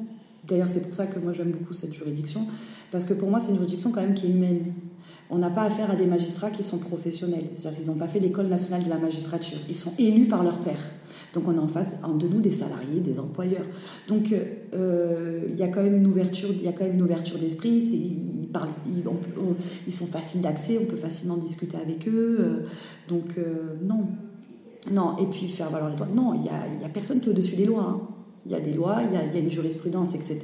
D'ailleurs, 0.44 0.68
c'est 0.68 0.82
pour 0.82 0.94
ça 0.94 1.06
que 1.06 1.18
moi 1.18 1.32
j'aime 1.32 1.52
beaucoup 1.52 1.72
cette 1.72 1.94
juridiction, 1.94 2.46
parce 2.92 3.06
que 3.06 3.14
pour 3.14 3.30
moi, 3.30 3.40
c'est 3.40 3.50
une 3.50 3.56
juridiction 3.56 3.90
quand 3.90 4.02
même 4.02 4.14
qui 4.14 4.26
est 4.26 4.30
humaine. 4.30 4.74
On 5.30 5.38
n'a 5.38 5.48
pas 5.48 5.62
affaire 5.62 5.90
à 5.90 5.96
des 5.96 6.04
magistrats 6.04 6.50
qui 6.50 6.62
sont 6.62 6.76
professionnels, 6.76 7.46
c'est-à-dire 7.54 7.80
qu'ils 7.80 7.90
n'ont 7.90 7.98
pas 7.98 8.06
fait 8.06 8.20
l'école 8.20 8.48
nationale 8.48 8.84
de 8.84 8.90
la 8.90 8.98
magistrature, 8.98 9.56
ils 9.66 9.76
sont 9.76 9.94
élus 9.98 10.26
par 10.26 10.44
leur 10.44 10.58
père. 10.58 10.78
Donc 11.32 11.48
on 11.48 11.54
est 11.54 11.58
en 11.58 11.68
face 11.68 11.96
de 12.02 12.28
nous 12.28 12.42
des 12.42 12.50
salariés, 12.50 13.00
des 13.00 13.18
employeurs. 13.18 13.64
Donc 14.08 14.34
euh, 14.74 15.40
il 15.48 15.58
y 15.58 15.62
a 15.62 15.68
quand 15.68 15.82
même 15.82 15.96
une 15.96 16.06
ouverture, 16.06 16.50
il 16.52 16.62
y 16.62 16.68
a 16.68 16.72
quand 16.72 16.84
même 16.84 16.94
une 16.94 17.02
ouverture 17.02 17.38
d'esprit. 17.38 17.78
Ils, 17.78 18.48
parlent, 18.52 18.68
ils, 19.86 19.92
sont 19.92 20.06
faciles 20.06 20.42
d'accès, 20.42 20.78
on 20.78 20.84
peut 20.84 20.96
facilement 20.96 21.38
discuter 21.38 21.78
avec 21.78 22.06
eux. 22.06 22.36
Euh, 22.38 22.62
donc 23.08 23.38
euh, 23.38 23.76
non, 23.82 24.08
non. 24.92 25.16
Et 25.16 25.24
puis 25.24 25.48
faire 25.48 25.70
valoir 25.70 25.88
les 25.88 25.96
droits. 25.96 26.08
Non, 26.14 26.34
il 26.34 26.44
y 26.44 26.50
a, 26.50 26.86
a 26.86 26.90
personne 26.90 27.20
qui 27.20 27.28
est 27.28 27.32
au-dessus 27.32 27.56
des 27.56 27.64
lois. 27.64 27.88
Hein. 27.88 28.00
Il 28.46 28.52
y 28.52 28.54
a 28.54 28.60
des 28.60 28.72
lois, 28.72 28.98
il 29.04 29.14
y 29.14 29.16
a, 29.16 29.40
une 29.40 29.50
jurisprudence, 29.50 30.14
etc. 30.14 30.40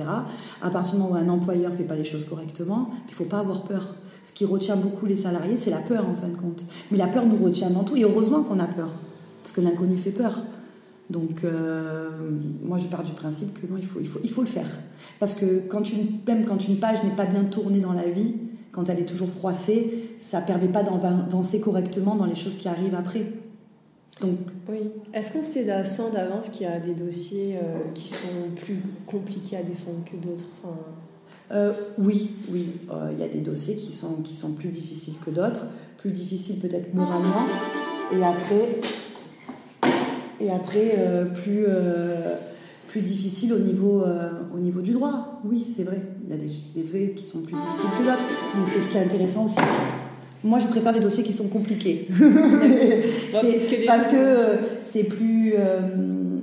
À 0.62 0.70
partir 0.70 0.94
du 0.94 1.02
moment 1.02 1.14
où 1.14 1.16
un 1.16 1.28
employeur 1.28 1.72
ne 1.72 1.76
fait 1.76 1.84
pas 1.84 1.96
les 1.96 2.04
choses 2.04 2.24
correctement, 2.24 2.90
il 3.06 3.10
ne 3.10 3.14
faut 3.16 3.24
pas 3.24 3.40
avoir 3.40 3.64
peur. 3.64 3.94
Ce 4.22 4.32
qui 4.32 4.44
retient 4.44 4.76
beaucoup 4.76 5.06
les 5.06 5.16
salariés, 5.16 5.56
c'est 5.56 5.70
la 5.70 5.78
peur 5.78 6.08
en 6.08 6.14
fin 6.14 6.28
de 6.28 6.36
compte. 6.36 6.64
Mais 6.90 6.98
la 6.98 7.08
peur 7.08 7.26
nous 7.26 7.42
retient 7.44 7.70
dans 7.70 7.82
tout. 7.82 7.96
Et 7.96 8.02
heureusement 8.02 8.44
qu'on 8.44 8.60
a 8.60 8.66
peur, 8.66 8.90
parce 9.42 9.52
que 9.52 9.60
l'inconnu 9.60 9.96
fait 9.96 10.10
peur. 10.10 10.42
Donc, 11.10 11.42
euh, 11.42 12.10
moi, 12.62 12.76
je 12.76 12.84
pars 12.84 13.02
du 13.02 13.12
principe 13.12 13.58
que 13.58 13.66
non, 13.66 13.78
il 13.78 13.86
faut, 13.86 13.98
il 13.98 14.06
faut, 14.06 14.20
il 14.22 14.30
faut 14.30 14.42
le 14.42 14.46
faire. 14.46 14.68
Parce 15.18 15.34
que 15.34 15.66
quand 15.66 15.90
une, 15.90 16.20
quand 16.44 16.68
une 16.68 16.76
page 16.76 17.02
n'est 17.02 17.16
pas 17.16 17.24
bien 17.24 17.44
tournée 17.44 17.80
dans 17.80 17.94
la 17.94 18.08
vie, 18.08 18.34
quand 18.72 18.88
elle 18.88 19.00
est 19.00 19.06
toujours 19.06 19.30
froissée, 19.30 20.16
ça 20.20 20.40
ne 20.40 20.46
permet 20.46 20.68
pas 20.68 20.82
d'avancer 20.82 21.60
correctement 21.60 22.14
dans 22.14 22.26
les 22.26 22.34
choses 22.34 22.56
qui 22.56 22.68
arrivent 22.68 22.94
après. 22.94 23.32
Donc, 24.20 24.38
oui. 24.68 24.90
Est-ce 25.14 25.32
qu'on 25.32 25.44
sait 25.44 25.66
sans 25.84 26.10
d'avance 26.10 26.48
qu'il 26.48 26.62
y 26.62 26.70
a 26.70 26.80
des 26.80 26.94
dossiers 26.94 27.56
euh, 27.56 27.78
qui 27.94 28.08
sont 28.08 28.50
plus 28.56 28.80
compliqués 29.06 29.56
à 29.58 29.62
défendre 29.62 30.04
que 30.04 30.16
d'autres 30.16 30.44
euh, 31.52 31.72
Oui, 31.98 32.32
oui. 32.50 32.72
Il 33.12 33.18
y 33.18 33.22
a 33.22 33.28
des 33.28 33.40
dossiers 33.40 33.76
qui 33.76 33.92
sont, 33.92 34.16
qui 34.22 34.34
sont 34.34 34.52
plus 34.52 34.70
difficiles 34.70 35.14
que 35.24 35.30
d'autres, 35.30 35.66
plus 35.98 36.10
difficiles 36.10 36.58
peut-être 36.58 36.92
moralement. 36.94 37.46
Et 38.10 38.24
après, 38.24 38.80
et 40.40 40.50
après 40.50 40.94
euh, 40.96 41.24
plus, 41.24 41.64
euh, 41.68 42.36
plus 42.88 43.00
difficile 43.00 43.52
au 43.52 43.58
niveau, 43.58 44.02
euh, 44.02 44.30
au 44.54 44.58
niveau 44.58 44.80
du 44.80 44.92
droit. 44.92 45.40
Oui, 45.44 45.66
c'est 45.76 45.84
vrai, 45.84 46.02
il 46.24 46.30
y 46.30 46.34
a 46.34 46.36
des, 46.36 46.50
des 46.74 46.86
faits 46.86 47.14
qui 47.14 47.24
sont 47.24 47.40
plus 47.40 47.56
difficiles 47.56 47.90
que 47.98 48.04
d'autres, 48.04 48.26
mais 48.56 48.66
c'est 48.66 48.80
ce 48.80 48.88
qui 48.88 48.96
est 48.96 49.02
intéressant 49.02 49.44
aussi. 49.44 49.58
Moi, 50.44 50.58
je 50.58 50.66
préfère 50.66 50.92
les 50.92 51.00
dossiers 51.00 51.24
qui 51.24 51.32
sont 51.32 51.48
compliqués. 51.48 52.08
parce 53.86 54.06
que 54.06 54.58
c'est 54.82 55.04
plus 55.04 55.54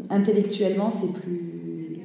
intellectuellement, 0.10 0.91
c'est 0.91 1.14
plus 1.14 2.00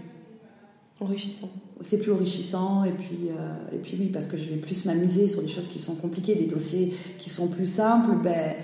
enrichissant. 1.00 1.50
C'est 1.82 1.98
plus 1.98 2.12
enrichissant 2.12 2.84
et 2.84 2.92
puis 2.92 3.30
et 3.72 3.78
puis 3.78 3.96
oui 3.98 4.10
parce 4.12 4.26
que 4.26 4.36
je 4.36 4.50
vais 4.50 4.56
plus 4.56 4.84
m'amuser 4.84 5.26
sur 5.26 5.40
des 5.40 5.48
choses 5.48 5.66
qui 5.66 5.78
sont 5.78 5.94
compliquées, 5.94 6.34
des 6.34 6.44
dossiers 6.46 6.94
qui 7.18 7.30
sont 7.30 7.48
plus 7.48 7.66
simples. 7.66 8.16
Ben 8.22 8.54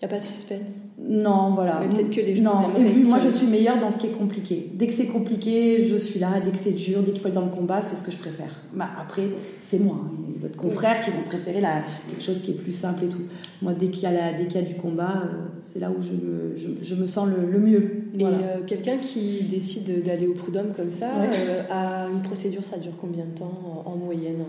il 0.00 0.06
n'y 0.06 0.14
a 0.14 0.16
pas 0.16 0.20
de 0.20 0.28
suspense 0.28 0.82
Non, 0.96 1.54
voilà. 1.54 1.80
peut-être 1.80 2.10
que 2.10 2.20
les 2.20 2.36
gens. 2.36 2.42
Non, 2.42 2.76
et 2.76 2.84
puis 2.84 3.02
moi 3.02 3.18
je 3.18 3.28
suis 3.28 3.48
meilleure 3.48 3.80
dans 3.80 3.90
ce 3.90 3.98
qui 3.98 4.06
est 4.06 4.16
compliqué. 4.16 4.70
Dès 4.72 4.86
que 4.86 4.92
c'est 4.92 5.08
compliqué, 5.08 5.88
je 5.88 5.96
suis 5.96 6.20
là. 6.20 6.38
Dès 6.38 6.52
que 6.52 6.56
c'est 6.56 6.72
dur, 6.72 7.02
dès 7.02 7.10
qu'il 7.10 7.20
faut 7.20 7.26
être 7.26 7.34
dans 7.34 7.44
le 7.44 7.50
combat, 7.50 7.82
c'est 7.82 7.96
ce 7.96 8.02
que 8.02 8.12
je 8.12 8.16
préfère. 8.16 8.60
Bah, 8.72 8.90
après, 8.96 9.28
c'est 9.60 9.80
moi. 9.80 9.98
D'autres 10.40 10.56
confrères 10.56 11.04
qui 11.04 11.10
vont 11.10 11.22
préférer 11.22 11.60
la, 11.60 11.82
quelque 12.08 12.22
chose 12.22 12.40
qui 12.40 12.52
est 12.52 12.54
plus 12.54 12.72
simple 12.72 13.04
et 13.04 13.08
tout. 13.08 13.22
Moi, 13.62 13.72
dès 13.74 13.88
qu'il 13.88 14.02
y, 14.02 14.06
a 14.06 14.32
dès 14.32 14.46
qu'il 14.46 14.60
y 14.60 14.64
a 14.64 14.66
du 14.66 14.74
combat, 14.74 15.24
euh, 15.24 15.36
c'est 15.62 15.80
là 15.80 15.90
où 15.90 16.02
je 16.02 16.12
me, 16.12 16.54
je, 16.82 16.94
me 16.94 17.06
sens 17.06 17.28
le, 17.28 17.58
mieux. 17.58 18.04
Et 18.18 18.24
euh, 18.24 18.60
quelqu'un 18.66 18.98
qui 18.98 19.42
décide 19.44 20.04
d'aller 20.04 20.26
au 20.26 20.34
prud'homme 20.34 20.72
comme 20.76 20.90
ça, 20.90 21.08
euh, 21.16 21.62
a 21.70 22.08
une 22.08 22.22
procédure, 22.22 22.64
ça 22.64 22.78
dure 22.78 22.92
combien 23.00 23.24
de 23.24 23.38
temps 23.38 23.84
en, 23.84 23.96
moyenne? 23.96 24.44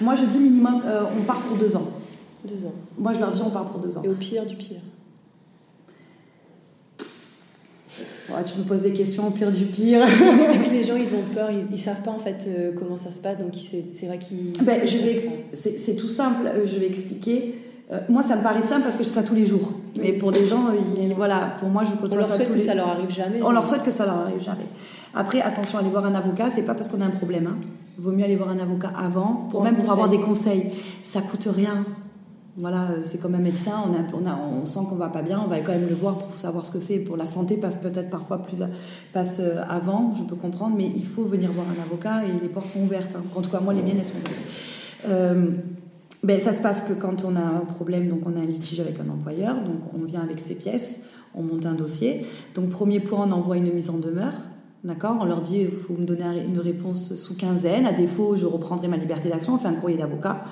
Moi, 0.00 0.14
je 0.14 0.24
dis 0.24 0.38
minimum, 0.38 0.82
on 1.18 1.22
part 1.24 1.40
pour 1.42 1.56
deux 1.56 1.76
ans. 1.76 1.88
Deux 2.44 2.66
ans. 2.66 2.74
Moi, 2.98 3.12
je 3.12 3.20
leur 3.20 3.30
dis 3.30 3.42
on 3.42 3.50
part 3.50 3.70
pour 3.70 3.80
deux 3.80 3.96
ans. 3.96 4.02
Et 4.02 4.08
au 4.08 4.14
pire 4.14 4.44
du 4.44 4.56
pire? 4.56 4.80
Tu 8.26 8.58
me 8.58 8.64
poses 8.64 8.82
des 8.82 8.92
questions 8.92 9.28
au 9.28 9.30
pire 9.30 9.52
du 9.52 9.66
pire. 9.66 10.00
c'est 10.08 10.58
que 10.58 10.70
les 10.72 10.82
gens, 10.82 10.96
ils 10.96 11.14
ont 11.14 11.34
peur, 11.34 11.50
ils, 11.50 11.70
ne 11.70 11.76
savent 11.76 12.02
pas 12.02 12.10
en 12.10 12.18
fait 12.18 12.46
euh, 12.48 12.72
comment 12.76 12.96
ça 12.96 13.12
se 13.12 13.20
passe, 13.20 13.38
donc 13.38 13.52
c'est 13.54 14.06
vrai 14.06 14.18
qu'ils. 14.18 14.52
Ben, 14.62 14.80
c'est 15.52 15.96
tout 15.96 16.08
simple, 16.08 16.46
euh, 16.46 16.64
je 16.64 16.78
vais 16.78 16.86
expliquer. 16.86 17.58
Euh, 17.92 17.98
moi, 18.08 18.22
ça 18.22 18.36
me 18.36 18.42
paraît 18.42 18.62
simple 18.62 18.82
parce 18.82 18.96
que 18.96 19.04
je 19.04 19.10
fais 19.10 19.16
ça 19.16 19.22
tous 19.22 19.34
les 19.34 19.44
jours. 19.44 19.74
Mais 20.00 20.12
pour 20.12 20.32
des 20.32 20.46
gens, 20.46 20.64
voilà, 21.16 21.56
pour 21.60 21.68
moi, 21.68 21.84
je 21.84 21.90
continue 21.90 22.14
On 22.14 22.26
leur 22.26 22.26
souhaite 22.26 22.54
que 22.54 22.60
ça 22.60 22.74
leur 22.74 22.88
arrive 22.88 23.10
jamais. 23.10 23.42
On 23.42 23.50
leur 23.50 23.66
souhaite 23.66 23.84
que 23.84 23.90
ça 23.90 24.06
leur 24.06 24.16
arrive 24.16 24.42
jamais. 24.42 24.66
Après, 25.14 25.40
attention, 25.40 25.78
aller 25.78 25.90
voir 25.90 26.06
un 26.06 26.14
avocat, 26.14 26.50
c'est 26.50 26.62
pas 26.62 26.74
parce 26.74 26.88
qu'on 26.88 27.00
a 27.02 27.04
un 27.04 27.10
problème. 27.10 27.46
Hein. 27.46 27.58
Vaut 27.98 28.10
mieux 28.10 28.24
aller 28.24 28.36
voir 28.36 28.48
un 28.48 28.58
avocat 28.58 28.90
avant, 28.98 29.48
pour, 29.50 29.62
même 29.62 29.76
pour 29.76 29.92
avoir 29.92 30.08
des 30.08 30.18
conseils. 30.18 30.70
Ça 31.02 31.20
coûte 31.20 31.46
rien. 31.54 31.84
Voilà, 32.56 32.90
euh, 32.90 32.98
c'est 33.02 33.20
comme 33.20 33.34
un 33.34 33.40
médecin, 33.40 33.82
on, 34.14 34.64
sent 34.64 34.80
qu'on 34.88 34.94
va 34.94 35.08
pas 35.08 35.22
bien, 35.22 35.40
on 35.44 35.48
va 35.48 35.58
quand 35.58 35.72
même 35.72 35.88
le 35.88 35.94
voir 35.94 36.18
pour 36.18 36.38
savoir 36.38 36.64
ce 36.64 36.70
que 36.70 36.78
c'est. 36.78 37.00
Pour 37.00 37.16
la 37.16 37.26
santé 37.26 37.56
passe 37.56 37.76
peut-être 37.76 38.10
parfois 38.10 38.42
plus 38.42 38.58
passe 39.12 39.38
euh, 39.40 39.64
avant, 39.68 40.14
je 40.14 40.22
peux 40.22 40.36
comprendre, 40.36 40.76
mais 40.76 40.90
il 40.94 41.04
faut 41.04 41.24
venir 41.24 41.50
voir 41.50 41.66
un 41.68 41.82
avocat 41.82 42.24
et 42.24 42.40
les 42.40 42.48
portes 42.48 42.68
sont 42.68 42.82
ouvertes. 42.82 43.16
Hein. 43.16 43.24
En 43.34 43.42
tout 43.42 43.50
cas, 43.50 43.58
moi, 43.58 43.74
les 43.74 43.82
miennes, 43.82 43.98
elles 43.98 44.04
sont 44.04 44.12
ouvertes. 44.12 44.36
Euh, 45.08 45.50
ben, 46.22 46.40
ça 46.40 46.52
se 46.52 46.62
passe 46.62 46.82
que 46.82 46.92
quand 46.92 47.24
on 47.24 47.34
a 47.34 47.42
un 47.42 47.64
problème, 47.64 48.08
donc 48.08 48.20
on 48.24 48.36
a 48.36 48.40
un 48.40 48.46
litige 48.46 48.78
avec 48.78 49.00
un 49.00 49.10
employeur, 49.10 49.56
donc 49.56 49.92
on 49.92 50.04
vient 50.04 50.22
avec 50.22 50.38
ses 50.38 50.54
pièces, 50.54 51.02
on 51.34 51.42
monte 51.42 51.66
un 51.66 51.74
dossier. 51.74 52.24
Donc 52.54 52.70
premier 52.70 53.00
point, 53.00 53.26
on 53.26 53.32
envoie 53.32 53.56
une 53.56 53.72
mise 53.72 53.90
en 53.90 53.98
demeure. 53.98 54.34
D'accord? 54.84 55.16
On 55.20 55.24
leur 55.24 55.42
dit, 55.42 55.60
il 55.60 55.70
faut 55.70 55.94
me 55.94 56.04
donner 56.04 56.24
une 56.46 56.60
réponse 56.60 57.16
sous 57.16 57.36
quinzaine. 57.36 57.84
À 57.84 57.92
défaut, 57.92 58.36
je 58.36 58.46
reprendrai 58.46 58.86
ma 58.86 58.96
liberté 58.96 59.28
d'action. 59.28 59.54
On 59.54 59.58
fait 59.58 59.68
un 59.68 59.74
courrier 59.74 59.98
d'avocat. 59.98 60.44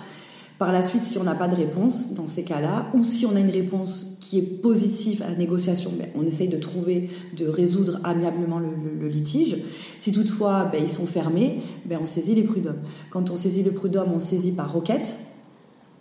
Par 0.62 0.70
la 0.70 0.82
suite, 0.82 1.02
si 1.02 1.18
on 1.18 1.24
n'a 1.24 1.34
pas 1.34 1.48
de 1.48 1.56
réponse 1.56 2.14
dans 2.14 2.28
ces 2.28 2.44
cas-là, 2.44 2.86
ou 2.94 3.02
si 3.02 3.26
on 3.26 3.34
a 3.34 3.40
une 3.40 3.50
réponse 3.50 4.16
qui 4.20 4.38
est 4.38 4.42
positive 4.42 5.20
à 5.20 5.28
la 5.28 5.34
négociation, 5.34 5.90
ben, 5.98 6.06
on 6.14 6.24
essaye 6.24 6.46
de 6.46 6.56
trouver, 6.56 7.10
de 7.36 7.48
résoudre 7.48 7.98
amiablement 8.04 8.60
le, 8.60 9.08
litige. 9.08 9.56
Si 9.98 10.12
toutefois 10.12 10.68
ben, 10.70 10.80
ils 10.80 10.88
sont 10.88 11.06
fermés, 11.06 11.56
ben, 11.84 11.98
on 12.00 12.06
saisit 12.06 12.36
les 12.36 12.44
prud'hommes. 12.44 12.78
Quand 13.10 13.28
on 13.30 13.34
saisit 13.34 13.64
le 13.64 13.72
prud'homme, 13.72 14.12
on 14.14 14.20
saisit 14.20 14.52
par 14.52 14.72
requête. 14.72 15.16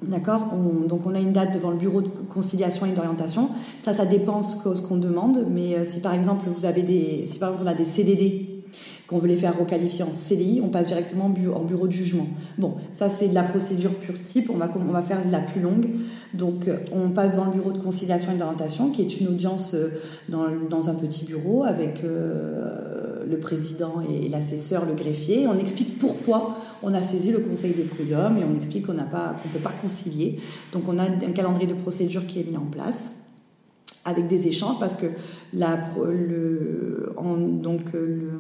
D'accord? 0.03 0.53
Donc 0.87 1.07
on 1.07 1.15
a 1.15 1.19
une 1.19 1.31
date 1.31 1.55
devant 1.55 1.71
le 1.71 1.77
bureau 1.77 2.01
de 2.03 2.09
conciliation 2.29 2.85
et 2.85 2.91
d'orientation. 2.91 3.49
Ça, 3.79 3.93
ça 3.93 4.05
dépend 4.05 4.43
ce 4.43 4.81
qu'on 4.83 4.97
demande. 4.97 5.47
Mais 5.49 5.73
euh, 5.73 5.85
si 5.85 6.01
par 6.01 6.13
exemple 6.13 6.45
vous 6.55 6.65
avez 6.65 6.83
des, 6.83 7.23
si 7.25 7.39
par 7.39 7.49
exemple 7.49 7.67
on 7.67 7.71
a 7.71 7.75
des 7.75 7.85
CDD 7.85 8.50
qu'on 9.11 9.17
veut 9.17 9.27
les 9.27 9.35
faire 9.35 9.59
requalifier 9.59 10.05
en 10.05 10.13
CDI, 10.13 10.61
on 10.63 10.69
passe 10.69 10.87
directement 10.87 11.25
en 11.25 11.63
bureau 11.63 11.85
de 11.85 11.91
jugement. 11.91 12.27
Bon, 12.57 12.75
ça 12.93 13.09
c'est 13.09 13.27
de 13.27 13.33
la 13.33 13.43
procédure 13.43 13.93
pure 13.93 14.21
type, 14.21 14.49
on 14.49 14.55
va, 14.55 14.69
on 14.73 14.91
va 14.91 15.01
faire 15.01 15.19
la 15.29 15.41
plus 15.41 15.59
longue. 15.59 15.89
Donc 16.33 16.69
euh, 16.69 16.77
on 16.93 17.09
passe 17.09 17.35
dans 17.35 17.43
le 17.43 17.51
bureau 17.51 17.73
de 17.73 17.77
conciliation 17.77 18.31
et 18.31 18.37
d'orientation, 18.37 18.89
qui 18.89 19.01
est 19.01 19.19
une 19.19 19.27
audience 19.27 19.73
euh, 19.73 19.89
dans, 20.29 20.45
dans 20.69 20.89
un 20.89 20.95
petit 20.95 21.25
bureau 21.25 21.65
avec 21.65 22.05
euh, 22.05 23.25
le 23.29 23.37
président 23.37 24.01
et 24.09 24.29
l'assesseur, 24.29 24.85
le 24.85 24.93
greffier. 24.93 25.45
On 25.45 25.59
explique 25.59 25.99
pourquoi 25.99 26.57
on 26.81 26.93
a 26.93 27.01
saisi 27.01 27.31
le 27.31 27.39
conseil 27.39 27.73
des 27.73 27.83
prud'hommes 27.83 28.37
et 28.37 28.45
on 28.49 28.55
explique 28.55 28.85
qu'on 28.85 28.93
ne 28.93 28.99
peut 28.99 29.59
pas 29.61 29.73
concilier. 29.81 30.39
Donc 30.71 30.83
on 30.87 30.97
a 30.97 31.03
un 31.03 31.31
calendrier 31.33 31.67
de 31.67 31.73
procédure 31.73 32.25
qui 32.27 32.39
est 32.39 32.49
mis 32.49 32.55
en 32.55 32.65
place 32.65 33.20
avec 34.05 34.27
des 34.27 34.47
échanges 34.47 34.79
parce 34.79 34.95
que 34.95 35.05
la, 35.53 35.77
en, 37.17 37.33
donc, 37.37 37.93
le, 37.93 38.39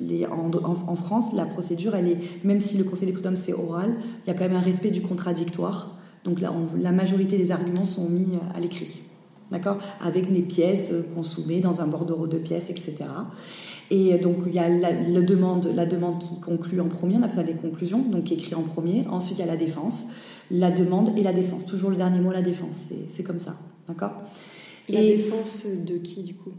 les, 0.00 0.26
en, 0.26 0.96
France, 0.96 1.32
la 1.34 1.44
procédure, 1.44 1.94
elle 1.94 2.08
est, 2.08 2.18
même 2.44 2.60
si 2.60 2.78
le 2.78 2.84
Conseil 2.84 3.06
des 3.06 3.12
prud'hommes 3.12 3.36
c'est 3.36 3.52
oral, 3.52 3.94
il 4.24 4.28
y 4.28 4.30
a 4.30 4.34
quand 4.34 4.44
même 4.44 4.56
un 4.56 4.62
respect 4.62 4.90
du 4.90 5.02
contradictoire. 5.02 5.98
Donc 6.24 6.40
là, 6.40 6.52
la 6.78 6.92
majorité 6.92 7.36
des 7.36 7.50
arguments 7.50 7.84
sont 7.84 8.08
mis 8.08 8.38
à 8.54 8.60
l'écrit. 8.60 9.00
D'accord? 9.50 9.78
Avec 10.00 10.32
des 10.32 10.40
pièces 10.40 10.94
qu'on 11.14 11.22
soumet 11.22 11.60
dans 11.60 11.82
un 11.82 11.86
bordereau 11.86 12.26
de 12.26 12.38
pièces, 12.38 12.70
etc. 12.70 12.94
Et 13.90 14.16
donc, 14.16 14.36
il 14.46 14.54
y 14.54 14.58
a 14.58 14.70
la, 14.70 14.92
demande, 15.20 15.68
la 15.74 15.84
demande 15.84 16.18
qui 16.20 16.40
conclut 16.40 16.80
en 16.80 16.88
premier, 16.88 17.16
on 17.16 17.22
appelle 17.22 17.34
ça 17.34 17.42
des 17.42 17.54
conclusions, 17.54 17.98
donc 17.98 18.24
qui 18.24 18.34
écrit 18.34 18.54
en 18.54 18.62
premier. 18.62 19.06
Ensuite, 19.10 19.38
il 19.38 19.40
y 19.40 19.44
a 19.44 19.50
la 19.50 19.58
défense, 19.58 20.06
la 20.50 20.70
demande 20.70 21.12
et 21.18 21.22
la 21.22 21.34
défense. 21.34 21.66
Toujours 21.66 21.90
le 21.90 21.96
dernier 21.96 22.20
mot, 22.20 22.32
la 22.32 22.40
défense. 22.40 22.88
C'est 23.12 23.22
comme 23.22 23.38
ça. 23.38 23.56
D'accord? 23.86 24.12
La 24.88 25.00
défense 25.00 25.66
de 25.66 25.96
qui, 25.98 26.22
du 26.22 26.34
coup? 26.34 26.52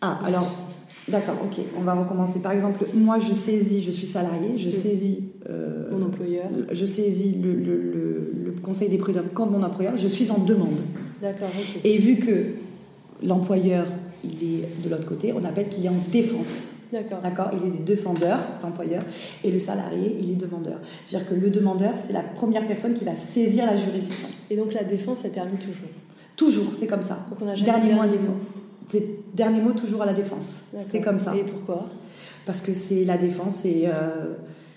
Ah, 0.00 0.18
alors, 0.24 0.68
d'accord, 1.08 1.36
ok, 1.44 1.64
on 1.78 1.82
va 1.82 1.94
recommencer. 1.94 2.40
Par 2.40 2.52
exemple, 2.52 2.86
moi, 2.94 3.18
je 3.18 3.32
saisis, 3.32 3.82
je 3.82 3.90
suis 3.90 4.06
salarié, 4.06 4.56
je 4.56 4.70
saisis. 4.70 5.24
Euh, 5.48 5.90
mon 5.90 6.06
employeur. 6.06 6.46
Je 6.70 6.86
saisis 6.86 7.34
le, 7.42 7.54
le, 7.54 8.32
le, 8.44 8.54
conseil 8.62 8.88
des 8.88 8.98
prud'hommes 8.98 9.30
quand 9.34 9.46
mon 9.46 9.62
employeur, 9.62 9.96
je 9.96 10.08
suis 10.08 10.30
en 10.30 10.38
demande. 10.38 10.80
D'accord, 11.20 11.48
ok. 11.58 11.80
Et 11.84 11.98
vu 11.98 12.16
que 12.16 12.54
l'employeur, 13.22 13.86
il 14.24 14.42
est 14.42 14.82
de 14.82 14.88
l'autre 14.88 15.06
côté, 15.06 15.32
on 15.32 15.44
appelle 15.44 15.68
qu'il 15.68 15.84
est 15.84 15.88
en 15.88 16.02
défense. 16.10 16.76
D'accord. 16.92 17.20
D'accord 17.22 17.50
Il 17.54 17.68
est 17.68 17.84
défendeur, 17.84 18.38
l'employeur, 18.62 19.02
et 19.42 19.50
le 19.50 19.58
salarié, 19.58 20.16
il 20.20 20.30
est 20.30 20.36
demandeur. 20.36 20.78
C'est-à-dire 21.04 21.28
que 21.28 21.34
le 21.34 21.48
demandeur, 21.48 21.96
c'est 21.96 22.12
la 22.12 22.22
première 22.22 22.66
personne 22.66 22.94
qui 22.94 23.04
va 23.04 23.14
saisir 23.14 23.66
la 23.66 23.76
juridiction. 23.76 24.28
Et 24.50 24.56
donc 24.56 24.74
la 24.74 24.84
défense, 24.84 25.20
ça 25.20 25.30
termine 25.30 25.56
toujours 25.56 25.88
Toujours, 26.36 26.72
c'est 26.74 26.86
comme 26.86 27.02
ça. 27.02 27.18
Donc 27.30 27.38
on 27.42 27.48
a 27.48 27.54
dernier, 27.54 27.94
mot 27.94 28.02
à 28.02 28.08
C'est 28.88 29.06
dernier 29.34 29.60
mot 29.60 29.72
toujours 29.72 30.02
à 30.02 30.06
la 30.06 30.12
défense. 30.12 30.62
C'est 30.90 31.00
comme 31.00 31.18
ça. 31.18 31.34
Et 31.36 31.44
pourquoi? 31.44 31.88
Parce 32.46 32.60
que 32.60 32.72
c'est 32.72 33.04
la 33.04 33.18
défense, 33.18 33.64
euh, 33.66 34.34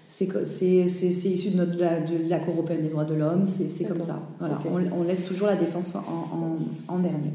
c'est 0.08 0.26
issu 0.26 1.50
de, 1.50 1.58
notre, 1.58 1.72
de, 1.72 2.30
la, 2.30 2.40
Cour 2.40 2.54
européenne 2.56 2.82
des 2.84 2.90
droits 2.90 3.06
de 3.06 3.16
l'homme, 3.16 3.46
c'est 3.46 3.86
comme 3.86 4.02
ça. 4.02 4.20
Voilà, 4.40 4.60
on, 4.96 5.04
laisse 5.04 5.26
toujours 5.26 5.48
la 5.48 5.56
défense 5.56 5.96
en, 5.96 6.58
en, 6.88 7.00
dernier. 7.00 7.34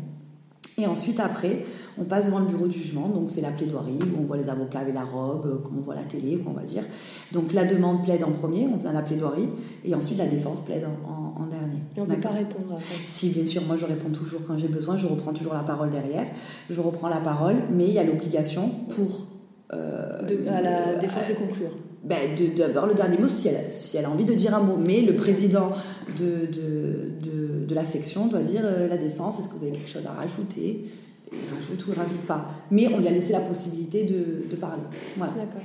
Et 0.79 0.87
ensuite, 0.87 1.21
après, 1.21 1.65
on 1.99 2.05
passe 2.05 2.27
devant 2.27 2.39
le 2.39 2.47
bureau 2.47 2.67
de 2.67 2.73
jugement, 2.73 3.09
donc 3.09 3.29
c'est 3.29 3.41
la 3.41 3.51
plaidoirie, 3.51 3.99
où 4.01 4.21
on 4.21 4.25
voit 4.25 4.37
les 4.37 4.49
avocats 4.49 4.81
avec 4.81 4.95
la 4.95 5.05
robe, 5.05 5.63
comme 5.63 5.79
on 5.79 5.83
voit 5.83 5.95
la 5.95 6.05
télé, 6.05 6.43
on 6.47 6.53
va 6.53 6.63
dire. 6.63 6.85
Donc 7.33 7.53
la 7.53 7.65
demande 7.65 8.03
plaide 8.03 8.25
en 8.25 8.33
premier, 8.33 8.67
on 8.73 8.77
vient 8.77 8.91
à 8.91 8.95
la 8.95 9.03
plaidoirie, 9.03 9.49
et 9.85 9.95
ensuite 9.95 10.19
la 10.19 10.27
défense 10.27 10.63
plaide 10.63 10.87
en, 11.07 11.47
dernier. 11.47 11.83
Et 11.97 12.01
on 12.01 12.05
ne 12.05 12.15
peut 12.15 12.21
pas 12.21 12.31
répondre 12.31 12.73
après 12.73 12.95
Si, 13.07 13.31
bien 13.31 13.45
sûr, 13.45 13.63
moi 13.67 13.77
je 13.77 13.85
réponds 13.85 14.11
toujours 14.11 14.41
quand 14.47 14.57
j'ai 14.57 14.69
besoin, 14.69 14.97
je 14.97 15.07
reprends 15.07 15.33
toujours 15.33 15.55
la 15.55 15.65
parole 15.65 15.91
derrière. 15.91 16.27
Je 16.69 16.81
reprends 16.81 17.09
la 17.09 17.21
parole, 17.21 17.57
mais 17.73 17.89
il 17.89 17.95
y 17.95 17.99
a 17.99 18.05
l'obligation 18.05 18.71
pour. 18.91 19.27
Euh, 19.73 20.21
à 20.49 20.61
la 20.61 20.95
défense 20.95 21.29
de 21.29 21.35
conclure 21.35 21.71
ben, 22.03 22.35
d'avoir 22.57 22.87
le 22.87 22.95
dernier 22.95 23.19
mot 23.19 23.29
si 23.29 23.49
elle, 23.49 23.71
si 23.71 23.97
elle 23.97 24.07
a 24.07 24.11
envie 24.11 24.25
de 24.25 24.35
dire 24.35 24.55
un 24.55 24.61
mot. 24.61 24.77
Mais 24.77 25.03
le 25.03 25.15
président 25.15 25.73
de, 26.19 26.47
de, 26.47 27.30
de, 27.71 27.75
la 27.75 27.85
section 27.85 28.27
doit 28.27 28.43
dire 28.43 28.63
euh, 28.65 28.89
la 28.89 28.97
défense, 28.97 29.39
est-ce 29.39 29.49
que 29.49 29.55
vous 29.55 29.63
avez 29.63 29.73
quelque 29.73 29.91
chose 29.91 30.07
à 30.07 30.13
rajouter? 30.13 30.85
Il 31.33 31.55
rajoute 31.55 31.87
ou 31.87 31.91
il 31.93 31.99
rajoute 31.99 32.27
pas. 32.27 32.49
Mais 32.71 32.89
on 32.93 32.99
lui 32.99 33.07
a 33.07 33.13
laissé 33.13 33.33
la 33.33 33.41
possibilité 33.41 34.05
de, 34.05 34.49
de 34.51 34.57
parler. 34.57 34.83
Voilà. 35.17 35.33
D'accord. 35.35 35.63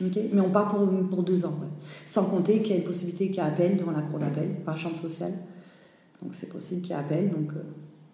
Mais 0.00 0.40
on 0.40 0.50
part 0.50 0.68
pour, 0.68 0.86
pour 1.08 1.22
deux 1.22 1.46
ans. 1.46 1.56
ouais. 1.60 1.68
Sans 2.04 2.26
compter 2.26 2.60
qu'il 2.60 2.72
y 2.72 2.74
a 2.74 2.76
une 2.76 2.84
possibilité 2.84 3.28
qu'il 3.28 3.36
y 3.36 3.38
ait 3.38 3.48
appel 3.48 3.78
devant 3.78 3.92
la 3.92 4.02
cour 4.02 4.18
d'appel, 4.18 4.56
par 4.64 4.74
la 4.74 4.80
chambre 4.80 4.96
sociale. 4.96 5.32
Donc 6.22 6.34
c'est 6.34 6.48
possible 6.48 6.82
qu'il 6.82 6.90
y 6.90 6.92
ait 6.92 7.00
appel. 7.00 7.30
Donc 7.30 7.52
euh, 7.52 7.62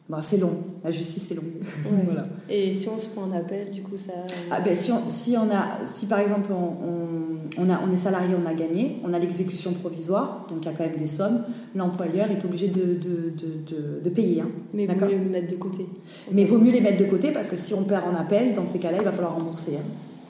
bah, 0.09 0.19
c'est 0.23 0.37
long. 0.37 0.59
La 0.85 0.91
justice, 0.91 1.27
c'est 1.29 1.35
long. 1.35 1.43
Ouais. 1.43 2.03
voilà. 2.05 2.27
Et 2.49 2.75
si 2.75 2.89
on 2.89 2.99
se 3.01 3.09
prend 3.09 3.25
un 3.25 3.33
appel, 3.33 3.71
du 3.71 3.83
coup, 3.83 3.97
ça. 3.97 4.13
Ah 4.51 4.61
ben, 4.61 4.77
si, 4.77 4.91
on, 4.93 5.09
si, 5.09 5.37
on 5.39 5.51
a, 5.51 5.87
si 5.87 6.07
par 6.07 6.19
exemple 6.19 6.53
on, 6.53 7.63
on, 7.63 7.71
a, 7.71 7.81
on 7.87 7.91
est 7.91 7.97
salarié, 7.97 8.35
on 8.35 8.47
a 8.47 8.53
gagné, 8.53 8.97
on 9.05 9.13
a 9.15 9.19
l'exécution 9.19 9.73
provisoire, 9.73 10.47
donc 10.51 10.59
il 10.63 10.67
y 10.67 10.69
a 10.69 10.73
quand 10.77 10.85
même 10.85 10.97
des 10.99 11.07
sommes, 11.07 11.45
l'employeur 11.75 12.31
est 12.31 12.45
obligé 12.45 12.69
de, 12.69 12.83
de, 12.83 13.31
de, 13.31 13.75
de, 13.75 14.01
de 14.05 14.11
payer. 14.11 14.41
Hein. 14.43 14.49
Mais 14.75 14.87
vaut 14.87 15.07
mieux 15.07 15.19
le 15.19 15.31
mettre 15.31 15.51
de 15.51 15.57
côté. 15.57 15.87
Mais 16.31 16.43
il 16.43 16.49
vaut 16.49 16.59
mieux 16.59 16.73
les 16.73 16.81
mettre 16.81 17.03
de 17.03 17.09
côté 17.09 17.31
parce 17.33 17.49
que 17.49 17.57
si 17.57 17.73
on 17.73 17.85
perd 17.85 18.05
en 18.07 18.15
appel, 18.19 18.55
dans 18.55 18.67
ces 18.67 18.81
cas-là, 18.81 18.99
il 18.99 19.05
va 19.05 19.13
falloir 19.13 19.35
rembourser. 19.35 19.77
hein. 19.77 19.85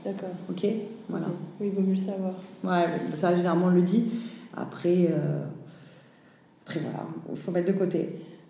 D'accord. 0.05 0.31
Ok? 0.51 0.67
Voilà. 1.09 1.27
Oui, 1.61 1.69
il 1.69 1.73
vaut 1.73 1.81
mieux 1.81 1.95
le 1.95 1.99
savoir. 2.01 2.35
Ouais, 2.65 2.87
ça 3.15 3.35
généralement 3.35 3.67
on 3.67 3.71
le 3.71 3.83
dit. 3.83 4.05
Après, 4.57 5.09
euh, 5.11 5.45
après 6.67 6.81
voilà, 6.81 7.07
il 7.33 7.39
faut 7.39 7.51
mettre 7.51 7.73
de 7.73 7.79
côté. 7.79 8.09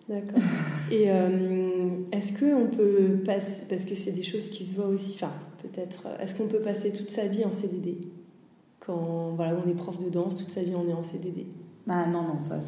D'accord. 0.08 0.42
Et 0.90 1.04
euh, 1.06 1.88
est-ce 2.10 2.32
qu'on 2.38 2.66
peut 2.66 3.22
passer, 3.24 3.62
parce 3.68 3.84
que 3.84 3.94
c'est 3.94 4.12
des 4.12 4.22
choses 4.22 4.50
qui 4.50 4.64
se 4.64 4.74
voient 4.74 4.88
aussi, 4.88 5.14
enfin 5.14 5.32
peut-être, 5.62 6.06
euh, 6.06 6.22
est-ce 6.22 6.34
qu'on 6.34 6.48
peut 6.48 6.58
passer 6.60 6.92
toute 6.92 7.10
sa 7.10 7.26
vie 7.26 7.44
en 7.44 7.52
CDD 7.52 7.98
Quand 8.80 9.32
voilà, 9.36 9.56
on 9.64 9.68
est 9.68 9.74
prof 9.74 10.02
de 10.02 10.10
danse, 10.10 10.36
toute 10.36 10.50
sa 10.50 10.62
vie 10.62 10.74
on 10.74 10.88
est 10.88 10.92
en 10.92 11.04
CDD. 11.04 11.46
Ah 11.88 12.06
non, 12.06 12.22
non, 12.22 12.40
ça, 12.40 12.58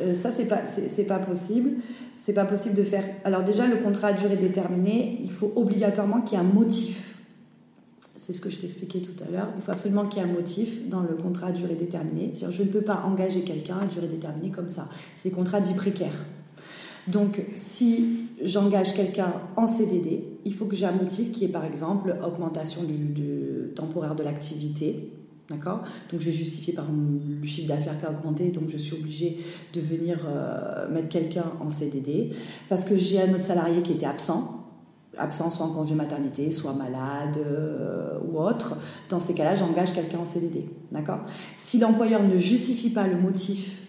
euh, 0.00 0.14
ça 0.14 0.30
c'est 0.30 0.46
pas, 0.46 0.62
pas 1.08 1.18
possible. 1.18 1.72
C'est 2.16 2.32
pas 2.32 2.44
possible 2.44 2.74
de 2.74 2.82
faire. 2.82 3.04
Alors 3.24 3.42
déjà, 3.42 3.66
le 3.66 3.76
contrat 3.76 4.08
à 4.08 4.12
durée 4.12 4.36
déterminée, 4.36 5.20
il 5.22 5.30
faut 5.30 5.52
obligatoirement 5.56 6.22
qu'il 6.22 6.38
y 6.38 6.40
ait 6.40 6.44
un 6.44 6.48
motif. 6.48 7.03
C'est 8.26 8.32
ce 8.32 8.40
que 8.40 8.48
je 8.48 8.56
t'expliquais 8.56 9.00
tout 9.00 9.22
à 9.22 9.30
l'heure. 9.30 9.48
Il 9.54 9.60
faut 9.60 9.72
absolument 9.72 10.06
qu'il 10.06 10.22
y 10.22 10.24
ait 10.24 10.28
un 10.28 10.32
motif 10.32 10.88
dans 10.88 11.02
le 11.02 11.14
contrat 11.14 11.48
à 11.48 11.52
durée 11.52 11.74
déterminée. 11.74 12.30
C'est-à-dire, 12.32 12.52
je 12.52 12.62
ne 12.62 12.68
peux 12.68 12.80
pas 12.80 13.02
engager 13.04 13.42
quelqu'un 13.42 13.76
à 13.76 13.84
durée 13.84 14.06
déterminée 14.06 14.48
comme 14.48 14.70
ça. 14.70 14.88
C'est 15.14 15.28
des 15.28 15.34
contrats 15.34 15.60
dits 15.60 15.74
précaires. 15.74 16.16
Donc, 17.06 17.44
si 17.56 18.28
j'engage 18.42 18.94
quelqu'un 18.94 19.30
en 19.56 19.66
CDD, 19.66 20.24
il 20.46 20.54
faut 20.54 20.64
que 20.64 20.74
j'ai 20.74 20.86
un 20.86 20.92
motif 20.92 21.32
qui 21.32 21.44
est, 21.44 21.48
par 21.48 21.66
exemple, 21.66 22.16
augmentation 22.26 22.84
du, 22.84 23.74
temporaire 23.76 24.14
de 24.14 24.22
l'activité. 24.22 25.10
D'accord? 25.50 25.82
Donc, 26.10 26.22
je 26.22 26.30
vais 26.30 26.32
justifier 26.32 26.72
par 26.72 26.86
le 26.86 27.46
chiffre 27.46 27.68
d'affaires 27.68 27.98
qui 27.98 28.06
a 28.06 28.10
augmenté, 28.10 28.48
donc 28.48 28.70
je 28.70 28.78
suis 28.78 28.94
obligée 28.94 29.36
de 29.74 29.82
venir 29.82 30.24
euh, 30.26 30.88
mettre 30.90 31.10
quelqu'un 31.10 31.52
en 31.60 31.68
CDD. 31.68 32.30
Parce 32.70 32.86
que 32.86 32.96
j'ai 32.96 33.20
un 33.20 33.34
autre 33.34 33.44
salarié 33.44 33.82
qui 33.82 33.92
était 33.92 34.06
absent, 34.06 34.63
absent 35.18 35.50
soit 35.50 35.66
en 35.66 35.70
congé 35.70 35.94
maternité, 35.94 36.50
soit 36.50 36.72
malade 36.72 37.36
euh, 37.38 38.18
ou 38.26 38.38
autre. 38.38 38.76
Dans 39.08 39.20
ces 39.20 39.34
cas-là, 39.34 39.54
j'engage 39.54 39.92
quelqu'un 39.92 40.18
en 40.18 40.24
CDD. 40.24 40.66
D'accord? 40.92 41.20
Si 41.56 41.78
l'employeur 41.78 42.22
ne 42.22 42.36
justifie 42.36 42.90
pas 42.90 43.06
le 43.06 43.16
motif, 43.16 43.80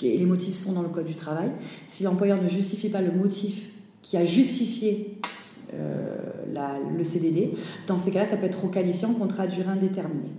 et 0.00 0.18
les 0.18 0.26
motifs 0.26 0.56
sont 0.56 0.72
dans 0.72 0.82
le 0.82 0.88
Code 0.88 1.04
du 1.06 1.14
travail, 1.14 1.50
si 1.86 2.02
l'employeur 2.02 2.42
ne 2.42 2.48
justifie 2.48 2.88
pas 2.88 3.00
le 3.00 3.12
motif 3.12 3.70
qui 4.02 4.16
a 4.16 4.24
justifié 4.24 5.18
euh, 5.74 6.16
la- 6.52 6.76
le 6.96 7.04
CDD, 7.04 7.54
dans 7.86 7.98
ces 7.98 8.10
cas-là, 8.10 8.26
ça 8.26 8.36
peut 8.36 8.46
être 8.46 8.62
requalifié 8.64 9.06
en 9.06 9.14
contrat 9.14 9.44
à 9.44 9.46
durée 9.46 9.70
indéterminée, 9.70 10.32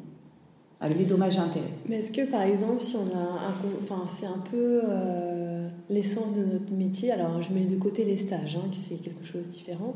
avec 0.81 0.97
des 0.97 1.05
dommages 1.05 1.37
et 1.37 1.39
intérêts. 1.39 1.73
Mais 1.87 1.99
est-ce 1.99 2.11
que 2.11 2.29
par 2.29 2.41
exemple, 2.41 2.81
si 2.83 2.95
on 2.97 3.17
a 3.17 3.21
un, 3.21 3.55
enfin 3.81 4.03
c'est 4.07 4.25
un 4.25 4.43
peu 4.51 4.81
euh, 4.83 5.42
l'essence 5.89 6.33
de 6.33 6.43
notre 6.43 6.71
métier. 6.71 7.11
Alors 7.11 7.41
je 7.41 7.51
mets 7.53 7.65
de 7.65 7.75
côté 7.77 8.03
les 8.05 8.17
stages, 8.17 8.55
hein, 8.57 8.67
qui 8.71 8.79
c'est 8.79 8.95
quelque 8.95 9.25
chose 9.25 9.43
de 9.43 9.49
différent. 9.49 9.95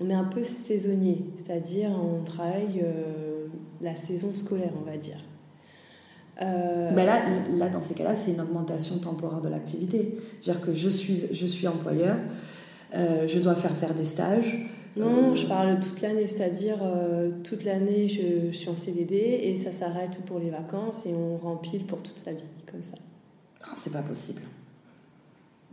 On 0.00 0.08
est 0.10 0.14
un 0.14 0.24
peu 0.24 0.44
saisonnier, 0.44 1.24
c'est-à-dire 1.36 1.90
on 1.90 2.22
travaille 2.22 2.82
euh, 2.82 3.46
la 3.80 3.96
saison 3.96 4.34
scolaire, 4.34 4.72
on 4.80 4.88
va 4.88 4.96
dire. 4.96 5.18
Euh, 6.40 6.92
Ben 6.94 7.04
là, 7.04 7.20
là, 7.50 7.68
dans 7.68 7.82
ces 7.82 7.94
cas-là, 7.94 8.14
c'est 8.14 8.32
une 8.32 8.40
augmentation 8.40 8.98
temporaire 8.98 9.40
de 9.40 9.48
l'activité. 9.48 10.18
C'est-à-dire 10.40 10.64
que 10.64 10.72
je 10.72 10.88
suis, 10.88 11.24
je 11.32 11.46
suis 11.46 11.66
employeur, 11.66 12.16
euh, 12.94 13.26
je 13.26 13.40
dois 13.40 13.56
faire 13.56 13.74
faire 13.76 13.92
des 13.94 14.04
stages. 14.04 14.56
Non, 14.96 15.32
Euh, 15.32 15.34
je 15.34 15.46
parle 15.46 15.80
toute 15.80 16.00
l'année, 16.00 16.28
c'est-à-dire 16.28 16.78
toute 17.44 17.64
l'année 17.64 18.08
je, 18.08 18.50
je 18.52 18.56
suis 18.56 18.68
en 18.68 18.76
CDD 18.76 19.16
et 19.16 19.56
ça 19.56 19.72
s'arrête 19.72 20.18
pour 20.26 20.38
les 20.38 20.50
vacances 20.50 21.06
et 21.06 21.12
on 21.12 21.36
rempile 21.38 21.84
pour 21.84 22.02
toute 22.02 22.18
sa 22.18 22.32
vie, 22.32 22.50
comme 22.70 22.82
ça. 22.82 22.96
Non, 23.60 23.74
c'est 23.76 23.92
pas 23.92 24.02
possible. 24.02 24.42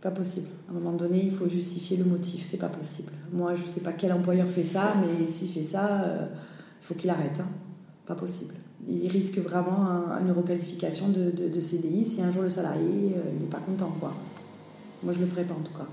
Pas 0.06 0.12
possible. 0.12 0.46
À 0.68 0.72
un 0.72 0.76
moment 0.76 0.92
donné, 0.96 1.24
il 1.24 1.32
faut 1.32 1.48
justifier 1.50 1.98
le 1.98 2.04
motif. 2.06 2.48
C'est 2.52 2.58
pas 2.60 2.70
possible. 2.70 3.12
Moi, 3.34 3.56
je 3.56 3.66
sais 3.66 3.80
pas 3.80 3.92
quel 3.92 4.14
employeur 4.14 4.48
fait 4.48 4.64
ça, 4.64 4.94
mais 5.02 5.26
s'il 5.26 5.50
fait 5.50 5.64
ça, 5.64 6.04
euh, 6.04 6.28
il 6.80 6.86
faut 6.86 6.94
qu'il 6.94 7.10
arrête. 7.10 7.40
hein. 7.40 7.48
Pas 8.06 8.14
possible. 8.14 8.54
Il 8.88 9.08
risque 9.08 9.40
vraiment 9.40 9.88
un- 9.88 10.22
une 10.24 10.30
requalification 10.32 11.10
de, 11.10 11.32
de- 11.32 11.50
de 11.50 11.60
CDI 11.60 12.06
si 12.06 12.22
un 12.22 12.30
jour 12.32 12.44
le 12.44 12.50
salarié 12.50 13.16
euh, 13.16 13.22
il 13.34 13.40
n'est 13.40 13.50
pas 13.50 13.58
content. 13.58 13.92
Quoi. 14.00 14.14
Moi, 15.02 15.12
je 15.12 15.20
le 15.22 15.26
ferai 15.26 15.44
pas 15.44 15.56
en 15.56 15.64
tout 15.64 15.74
cas. 15.74 15.88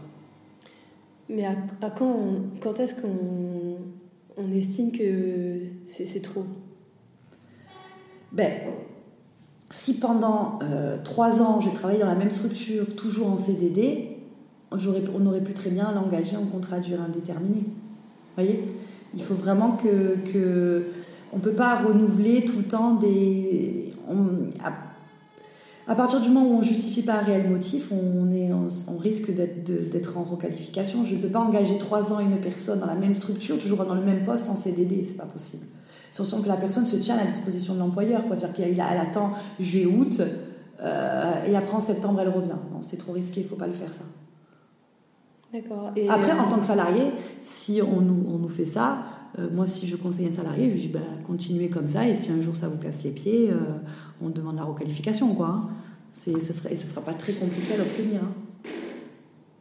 Mais 1.30 1.46
à, 1.46 1.52
à 1.80 1.88
quand, 1.88 2.04
on- 2.14 2.42
quand 2.60 2.78
est-ce 2.80 2.94
qu'on 3.00 3.78
on 4.36 4.52
estime 4.52 4.92
que 4.92 5.58
c'est 5.86 6.04
c'est 6.04 6.20
trop? 6.20 6.44
Ben, 8.30 8.52
si 9.72 9.94
pendant 9.94 10.58
euh, 10.62 10.98
trois 11.02 11.40
ans 11.40 11.60
j'ai 11.60 11.72
travaillé 11.72 11.98
dans 11.98 12.06
la 12.06 12.14
même 12.14 12.30
structure, 12.30 12.94
toujours 12.94 13.28
en 13.28 13.38
CDD, 13.38 14.18
on 14.70 15.26
aurait 15.26 15.40
pu 15.40 15.54
très 15.54 15.70
bien 15.70 15.92
l'engager 15.92 16.36
en 16.36 16.44
contrat 16.44 16.76
à 16.76 16.80
durée 16.80 17.02
indéterminée. 17.02 17.64
Voyez? 18.36 18.62
Il 19.14 19.22
faut 19.22 19.34
vraiment 19.34 19.72
que. 19.72 20.84
on 21.32 21.36
ne 21.36 21.42
peut 21.42 21.52
pas 21.52 21.82
renouveler 21.82 22.44
tout 22.44 22.58
le 22.58 22.64
temps 22.64 22.94
des. 22.94 23.92
on- 24.08 24.50
à, 25.88 25.94
partir 25.94 26.20
du 26.20 26.28
moment 26.28 26.46
où 26.48 26.54
on 26.54 26.58
ne 26.58 26.64
justifie 26.64 27.02
pas 27.02 27.14
un 27.14 27.22
réel 27.22 27.50
motif, 27.50 27.90
on, 27.90 28.32
est, 28.32 28.50
risque 28.98 29.30
d'être 29.34 30.16
en 30.16 30.22
requalification. 30.22 31.04
Je 31.04 31.16
ne 31.16 31.20
peux 31.20 31.28
pas 31.28 31.40
engager 31.40 31.76
trois 31.76 32.12
ans 32.12 32.20
une 32.20 32.36
personne 32.36 32.80
dans 32.80 32.86
la 32.86 32.94
même 32.94 33.14
structure, 33.14 33.58
toujours 33.58 33.84
dans 33.84 33.94
le 33.94 34.00
même 34.00 34.24
poste 34.24 34.48
en 34.48 34.54
CDD, 34.54 35.02
c'est 35.02 35.16
pas 35.16 35.26
possible. 35.26 35.66
Sachant 36.12 36.40
que 36.42 36.48
la 36.48 36.56
personne 36.56 36.86
se 36.86 36.94
tient 36.96 37.16
à 37.16 37.24
la 37.24 37.30
disposition 37.30 37.74
de 37.74 37.80
l'employeur. 37.80 38.22
C'est-à-dire 38.28 38.52
qu'elle 38.52 38.70
elle 38.72 38.98
attend 38.98 39.32
juillet-août 39.58 40.22
euh, 40.80 41.44
et 41.46 41.56
après 41.56 41.74
en 41.74 41.80
septembre 41.80 42.20
elle 42.20 42.28
revient. 42.28 42.48
Non, 42.70 42.80
c'est 42.82 42.98
trop 42.98 43.12
risqué, 43.12 43.40
il 43.40 43.44
ne 43.44 43.48
faut 43.48 43.56
pas 43.56 43.66
le 43.66 43.72
faire 43.72 43.92
ça. 43.92 44.04
D'accord. 45.52 45.90
Et 45.96 46.08
Après, 46.08 46.32
en 46.32 46.48
tant 46.48 46.58
que 46.60 46.64
salarié, 46.64 47.12
si 47.42 47.82
on 47.82 48.00
nous, 48.00 48.24
on 48.28 48.38
nous 48.38 48.48
fait 48.48 48.64
ça, 48.64 48.98
euh, 49.38 49.48
moi 49.52 49.66
si 49.66 49.86
je 49.86 49.96
conseille 49.96 50.26
un 50.28 50.32
salarié, 50.32 50.68
je 50.68 50.74
lui 50.74 50.80
dis 50.82 50.88
bah, 50.88 51.00
continuez 51.26 51.68
comme 51.68 51.88
ça 51.88 52.06
et 52.08 52.14
si 52.14 52.30
un 52.30 52.40
jour 52.40 52.56
ça 52.56 52.68
vous 52.68 52.78
casse 52.78 53.02
les 53.02 53.10
pieds, 53.10 53.50
euh, 53.50 53.56
on 54.22 54.30
demande 54.30 54.56
la 54.56 54.64
requalification. 54.64 55.34
Quoi, 55.34 55.46
hein. 55.48 55.64
Ce 56.14 56.30
et 56.30 56.40
ce 56.40 56.68
ne 56.68 56.76
sera 56.76 57.00
pas 57.00 57.14
très 57.14 57.32
compliqué 57.32 57.74
à 57.74 57.78
l'obtenir. 57.78 58.20
hein. 58.22 58.32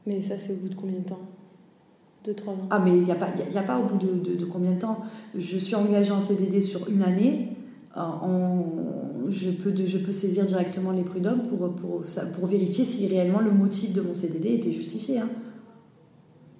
Mais 0.06 0.20
ça, 0.22 0.38
c'est 0.38 0.54
au 0.54 0.58
bout 0.58 0.70
de 0.70 0.76
combien 0.76 1.00
de 1.00 1.06
temps? 1.06 1.20
Ans 2.48 2.56
Ah, 2.70 2.80
mais 2.84 2.92
il 2.92 3.02
n'y 3.04 3.12
a, 3.12 3.16
pas- 3.16 3.30
y 3.38 3.42
a- 3.42 3.48
il 3.50 3.54
y 3.54 3.58
a 3.58 3.64
pas 3.64 3.80
au 3.80 3.84
bout 3.84 3.98
de, 3.98 4.14
de- 4.32 4.36
de 4.36 4.46
combien 4.46 4.72
de 4.72 4.80
temps 4.80 5.00
Je 5.36 5.58
suis 5.58 5.76
engagée 5.76 6.12
en 6.12 6.20
CDD 6.22 6.62
sur 6.62 6.88
une 6.90 7.02
année. 7.04 7.48
euh, 7.98 8.00
en- 8.00 8.64
je, 9.30 9.50
peux 9.50 9.72
de- 9.72 9.86
je 9.86 9.98
peux 9.98 10.12
saisir 10.14 10.46
directement 10.46 10.92
les 10.92 11.02
prud'hommes 11.02 11.44
pour, 11.50 11.70
pour, 11.76 12.04
pour 12.36 12.48
vérifier 12.48 12.86
si 12.86 13.06
réellement 13.08 13.40
le 13.42 13.52
motif 13.52 13.94
de 13.94 14.02
mon 14.02 14.14
CDD 14.14 14.54
était 14.54 14.72
justifié. 14.72 15.20
hein. 15.20 15.30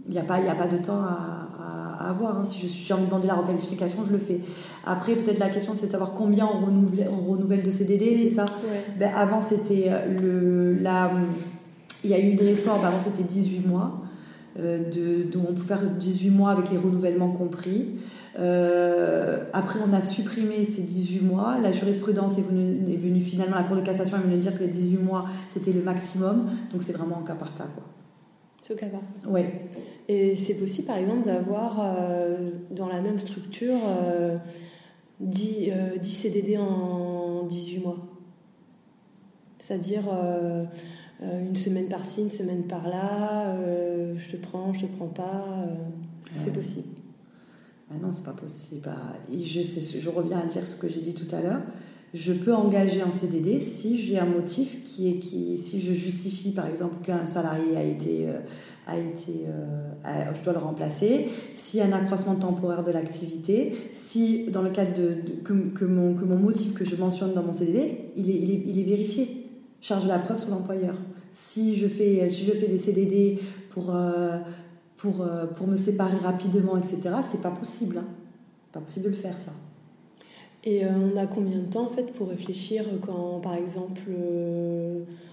Il 0.08 0.12
n'y 0.14 0.18
a, 0.18 0.24
pas- 0.24 0.40
y 0.42 0.50
a 0.50 0.56
pas 0.56 0.68
de 0.68 0.78
temps 0.78 1.00
à, 1.00 1.48
à- 1.60 2.06
à 2.06 2.10
avoir. 2.10 2.40
hein. 2.40 2.44
Si 2.44 2.60
je 2.60 2.68
suis 2.68 2.92
envie 2.92 3.04
de 3.04 3.08
demander 3.08 3.28
la 3.28 3.36
requalification, 3.36 4.04
je 4.04 4.12
le 4.12 4.18
fais. 4.18 4.40
Après, 4.86 5.16
peut-être 5.16 5.40
la 5.40 5.50
question, 5.50 5.74
c'est 5.76 5.86
de 5.88 5.92
savoir 5.92 6.14
combien 6.16 6.48
on 6.48 6.66
renouvelle, 6.66 7.08
on 7.10 7.32
renouvelle 7.32 7.62
de 7.64 7.72
CDD, 7.72 8.16
c'est 8.18 8.36
ça? 8.36 8.46
Ouais. 8.46 8.84
ben, 9.00 9.12
avant, 9.16 9.40
c'était 9.42 9.86
euh, 9.88 10.20
le, 10.20 10.74
la, 10.82 11.12
il 12.04 12.10
y 12.10 12.14
a 12.16 12.20
eu 12.20 12.32
une 12.32 12.40
réforme, 12.42 12.84
avant 12.84 13.00
c'était 13.00 13.24
18 13.24 13.66
mois, 13.68 14.01
de, 14.58 15.24
dont 15.24 15.46
on 15.50 15.54
peut 15.54 15.62
faire 15.62 15.84
18 15.84 16.30
mois 16.30 16.52
avec 16.52 16.72
les 16.72 16.78
renouvellements 16.78 17.32
compris. 17.32 17.96
Euh, 18.40 19.46
après, 19.54 19.80
on 19.86 19.94
a 19.94 20.02
supprimé 20.02 20.66
ces 20.66 20.82
18 20.82 21.22
mois. 21.22 21.58
La 21.60 21.72
jurisprudence 21.72 22.38
est 22.38 22.44
venue, 22.44 22.92
est 22.92 22.98
venue 22.98 23.22
finalement, 23.22 23.56
la 23.56 23.64
Cour 23.64 23.76
de 23.76 23.82
cassation 23.82 24.18
est 24.18 24.22
venue 24.22 24.38
dire 24.38 24.54
que 24.58 24.64
les 24.64 24.70
18 24.70 24.98
mois, 24.98 25.26
c'était 25.50 25.74
le 25.74 25.82
maximum. 25.82 26.50
Donc 26.72 26.82
c'est 26.84 26.94
vraiment 26.94 27.18
en 27.18 27.24
cas 27.24 27.36
par 27.36 27.54
cas. 27.56 27.68
Quoi. 27.74 27.84
C'est 28.62 28.74
au 28.74 28.78
cas 28.78 28.88
par 28.88 29.00
cas. 29.00 29.30
Ouais. 29.30 29.70
Et 30.08 30.36
c'est 30.36 30.56
possible, 30.56 30.88
par 30.88 30.98
exemple, 30.98 31.26
d'avoir 31.26 31.80
euh, 31.80 32.52
dans 32.72 32.88
la 32.88 33.02
même 33.02 33.20
structure 33.20 33.80
euh, 33.86 34.38
10, 35.20 35.70
euh, 35.70 35.98
10 35.98 36.10
CDD 36.10 36.58
en 36.58 37.44
18 37.48 37.80
mois. 37.80 37.98
C'est-à-dire 39.60 40.04
euh, 40.12 40.14
euh, 40.14 40.66
une 41.22 41.56
semaine 41.56 41.88
par-ci, 41.88 42.22
une 42.22 42.30
semaine 42.30 42.64
par-là, 42.64 43.56
euh, 43.56 44.16
je 44.18 44.36
te 44.36 44.38
prends, 44.38 44.74
je 44.74 44.82
te 44.82 44.86
prends 44.98 45.08
pas. 45.08 45.46
euh, 45.68 45.76
Est-ce 46.26 46.34
que 46.34 46.40
c'est 46.46 46.54
possible? 46.54 46.88
Ah 47.92 47.96
non, 48.02 48.12
c'est 48.12 48.24
pas 48.24 48.32
possible. 48.32 48.90
Ah, 48.90 49.14
et 49.32 49.44
Je, 49.44 50.10
reviens 50.10 50.40
à 50.40 50.46
dire 50.46 50.66
ce 50.66 50.76
que 50.76 50.88
j'ai 50.88 51.02
dit 51.02 51.14
tout 51.14 51.34
à 51.36 51.42
l'heure. 51.42 51.62
Je 52.14 52.34
peux 52.34 52.54
engager 52.54 53.04
en 53.04 53.12
CDD 53.12 53.60
si 53.60 53.98
j'ai 54.00 54.18
un 54.18 54.26
motif 54.26 54.84
qui 54.84 55.10
est 55.10 55.20
qui, 55.20 55.58
si 55.58 55.80
je 55.80 55.94
justifie 55.94 56.52
par 56.52 56.68
exemple 56.68 56.96
qu'un 57.04 57.26
salarié 57.26 57.78
a 57.78 57.84
été 57.84 58.28
euh, 58.28 58.40
a 58.88 58.98
été, 58.98 59.46
je 60.34 60.44
dois 60.44 60.54
le 60.54 60.60
remplacer. 60.60 61.28
S'il 61.54 61.80
y 61.80 61.84
a 61.84 61.86
un 61.86 61.92
accroissement 61.94 62.34
temporaire 62.36 62.84
de 62.84 62.92
l'activité, 62.92 63.74
si 63.94 64.50
dans 64.50 64.64
le 64.64 64.72
cadre 64.72 64.94
de, 64.94 65.18
que, 65.44 65.86
mon, 65.86 66.16
que 66.16 66.26
mon 66.26 66.36
motif 66.36 66.74
que 66.74 66.84
je 66.84 66.96
mentionne 66.96 67.34
dans 67.34 67.44
mon 67.44 67.54
CDD, 67.54 68.00
il 68.18 68.30
est, 68.32 68.34
il 68.34 68.50
est, 68.50 68.64
il 68.66 68.80
est 68.80 68.84
vérifié, 68.84 69.46
charge 69.82 70.08
la 70.08 70.18
preuve 70.18 70.40
sur 70.40 70.50
l'employeur. 70.50 70.96
Si 71.34 71.76
je 71.76 71.88
fais, 71.88 72.30
si 72.30 72.46
je 72.46 72.52
fais 72.52 72.68
des 72.68 72.78
CDD 72.78 73.40
pour, 73.70 73.94
pour, 74.98 75.26
pour 75.56 75.68
me 75.68 75.78
séparer 75.78 76.18
rapidement, 76.18 76.78
etc., 76.78 77.00
c'est 77.26 77.42
pas 77.42 77.52
possible. 77.52 78.00
Hein. 78.00 78.08
Pas 78.72 78.82
possible 78.82 79.06
de 79.06 79.10
le 79.10 79.16
faire, 79.16 79.38
ça. 79.40 79.52
Et 80.64 80.84
on 80.86 81.18
a 81.18 81.26
combien 81.26 81.58
de 81.58 81.66
temps 81.66 81.86
en 81.86 81.90
fait 81.90 82.14
pour 82.14 82.30
réfléchir 82.30 82.84
quand, 83.06 83.40
par 83.40 83.56
exemple, 83.56 84.12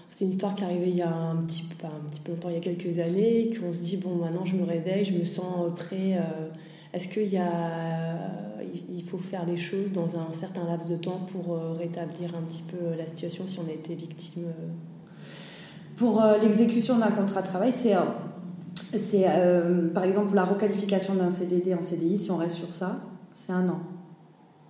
c'est 0.09 0.25
une 0.25 0.31
histoire 0.31 0.55
qui 0.55 0.63
est 0.63 0.65
arrivée 0.65 0.89
il 0.89 0.97
y 0.97 1.01
a 1.01 1.15
un 1.15 1.37
petit, 1.37 1.63
un 1.83 2.09
petit 2.09 2.19
peu 2.19 2.31
longtemps, 2.31 2.49
il 2.49 2.55
y 2.55 2.57
a 2.57 2.61
quelques 2.61 2.99
années, 2.99 3.51
qu'on 3.57 3.71
se 3.71 3.79
dit, 3.79 3.97
bon, 3.97 4.15
maintenant 4.15 4.45
je 4.45 4.55
me 4.55 4.63
réveille, 4.63 5.05
je 5.05 5.13
me 5.13 5.25
sens 5.25 5.71
prêt. 5.75 6.17
Euh, 6.17 6.49
est-ce 6.91 7.07
qu'il 7.07 7.29
y 7.29 7.37
a, 7.37 8.57
il 8.91 9.03
faut 9.03 9.17
faire 9.17 9.45
les 9.45 9.57
choses 9.57 9.91
dans 9.91 10.17
un 10.17 10.33
certain 10.37 10.65
laps 10.65 10.89
de 10.89 10.95
temps 10.95 11.21
pour 11.31 11.53
euh, 11.53 11.73
rétablir 11.73 12.35
un 12.35 12.41
petit 12.41 12.63
peu 12.63 12.97
la 12.97 13.05
situation 13.05 13.47
si 13.47 13.59
on 13.59 13.69
a 13.69 13.71
été 13.71 13.93
victime 13.93 14.45
euh? 14.47 14.67
Pour 15.99 16.23
l'exécution 16.41 16.97
d'un 16.97 17.11
contrat 17.11 17.41
de 17.41 17.47
travail, 17.47 17.71
c'est, 17.73 17.93
c'est 18.97 19.25
par 19.93 20.05
exemple 20.05 20.33
la 20.33 20.45
requalification 20.45 21.13
d'un 21.13 21.29
CDD 21.29 21.73
en 21.73 21.81
CDI, 21.81 22.17
si 22.17 22.31
on 22.31 22.37
reste 22.37 22.55
sur 22.55 22.71
ça, 22.71 23.01
c'est 23.33 23.51
un 23.51 23.67
an. 23.67 23.81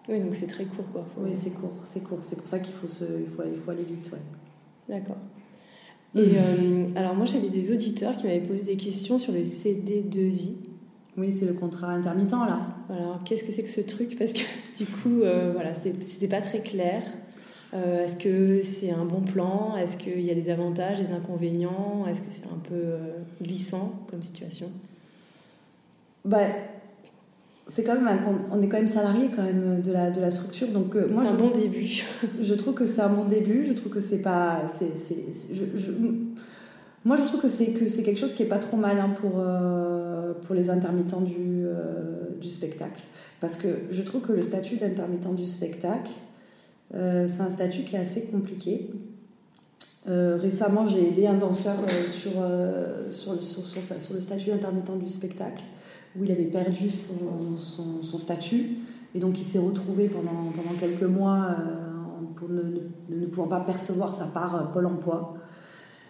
Oui, 0.09 0.19
donc 0.19 0.35
c'est 0.35 0.47
très 0.47 0.65
court, 0.65 0.85
quoi. 0.91 1.05
Oui, 1.17 1.29
c'est 1.33 1.51
court, 1.51 1.73
c'est 1.83 2.03
court. 2.03 2.17
C'est 2.21 2.35
pour 2.35 2.47
ça 2.47 2.57
qu'il 2.57 2.73
faut, 2.73 2.87
se, 2.87 3.03
il 3.03 3.27
faut, 3.27 3.43
il 3.45 3.59
faut 3.59 3.69
aller 3.69 3.83
vite, 3.83 4.09
ouais. 4.11 4.19
D'accord. 4.89 5.17
Et 6.15 6.19
euh, 6.35 6.87
alors 6.95 7.13
moi 7.13 7.25
j'avais 7.25 7.49
des 7.49 7.71
auditeurs 7.71 8.17
qui 8.17 8.25
m'avaient 8.25 8.39
posé 8.39 8.63
des 8.63 8.77
questions 8.77 9.19
sur 9.19 9.31
le 9.31 9.41
CD2I. 9.41 10.53
Oui, 11.17 11.33
c'est 11.33 11.45
le 11.45 11.53
contrat 11.53 11.89
intermittent 11.89 12.31
là. 12.31 12.61
Alors 12.89 13.21
qu'est-ce 13.23 13.43
que 13.43 13.51
c'est 13.51 13.63
que 13.63 13.69
ce 13.69 13.81
truc? 13.81 14.17
Parce 14.17 14.33
que 14.33 14.39
du 14.77 14.85
coup, 14.85 15.21
euh, 15.21 15.51
voilà, 15.53 15.73
c'était 15.73 16.27
pas 16.27 16.41
très 16.41 16.61
clair. 16.61 17.03
Euh, 17.73 18.05
est-ce 18.05 18.17
que 18.17 18.63
c'est 18.63 18.91
un 18.91 19.05
bon 19.05 19.21
plan? 19.21 19.75
Est-ce 19.77 19.97
qu'il 19.97 20.21
y 20.21 20.31
a 20.31 20.35
des 20.35 20.49
avantages, 20.49 20.99
des 20.99 21.13
inconvénients? 21.13 22.05
Est-ce 22.09 22.21
que 22.21 22.31
c'est 22.31 22.45
un 22.45 22.59
peu 22.67 22.97
glissant 23.41 23.93
comme 24.09 24.23
situation? 24.23 24.71
Bah, 26.25 26.47
c'est 27.69 27.83
quand 27.83 27.99
même 27.99 28.19
on 28.51 28.61
est 28.61 28.67
quand 28.67 28.77
même 28.77 28.87
salarié 28.87 29.29
quand 29.33 29.43
même 29.43 29.81
de 29.81 29.91
la, 29.91 30.09
de 30.09 30.19
la 30.19 30.31
structure 30.31 30.67
donc 30.69 30.95
euh, 30.95 31.07
moi 31.07 31.23
c'est 31.23 31.29
un 31.29 31.35
bon 31.35 31.51
début. 31.51 32.03
je 32.41 32.53
trouve 32.55 32.73
que 32.73 32.85
c'est 32.85 33.01
un 33.01 33.09
bon 33.09 33.25
début 33.25 33.63
je 33.65 33.73
trouve 33.73 33.91
que 33.91 33.99
c'est 33.99 34.21
pas 34.21 34.63
c'est, 34.67 34.91
je, 35.53 35.91
moi 37.05 37.15
je 37.15 37.23
trouve 37.23 37.39
que 37.39 37.47
c'est 37.47 37.67
que 37.67 37.87
c'est 37.87 38.01
quelque 38.01 38.17
chose 38.19 38.33
qui 38.33 38.43
est 38.43 38.47
pas 38.47 38.57
trop 38.57 38.75
mal 38.75 38.99
hein, 38.99 39.11
pour 39.21 39.33
euh, 39.37 40.33
pour 40.45 40.55
les 40.55 40.69
intermittents 40.69 41.21
du, 41.21 41.63
euh, 41.65 42.29
du 42.39 42.49
spectacle. 42.49 43.01
Parce 43.39 43.55
que 43.55 43.67
je 43.91 44.01
trouve 44.01 44.21
que 44.21 44.33
le 44.33 44.41
statut 44.41 44.77
d'intermittent 44.77 45.35
du 45.35 45.45
spectacle 45.45 46.11
c'est 46.91 47.41
un 47.41 47.49
statut 47.49 47.83
qui 47.83 47.95
est 47.95 47.99
assez 47.99 48.25
compliqué 48.25 48.89
récemment 50.07 50.87
j'ai 50.87 51.09
aidé 51.09 51.27
un 51.27 51.35
danseur 51.35 51.75
sur, 52.07 52.31
sur, 53.11 53.43
sur, 53.43 54.13
le 54.15 54.21
statut 54.21 54.49
d'intermittent 54.49 54.97
du 54.97 55.09
spectacle 55.09 55.63
où 56.17 56.23
il 56.23 56.31
avait 56.31 56.45
perdu 56.45 56.89
son, 56.89 58.17
statut. 58.17 58.77
Et 59.15 59.19
donc 59.19 59.39
il 59.39 59.43
s'est 59.43 59.59
retrouvé 59.59 60.07
pendant, 60.07 60.51
pendant 60.55 60.77
quelques 60.79 61.03
mois 61.03 61.47
euh, 61.59 62.23
pour 62.35 62.49
ne, 62.49 62.61
ne, 63.09 63.25
pouvant 63.25 63.47
pas 63.47 63.59
percevoir 63.59 64.13
sa 64.13 64.25
part 64.25 64.55
euh, 64.55 64.63
Pôle 64.65 64.85
emploi. 64.85 65.35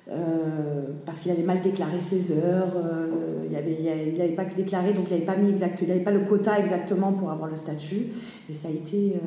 Euh, 0.09 0.86
parce 1.05 1.19
qu'il 1.19 1.32
avait 1.32 1.43
mal 1.43 1.61
déclaré 1.61 1.99
ses 1.99 2.32
heures, 2.32 2.73
il 3.45 3.51
n'avait 3.51 4.11
il 4.27 4.36
pas 4.36 4.45
déclaré, 4.45 4.91
donc 4.91 5.05
il 5.11 5.13
n'avait 5.13 5.23
pas 5.23 5.36
pas 6.03 6.11
le 6.11 6.25
quota 6.25 6.57
exactement 6.57 7.13
pour 7.13 7.30
avoir 7.30 7.47
le 7.47 7.55
statut, 7.55 8.07
et 8.49 8.53
ça 8.55 8.69
a 8.69 8.71
été, 8.71 9.21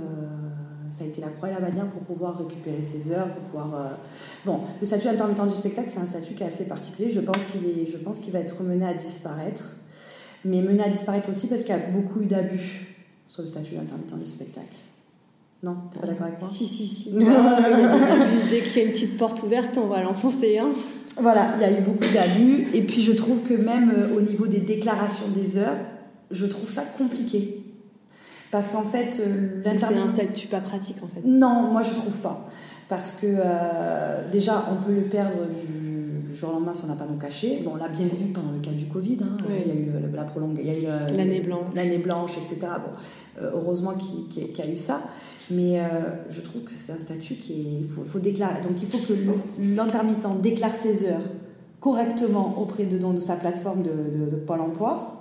ça 0.93 1.05
a 1.05 1.07
été 1.07 1.21
la 1.21 1.29
croix 1.29 1.49
et 1.49 1.53
la 1.53 1.61
bannière 1.61 1.87
pour 1.87 2.03
pouvoir 2.03 2.39
récupérer 2.39 2.83
ses 2.83 3.11
heures, 3.11 3.29
pour 3.29 3.43
pouvoir. 3.45 3.99
Bon, 4.45 4.61
le 4.81 4.87
statut 4.87 5.09
intermittent 5.09 5.49
du 5.49 5.55
spectacle, 5.55 5.89
c'est 5.91 6.01
un 6.01 6.07
statut 6.07 6.35
qui 6.35 6.43
est 6.43 6.47
assez 6.47 6.65
particulier. 6.65 7.09
Je 7.09 7.21
pense 7.21 7.43
qu'il 7.51 7.67
est, 7.67 7.87
je 7.91 7.97
pense 7.97 8.19
qu'il 8.19 8.33
va 8.33 8.41
être 8.41 8.63
mené 8.63 8.87
à 8.87 8.95
disparaître 8.95 9.65
mais 10.45 10.61
mené 10.63 10.83
à 10.83 10.89
disparaître 10.89 11.31
aussi 11.31 11.47
parce 11.47 11.63
qu'il 11.63 11.71
y 11.71 11.79
a 11.79 11.87
beaucoup 11.87 12.21
eu 12.21 12.27
d'abus 12.27 12.87
sur 13.29 13.43
le 13.43 13.49
statut 13.49 13.75
d'intermittent 13.75 14.19
du 14.19 14.31
spectacle. 14.31 14.77
Non, 15.63 15.77
t'es 15.93 16.01
pas 16.01 16.09
d'accord 16.09 16.27
avec 16.27 16.41
moi? 16.41 16.49
Si, 16.51 16.67
si, 16.67 16.89
si. 16.89 17.13
dès 18.51 18.61
qu'il 18.63 18.77
y 18.77 18.85
a 18.85 18.87
une 18.87 18.93
petite 18.93 19.17
porte 19.17 19.43
ouverte, 19.45 19.79
on 19.79 19.87
va 19.87 20.03
l'enfoncer. 20.03 20.59
Hein. 20.59 20.71
Voilà, 21.21 21.55
il 21.57 21.63
y 21.63 21.65
a 21.65 21.79
eu 21.79 21.83
beaucoup 21.83 22.13
d'abus. 22.13 22.67
Et 22.75 22.83
puis 22.83 23.03
je 23.03 23.13
trouve 23.13 23.43
que 23.43 23.55
même 23.55 23.93
euh, 23.97 24.17
au 24.17 24.21
niveau 24.21 24.49
des 24.49 24.59
déclarations 24.59 25.29
des 25.29 25.57
heures, 25.57 25.77
je 26.33 26.47
trouve 26.47 26.69
ça 26.69 26.83
compliqué. 26.83 27.62
Parce 28.53 28.69
qu'en 28.69 28.85
fait, 28.85 29.19
euh, 29.19 29.63
C'est 29.65 29.99
un 29.99 30.09
statut 30.09 30.47
pas 30.47 30.61
pratique 30.61 30.99
en 31.03 31.09
fait. 31.09 31.27
Non, 31.27 31.73
moi 31.73 31.83
je 31.83 31.91
trouve 31.91 32.17
pas. 32.19 32.49
Parce 32.89 33.13
que 33.13 33.27
euh, 33.27 34.31
déjà, 34.31 34.67
on 34.71 34.85
peut 34.85 34.93
le 34.93 35.05
perdre 35.05 35.47
du 35.47 36.35
jour 36.35 36.51
au 36.51 36.53
lendemain 36.53 36.75
si 36.75 36.85
on 36.85 36.89
n'a 36.89 36.95
pas 36.95 37.07
nos 37.07 37.19
cachets. 37.19 37.61
Bon, 37.65 37.73
on 37.75 37.77
l'a 37.77 37.89
bien 37.89 38.07
vu 38.07 38.27
pendant 38.27 38.53
le 38.53 38.61
cas 38.61 38.71
du 38.71 38.87
Covid. 38.87 39.19
Hein. 39.23 39.39
Il 39.49 39.67
y 39.67 39.71
a 39.71 39.75
eu 39.75 39.87
la 39.93 40.61
il 40.61 40.67
y 40.67 40.71
a 40.71 40.79
eu 40.79 41.17
l'année 41.17 41.41
blanche. 41.41 41.75
L'année 41.75 41.99
blanche, 41.99 42.33
etc. 42.37 42.73
Bon, 42.77 43.43
euh, 43.43 43.51
heureusement 43.55 43.95
qu'il 43.95 44.45
y, 44.45 44.61
a 44.61 44.67
eu 44.67 44.77
ça. 44.77 45.01
Mais 45.51 45.81
euh, 45.81 45.85
je 46.29 46.41
trouve 46.41 46.63
que 46.63 46.75
c'est 46.75 46.93
un 46.93 46.99
statut 46.99 47.35
qui 47.35 47.53
est. 47.53 47.81
Il 47.81 47.89
faut, 47.89 48.19
déclarer. 48.19 48.61
Donc 48.61 48.83
il 48.83 48.89
faut 48.89 48.99
que 48.99 49.15
l'intermittent 49.61 50.41
déclare 50.43 50.75
ses 50.75 51.07
heures 51.07 51.23
correctement 51.81 52.61
auprès 52.61 52.85
de, 52.85 52.99
de 52.99 53.21
sa 53.21 53.37
plateforme 53.37 53.83
de, 53.83 53.91
de, 53.91 54.37
Pôle 54.37 54.61
emploi. 54.61 55.12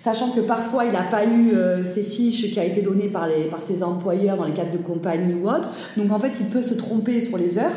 Sachant 0.00 0.30
que 0.30 0.40
parfois 0.40 0.86
il 0.86 0.92
n'a 0.92 1.02
pas 1.02 1.24
eu 1.24 1.52
euh, 1.52 1.84
ses 1.84 2.02
fiches 2.02 2.50
qui 2.50 2.58
a 2.58 2.64
été 2.64 2.82
données 2.82 3.08
par, 3.08 3.28
ses 3.64 3.82
employeurs 3.82 4.36
dans 4.36 4.46
les 4.46 4.54
cadres 4.54 4.72
de 4.72 4.78
compagnie 4.78 5.34
ou 5.34 5.48
autre. 5.48 5.70
Donc 5.96 6.10
en 6.10 6.18
fait 6.18 6.32
il 6.40 6.46
peut 6.46 6.62
se 6.62 6.74
tromper 6.74 7.20
sur 7.20 7.38
les 7.38 7.58
heures 7.58 7.70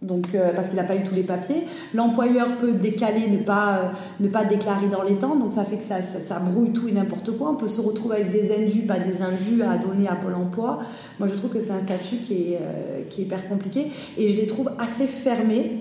donc, 0.00 0.34
euh, 0.34 0.52
parce 0.54 0.68
qu'il 0.68 0.76
n'a 0.76 0.84
pas 0.84 0.94
eu 0.94 1.02
tous 1.02 1.14
les 1.14 1.24
papiers. 1.24 1.64
L'employeur 1.92 2.56
peut 2.56 2.72
décaler, 2.72 3.28
ne 3.28 3.38
pas, 3.38 3.92
euh, 4.20 4.44
déclarer 4.48 4.86
dans 4.86 5.02
les 5.02 5.16
temps, 5.16 5.34
donc 5.34 5.52
ça 5.52 5.64
fait 5.64 5.76
que 5.76 5.84
ça, 5.84 6.02
ça, 6.02 6.38
brouille 6.38 6.72
tout 6.72 6.88
et 6.88 6.92
n'importe 6.92 7.36
quoi. 7.36 7.50
On 7.50 7.56
peut 7.56 7.68
se 7.68 7.80
retrouver 7.80 8.16
avec 8.16 8.30
des 8.30 8.54
indus, 8.54 8.82
pas 8.82 9.00
des 9.00 9.22
injus 9.22 9.62
à 9.62 9.76
donner 9.76 10.06
à 10.08 10.14
Pôle 10.14 10.34
emploi. 10.34 10.78
Moi, 11.18 11.28
je 11.28 11.34
trouve 11.34 11.50
que 11.50 11.60
c'est 11.60 11.72
un 11.72 11.80
statut 11.80 12.16
qui 12.16 12.34
est, 12.34 12.56
euh, 12.56 13.02
qui 13.10 13.22
est 13.22 13.24
hyper 13.24 13.48
compliqué 13.48 13.90
et 14.16 14.28
je 14.28 14.36
les 14.36 14.46
trouve 14.46 14.70
assez 14.78 15.06
fermés, 15.06 15.80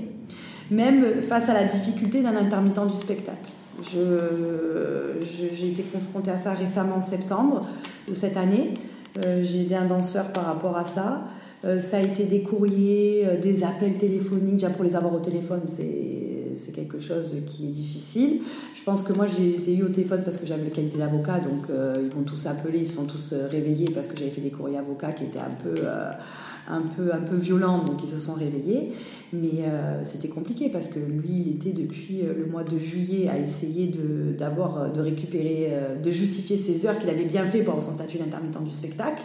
même 0.72 1.22
face 1.22 1.48
à 1.50 1.54
la 1.54 1.66
difficulté 1.66 2.22
d'un 2.22 2.36
intermittent 2.36 2.88
du 2.88 2.98
spectacle. 2.98 3.52
J'ai 3.82 5.70
été 5.70 5.84
confrontée 5.84 6.32
à 6.32 6.38
ça 6.38 6.54
récemment 6.54 6.98
en 6.98 7.02
septembre 7.02 7.68
de 8.08 8.14
cette 8.14 8.38
année. 8.38 8.74
J'ai 9.42 9.62
aidé 9.62 9.76
un 9.76 9.86
danseur 9.86 10.32
par 10.34 10.46
rapport 10.46 10.78
à 10.78 10.86
ça. 10.86 11.28
Euh, 11.66 11.80
ça 11.80 11.98
a 11.98 12.02
été 12.02 12.24
des 12.24 12.42
courriers, 12.42 13.26
euh, 13.26 13.38
des 13.40 13.64
appels 13.64 13.98
téléphoniques. 13.98 14.56
Déjà 14.56 14.70
pour 14.70 14.84
les 14.84 14.96
avoir 14.96 15.14
au 15.14 15.20
téléphone, 15.20 15.62
c'est 15.68 16.27
quelque 16.74 17.00
chose 17.00 17.36
qui 17.48 17.66
est 17.66 17.72
difficile. 17.72 18.42
Je 18.76 18.84
pense 18.84 19.02
que 19.02 19.14
moi, 19.14 19.26
j'ai 19.28 19.76
eu 19.76 19.84
au 19.84 19.90
téléphone 19.90 20.22
parce 20.24 20.38
que 20.38 20.46
j'avais 20.46 20.64
la 20.64 20.70
qualité 20.70 20.98
d'avocat, 20.98 21.40
donc 21.40 21.70
euh, 21.70 21.94
ils 22.02 22.10
vont 22.10 22.24
tous 22.24 22.46
appeler, 22.46 22.80
ils 22.80 22.88
sont 22.88 23.06
tous 23.06 23.34
réveillés 23.34 23.90
parce 23.94 24.08
que 24.08 24.18
j'avais 24.18 24.32
fait 24.32 24.42
des 24.42 24.52
courriers 24.52 24.78
avocats 24.78 25.12
qui 25.12 25.24
étaient 25.24 25.40
un 25.40 25.56
peu, 25.62 25.76
un 26.70 26.82
peu, 26.82 27.14
un 27.14 27.22
peu 27.22 27.36
violents, 27.36 27.84
donc 27.84 28.04
ils 28.04 28.10
se 28.10 28.18
sont 28.18 28.34
réveillés. 28.34 28.94
Mais 29.34 29.64
c'était 30.04 30.30
compliqué 30.30 30.70
parce 30.70 30.88
que 30.88 31.00
lui, 31.00 31.44
il 31.46 31.52
était 31.56 31.72
depuis 31.72 32.22
le 32.22 32.46
mois 32.46 32.64
de 32.64 32.78
juillet 32.78 33.30
à 33.30 33.38
essayer 33.38 33.92
d'avoir, 34.38 34.92
de, 34.92 34.98
de 34.98 35.02
récupérer, 35.02 35.72
de 36.02 36.12
justifier 36.12 36.58
ses 36.58 36.86
heures 36.86 36.98
qu'il 36.98 37.10
avait 37.10 37.26
bien 37.26 37.46
fait 37.46 37.62
pour 37.62 37.82
son 37.82 37.94
statut 37.94 38.18
d'intermittent 38.18 38.64
du 38.64 38.72
spectacle. 38.72 39.24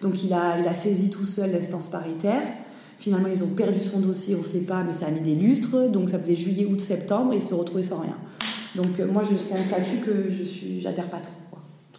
Donc 0.00 0.24
il 0.24 0.32
a, 0.32 0.58
il 0.58 0.66
a 0.66 0.74
saisi 0.74 1.10
tout 1.10 1.24
seul 1.24 1.52
l'instance 1.52 1.88
paritaire. 1.88 2.42
Finalement, 3.00 3.28
ils 3.28 3.42
ont 3.42 3.48
perdu 3.48 3.82
son 3.82 3.98
dossier, 3.98 4.34
on 4.34 4.38
ne 4.38 4.42
sait 4.42 4.60
pas, 4.60 4.84
mais 4.84 4.92
ça 4.92 5.06
a 5.06 5.10
mis 5.10 5.22
des 5.22 5.34
lustres. 5.34 5.88
Donc 5.90 6.10
ça 6.10 6.18
faisait 6.18 6.36
juillet, 6.36 6.66
août, 6.66 6.80
septembre, 6.80 7.32
et 7.32 7.36
ils 7.36 7.42
se 7.42 7.54
retrouvaient 7.54 7.82
sans 7.82 8.00
rien. 8.00 8.16
Donc 8.76 9.00
euh, 9.00 9.10
moi, 9.10 9.22
c'est 9.24 9.54
un 9.54 9.64
statut 9.64 9.96
que 9.96 10.28
je 10.28 10.44
suis, 10.44 10.80
j'adhère 10.80 11.08
pas 11.08 11.18
trop. 11.18 11.32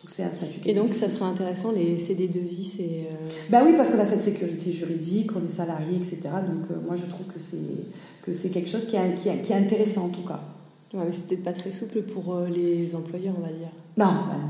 C'est 0.07 0.23
un 0.23 0.31
statut 0.31 0.59
et 0.65 0.73
donc, 0.73 0.93
ça 0.93 1.09
serait 1.09 1.25
intéressant, 1.25 1.71
les 1.71 1.97
CD2I, 1.97 2.75
c'est... 2.75 2.83
Euh... 2.83 3.27
Bah 3.49 3.61
oui, 3.63 3.73
parce 3.77 3.91
qu'on 3.91 3.99
a 3.99 4.05
cette 4.05 4.23
sécurité 4.23 4.71
juridique, 4.71 5.31
on 5.35 5.45
est 5.45 5.49
salarié, 5.49 5.95
etc. 5.95 6.17
Donc 6.23 6.69
euh, 6.69 6.75
moi, 6.85 6.95
je 6.95 7.05
trouve 7.05 7.27
que 7.27 7.39
c'est, 7.39 7.57
que 8.21 8.33
c'est 8.33 8.49
quelque 8.49 8.69
chose 8.69 8.85
qui 8.85 8.95
est, 8.95 9.13
qui, 9.13 9.29
est, 9.29 9.41
qui 9.41 9.53
est, 9.53 9.55
intéressant, 9.55 10.05
en 10.05 10.09
tout 10.09 10.23
cas. 10.23 10.41
Ouais, 10.93 11.03
mais 11.05 11.11
c'était 11.11 11.37
pas 11.37 11.53
très 11.53 11.71
souple 11.71 12.01
pour 12.01 12.33
euh, 12.33 12.49
les 12.49 12.93
employeurs, 12.95 13.35
on 13.37 13.41
va 13.41 13.53
dire. 13.53 13.69
Non, 13.95 14.07
bah 14.07 14.37
non. 14.41 14.49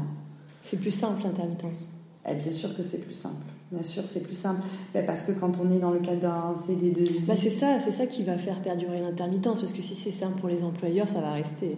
C'est 0.64 0.78
plus 0.78 0.92
simple, 0.92 1.22
l'intermittence. 1.24 1.90
Eh 2.28 2.36
bien 2.36 2.52
sûr 2.52 2.76
que 2.76 2.82
c'est 2.82 3.00
plus 3.00 3.14
simple. 3.14 3.46
Bien 3.72 3.84
sûr, 3.84 4.04
c'est 4.08 4.22
plus 4.22 4.36
simple. 4.36 4.62
Ben, 4.94 5.06
parce 5.06 5.24
que 5.24 5.32
quand 5.32 5.58
on 5.64 5.72
est 5.72 5.80
dans 5.80 5.92
le 5.92 6.00
cadre 6.00 6.20
d'un 6.20 6.54
CD2I. 6.56 7.26
Bah 7.26 7.36
c'est 7.38 7.50
ça, 7.50 7.80
c'est 7.80 7.92
ça 7.92 8.06
qui 8.06 8.24
va 8.24 8.38
faire 8.38 8.62
perdurer 8.62 9.00
l'intermittence. 9.00 9.62
Parce 9.62 9.72
que 9.72 9.82
si 9.82 9.96
c'est 9.96 10.12
simple 10.12 10.40
pour 10.40 10.50
les 10.50 10.62
employeurs, 10.62 11.08
ça 11.08 11.22
va 11.22 11.32
rester. 11.32 11.78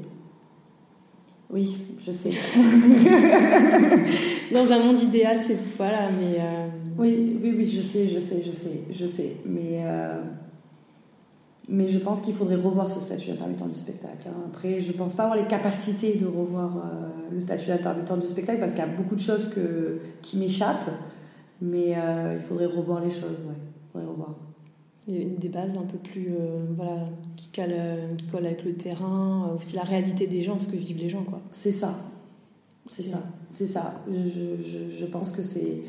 Oui, 1.51 1.77
je 2.03 2.09
sais. 2.09 2.31
dans 4.51 4.71
un 4.71 4.79
monde 4.79 4.99
idéal, 5.01 5.39
c'est. 5.45 5.57
Voilà, 5.77 6.09
mais. 6.09 6.37
Euh, 6.39 6.67
oui, 6.97 7.37
oui, 7.43 7.53
oui, 7.55 7.69
je 7.69 7.81
sais, 7.81 8.07
je 8.07 8.17
sais, 8.17 8.41
je 8.43 8.51
sais, 8.51 8.81
je 8.91 9.05
sais. 9.05 9.37
Mais. 9.45 9.81
Euh, 9.83 10.19
Mais 11.69 11.87
je 11.87 11.99
pense 11.99 12.21
qu'il 12.21 12.33
faudrait 12.33 12.55
revoir 12.55 12.89
ce 12.89 12.99
statut 12.99 13.29
d'intermittent 13.29 13.69
du 13.69 13.75
spectacle. 13.75 14.27
Hein. 14.27 14.47
Après, 14.47 14.81
je 14.81 14.91
ne 14.91 14.97
pense 14.97 15.13
pas 15.13 15.23
avoir 15.23 15.37
les 15.37 15.47
capacités 15.47 16.15
de 16.15 16.25
revoir 16.25 16.77
euh, 16.77 17.09
le 17.31 17.39
statut 17.39 17.67
d'intermittent 17.67 18.19
du 18.19 18.27
spectacle 18.27 18.59
parce 18.59 18.73
qu'il 18.73 18.81
y 18.81 18.85
a 18.85 18.87
beaucoup 18.87 19.15
de 19.15 19.21
choses 19.21 19.47
que, 19.47 19.99
qui 20.23 20.37
m'échappent. 20.37 20.89
Mais 21.65 21.93
euh, 21.95 22.35
il 22.35 22.41
faudrait 22.41 22.65
revoir 22.65 22.99
les 22.99 23.09
choses, 23.09 23.41
ouais. 23.47 23.55
Il 23.55 23.91
faudrait 23.91 24.09
revoir. 24.11 24.35
Des 25.07 25.49
bases 25.49 25.71
un 25.71 25.85
peu 25.85 25.97
plus 25.97 26.27
euh, 26.29 26.65
voilà, 26.75 27.05
qui, 27.37 27.49
qui 27.49 28.27
collent 28.31 28.45
avec 28.45 28.63
le 28.65 28.73
terrain, 28.73 29.49
aussi 29.57 29.75
la 29.75 29.83
réalité 29.83 30.27
des 30.27 30.43
gens, 30.43 30.59
ce 30.59 30.67
que 30.67 30.75
vivent 30.75 30.99
les 30.99 31.09
gens. 31.09 31.23
quoi. 31.23 31.41
C'est 31.51 31.71
ça. 31.71 31.97
C'est 32.89 33.03
ça. 33.03 33.23
C'est 33.49 33.67
ça. 33.67 34.01
Je, 34.11 34.61
je, 34.61 34.89
je 34.93 35.05
pense 35.05 35.31
que 35.31 35.41
c'est 35.41 35.83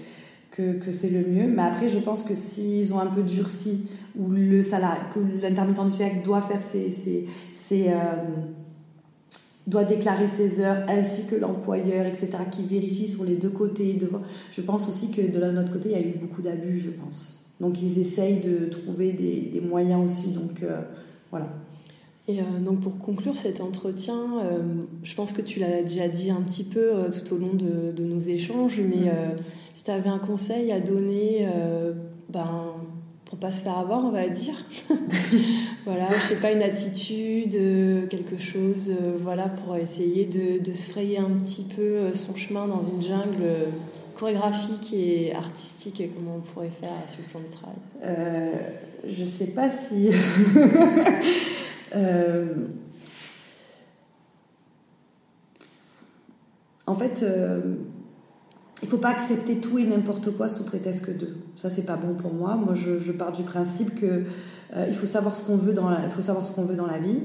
que, 0.53 0.75
que 0.75 0.93
c'est 0.93 1.11
le 1.11 1.27
mieux. 1.27 1.49
Mais 1.49 1.63
après, 1.63 1.89
je 1.89 1.99
pense 1.99 2.23
que 2.23 2.35
s'ils 2.35 2.95
ont 2.95 3.01
un 3.01 3.07
peu 3.07 3.23
durci, 3.23 3.87
ou 4.17 4.29
le 4.29 4.63
salarié, 4.63 5.03
que 5.13 5.21
l'intermittent 5.43 5.85
du 5.85 5.91
spectacle 5.91 6.25
doit 6.25 6.43
faire 6.43 6.63
ses, 6.63 6.91
ses, 6.91 7.27
ses 7.53 7.89
euh, 7.89 7.95
doit 9.67 9.85
déclarer 9.85 10.29
ses 10.29 10.61
heures, 10.61 10.85
ainsi 10.89 11.27
que 11.27 11.37
l'employeur, 11.37 12.07
etc., 12.07 12.31
qui 12.51 12.65
vérifie 12.65 13.09
sur 13.09 13.25
les 13.25 13.37
deux 13.37 13.51
côtés. 13.51 13.99
Je 14.51 14.61
pense 14.61 14.89
aussi 14.89 15.11
que 15.11 15.23
de 15.23 15.41
notre 15.51 15.73
côté, 15.73 15.91
il 15.91 15.93
y 15.93 16.03
a 16.03 16.07
eu 16.07 16.15
beaucoup 16.21 16.43
d'abus, 16.43 16.79
je 16.79 16.91
pense. 16.91 17.45
Donc 17.61 17.81
ils 17.81 17.99
essayent 17.99 18.41
de 18.41 18.67
trouver 18.67 19.13
des, 19.13 19.41
des 19.53 19.61
moyens 19.61 20.03
aussi. 20.05 20.33
Donc 20.33 20.63
euh, 20.63 20.81
voilà. 21.31 21.49
Et 22.27 22.41
euh, 22.41 22.45
donc 22.65 22.81
pour 22.81 22.99
conclure 22.99 23.37
cet 23.37 23.61
entretien, 23.61 24.39
euh, 24.43 24.59
je 25.03 25.15
pense 25.15 25.33
que 25.33 25.43
tu 25.43 25.61
l'as 25.61 25.83
déjà 25.83 26.09
dit 26.09 26.31
un 26.31 26.41
petit 26.41 26.65
peu 26.65 26.91
tout 27.11 27.35
au 27.35 27.39
long 27.39 27.55
de, 27.55 27.93
de 27.93 28.05
nos 28.05 28.21
échanges, 28.21 28.81
mais 28.81 29.11
mm. 29.11 29.37
si 29.73 29.85
tu 29.85 29.91
avais 29.91 30.11
un 30.11 30.19
conseil 30.19 30.73
à 30.73 30.81
donner, 30.81 31.47
ben, 32.31 32.73
pour 33.35 33.51
pas 33.51 33.53
se 33.53 33.65
faire 33.65 33.79
avoir, 33.79 34.05
on 34.05 34.11
va 34.11 34.29
dire, 34.29 34.55
voilà, 35.85 36.07
je 36.21 36.29
sais 36.29 36.37
pas, 36.37 36.53
une 36.53 36.63
attitude, 36.63 38.09
quelque 38.09 38.39
chose, 38.39 38.93
voilà, 39.19 39.49
pour 39.49 39.75
essayer 39.75 40.25
de, 40.25 40.63
de, 40.63 40.73
se 40.73 40.91
frayer 40.93 41.19
un 41.19 41.31
petit 41.31 41.65
peu 41.65 42.15
son 42.15 42.37
chemin 42.37 42.69
dans 42.69 42.85
une 42.95 43.03
jungle 43.03 43.73
chorégraphique 44.15 44.93
et 44.93 45.35
artistique, 45.35 46.01
et 46.01 46.09
comment 46.09 46.37
on 46.37 46.53
pourrait 46.53 46.71
faire 46.81 46.91
sur 47.09 47.23
le 47.23 47.31
plan 47.31 47.41
du 47.41 47.51
travail. 47.51 48.55
Je 49.09 49.25
sais 49.25 49.49
pas 49.49 49.69
si... 49.69 50.11
Euh, 51.95 52.67
en 56.87 56.95
fait, 56.95 57.23
euh, 57.23 57.61
il 58.85 58.87
faut 58.87 58.99
pas 58.99 59.09
accepter 59.09 59.57
tout 59.61 59.79
et 59.79 59.87
n'importe 59.87 60.37
quoi 60.37 60.47
sous 60.47 60.67
prétexte 60.67 61.07
que 61.07 61.11
de. 61.11 61.29
Ça, 61.57 61.71
c'est 61.71 61.87
pas 61.87 61.97
bon 61.97 62.13
pour 62.13 62.35
moi. 62.35 62.55
Moi, 62.55 62.75
je, 62.75 63.13
pars 63.13 63.33
du 63.33 63.43
principe 63.43 63.95
que 63.95 64.25
euh, 64.77 64.87
il 64.87 64.95
faut 64.95 65.07
savoir 65.07 65.35
ce 65.35 65.43
qu'on 65.43 65.57
veut 65.57 65.73
dans 65.73 65.89
la, 65.89 66.05
il 66.05 66.11
faut 66.11 66.21
savoir 66.21 66.45
ce 66.45 66.55
qu'on 66.55 66.67
veut 66.67 66.77
dans 66.77 66.87
la 66.87 66.99
vie. 66.99 67.23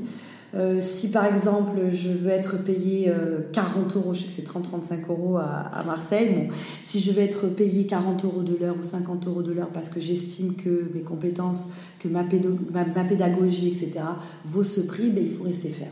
Euh, 0.56 0.80
si 0.80 1.12
par 1.12 1.26
exemple 1.26 1.78
je 1.92 2.10
veux 2.10 2.32
être 2.32 2.64
payé 2.64 3.14
40 3.52 3.96
euh, 3.96 4.00
euros, 4.00 4.14
je 4.14 4.22
sais 4.22 4.26
que 4.28 4.32
c'est 4.32 4.48
30-35 4.48 5.10
euros 5.10 5.38
à, 5.38 5.84
Marseille, 5.86 6.34
bon, 6.34 6.48
si 6.82 7.02
je 7.02 7.12
veux 7.12 7.22
être 7.22 7.48
payé 7.48 7.86
40 7.86 8.24
euros 8.24 8.42
de 8.42 8.56
l'heure 8.56 8.76
ou 8.80 8.82
50 8.82 9.28
euros 9.28 9.44
de 9.44 9.52
l'heure 9.52 9.70
parce 9.72 9.90
que 9.90 10.00
j'estime 10.00 10.56
que 10.56 10.90
mes 10.96 11.02
compétences, 11.02 11.68
que 12.00 12.08
ma, 12.08 12.24
pédagogie, 12.24 13.68
etc., 13.68 14.06
vaut 14.46 14.64
ce 14.64 14.80
prix, 14.80 15.10
ben, 15.10 15.24
il 15.24 15.32
faut 15.32 15.44
rester 15.44 15.70
faire. 15.70 15.92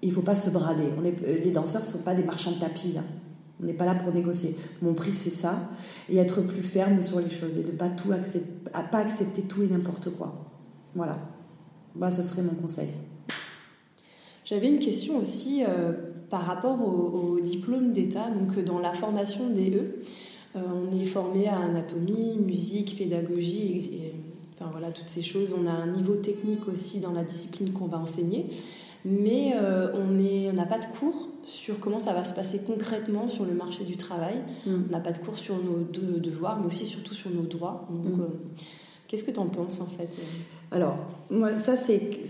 Il 0.00 0.10
ne 0.10 0.14
faut 0.14 0.22
pas 0.22 0.36
se 0.36 0.48
brader. 0.48 0.84
On 0.98 1.04
est, 1.04 1.44
les 1.44 1.50
danseurs 1.50 1.82
ne 1.82 1.86
sont 1.86 2.04
pas 2.04 2.14
des 2.14 2.22
marchands 2.22 2.52
de 2.52 2.60
tapis. 2.60 2.94
Hein. 2.96 3.04
On 3.60 3.66
n'est 3.66 3.72
pas 3.72 3.86
là 3.86 3.94
pour 3.94 4.12
négocier. 4.12 4.56
Mon 4.82 4.94
prix, 4.94 5.12
c'est 5.12 5.30
ça. 5.30 5.70
Et 6.08 6.18
être 6.18 6.42
plus 6.42 6.62
ferme 6.62 7.00
sur 7.00 7.20
les 7.20 7.30
choses 7.30 7.56
et 7.56 7.62
de 7.62 7.72
ne 7.72 7.76
pas, 7.76 7.88
tout 7.88 8.10
pas 8.10 8.98
accepter 8.98 9.42
tout 9.42 9.62
et 9.62 9.68
n'importe 9.68 10.10
quoi. 10.10 10.44
Voilà. 10.94 11.18
Bah, 11.94 12.10
ce 12.10 12.22
serait 12.22 12.42
mon 12.42 12.54
conseil. 12.54 12.88
J'avais 14.44 14.68
une 14.68 14.78
question 14.78 15.18
aussi 15.18 15.64
euh, 15.64 15.92
par 16.30 16.42
rapport 16.42 16.80
au, 16.82 17.40
diplôme 17.40 17.92
d'État. 17.92 18.30
Donc, 18.30 18.62
dans 18.64 18.78
la 18.78 18.92
formation 18.92 19.48
DE, 19.50 19.58
euh, 19.58 20.60
on 20.74 20.96
est 20.96 21.06
formé 21.06 21.48
à 21.48 21.58
anatomie, 21.58 22.38
musique, 22.38 22.96
pédagogie, 22.98 24.12
enfin 24.54 24.70
voilà, 24.70 24.90
toutes 24.90 25.08
ces 25.08 25.22
choses. 25.22 25.54
On 25.58 25.66
a 25.66 25.72
un 25.72 25.86
niveau 25.88 26.14
technique 26.14 26.68
aussi 26.68 27.00
dans 27.00 27.12
la 27.12 27.24
discipline 27.24 27.72
qu'on 27.72 27.86
va 27.86 27.98
enseigner, 27.98 28.46
mais 29.04 29.52
euh, 29.54 29.88
on 29.94 30.52
n'a 30.52 30.66
pas 30.66 30.78
de 30.78 30.86
cours 30.86 31.28
sur 31.46 31.80
comment 31.80 32.00
ça 32.00 32.12
va 32.12 32.24
se 32.24 32.34
passer 32.34 32.60
concrètement 32.66 33.28
sur 33.28 33.44
le 33.44 33.54
marché 33.54 33.84
du 33.84 33.96
travail. 33.96 34.36
Mm. 34.66 34.82
On 34.88 34.92
n'a 34.92 35.00
pas 35.00 35.12
de 35.12 35.18
cours 35.18 35.38
sur 35.38 35.56
nos 35.56 35.84
devoirs, 36.18 36.60
mais 36.60 36.66
aussi 36.66 36.84
surtout 36.84 37.14
sur 37.14 37.30
nos 37.30 37.42
droits. 37.42 37.86
Donc, 37.90 38.18
mm. 38.18 38.28
qu'est-ce 39.08 39.24
que 39.24 39.30
tu 39.30 39.38
en 39.38 39.46
penses 39.46 39.80
en 39.80 39.86
fait? 39.86 40.16
Alors, 40.70 40.98
moi, 41.30 41.58
ça 41.58 41.76
c'est 41.76 42.20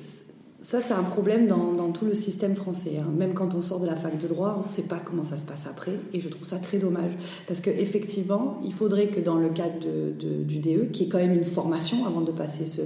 ça, 0.66 0.80
c'est 0.80 0.94
un 0.94 1.04
problème 1.04 1.46
dans, 1.46 1.92
tout 1.92 2.06
le 2.06 2.14
système 2.14 2.56
français. 2.56 2.98
Hein. 2.98 3.06
Même 3.16 3.34
quand 3.34 3.54
on 3.54 3.62
sort 3.62 3.78
de 3.78 3.86
la 3.86 3.94
fac 3.94 4.18
de 4.18 4.26
droit, 4.26 4.60
on 4.60 4.66
ne 4.66 4.74
sait 4.74 4.82
pas 4.82 4.98
comment 4.98 5.22
ça 5.22 5.38
se 5.38 5.46
passe 5.46 5.64
après. 5.70 5.92
Et 6.12 6.18
je 6.18 6.28
trouve 6.28 6.44
ça 6.44 6.58
très 6.58 6.78
dommage. 6.78 7.12
Parce 7.46 7.60
qu'effectivement, 7.60 8.60
il 8.64 8.72
faudrait 8.72 9.06
que 9.06 9.20
dans 9.20 9.36
le 9.36 9.48
cadre 9.50 9.78
du 9.78 10.58
DE, 10.58 10.86
qui 10.92 11.04
est 11.04 11.06
quand 11.06 11.18
même 11.18 11.34
une 11.34 11.44
formation 11.44 12.04
avant 12.04 12.20
de 12.20 12.32
passer 12.32 12.66
ce. 12.66 12.80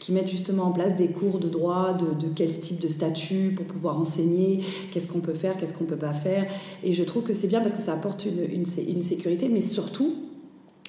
qui 0.00 0.12
mettent 0.12 0.30
justement 0.30 0.62
en 0.62 0.72
place 0.72 0.96
des 0.96 1.08
cours 1.08 1.38
de 1.38 1.50
droit, 1.50 1.92
de, 1.92 2.26
quel 2.34 2.58
type 2.58 2.80
de 2.80 2.88
statut 2.88 3.52
pour 3.54 3.66
pouvoir 3.66 4.00
enseigner, 4.00 4.64
qu'est-ce 4.90 5.06
qu'on 5.06 5.20
peut 5.20 5.34
faire, 5.34 5.58
qu'est-ce 5.58 5.74
qu'on 5.74 5.84
ne 5.84 5.90
peut 5.90 5.96
pas 5.96 6.14
faire. 6.14 6.46
Et 6.82 6.94
je 6.94 7.04
trouve 7.04 7.22
que 7.22 7.34
c'est 7.34 7.48
bien 7.48 7.60
parce 7.60 7.74
que 7.74 7.82
ça 7.82 7.92
apporte 7.92 8.24
une 8.24 9.02
sécurité, 9.02 9.50
mais 9.50 9.60
surtout, 9.60 10.14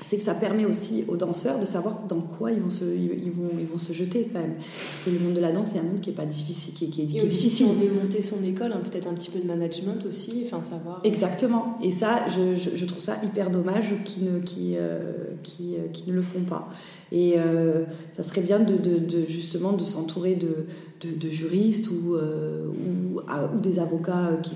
c'est 0.03 0.17
que 0.17 0.23
ça 0.23 0.35
permet 0.35 0.65
aussi 0.65 1.05
aux 1.07 1.15
danseurs 1.15 1.59
de 1.59 1.65
savoir 1.65 2.03
dans 2.07 2.21
quoi 2.21 2.51
ils 2.51 2.59
vont 2.59 2.69
se, 2.69 2.85
ils 2.85 3.31
vont, 3.31 3.49
ils 3.59 3.65
vont 3.65 3.77
se 3.77 3.93
jeter 3.93 4.29
quand 4.31 4.39
même. 4.39 4.55
Parce 4.55 5.03
que 5.03 5.09
le 5.09 5.19
monde 5.19 5.33
de 5.33 5.39
la 5.39 5.51
danse, 5.51 5.69
c'est 5.73 5.79
un 5.79 5.83
monde 5.83 5.99
qui 6.01 6.11
est 6.11 6.13
pas 6.13 6.25
difficile, 6.25 6.73
qui, 6.73 6.89
qui, 6.89 7.01
est, 7.01 7.05
difficile. 7.05 7.49
Si 7.49 7.63
on 7.63 7.73
veut 7.73 7.91
monter 7.91 8.21
son 8.21 8.43
école, 8.43 8.73
hein, 8.73 8.81
peut-être 8.83 9.07
un 9.07 9.13
petit 9.13 9.31
peu 9.31 9.39
de 9.39 9.47
management 9.47 10.05
aussi, 10.07 10.43
enfin 10.45 10.61
savoir. 10.61 10.97
Euh, 10.97 11.07
Exactement. 11.07 11.79
Et 11.81 11.91
ça, 11.91 12.25
je, 12.29 12.55
je, 12.55 12.85
trouve 12.85 13.01
ça 13.01 13.17
hyper 13.23 13.49
dommage 13.49 13.95
qu'ils 14.05 14.25
ne, 14.25 14.39
qui, 14.39 14.75
euh, 14.77 15.13
qui, 15.43 15.75
euh, 15.75 15.87
qui, 15.91 16.09
ne 16.09 16.15
le 16.15 16.21
font 16.21 16.43
pas. 16.43 16.69
Et 17.11 17.35
ça 18.15 18.23
serait 18.23 18.41
bien 18.41 18.59
de, 18.59 18.75
de, 18.75 18.99
de 18.99 19.25
justement 19.27 19.71
de 19.71 19.83
s'entourer 19.83 20.35
de, 20.35 20.67
de, 21.01 21.29
juristes 21.29 21.89
ou, 21.89 22.15
ou, 22.15 23.59
des 23.59 23.79
avocats 23.79 24.37
qui, 24.43 24.55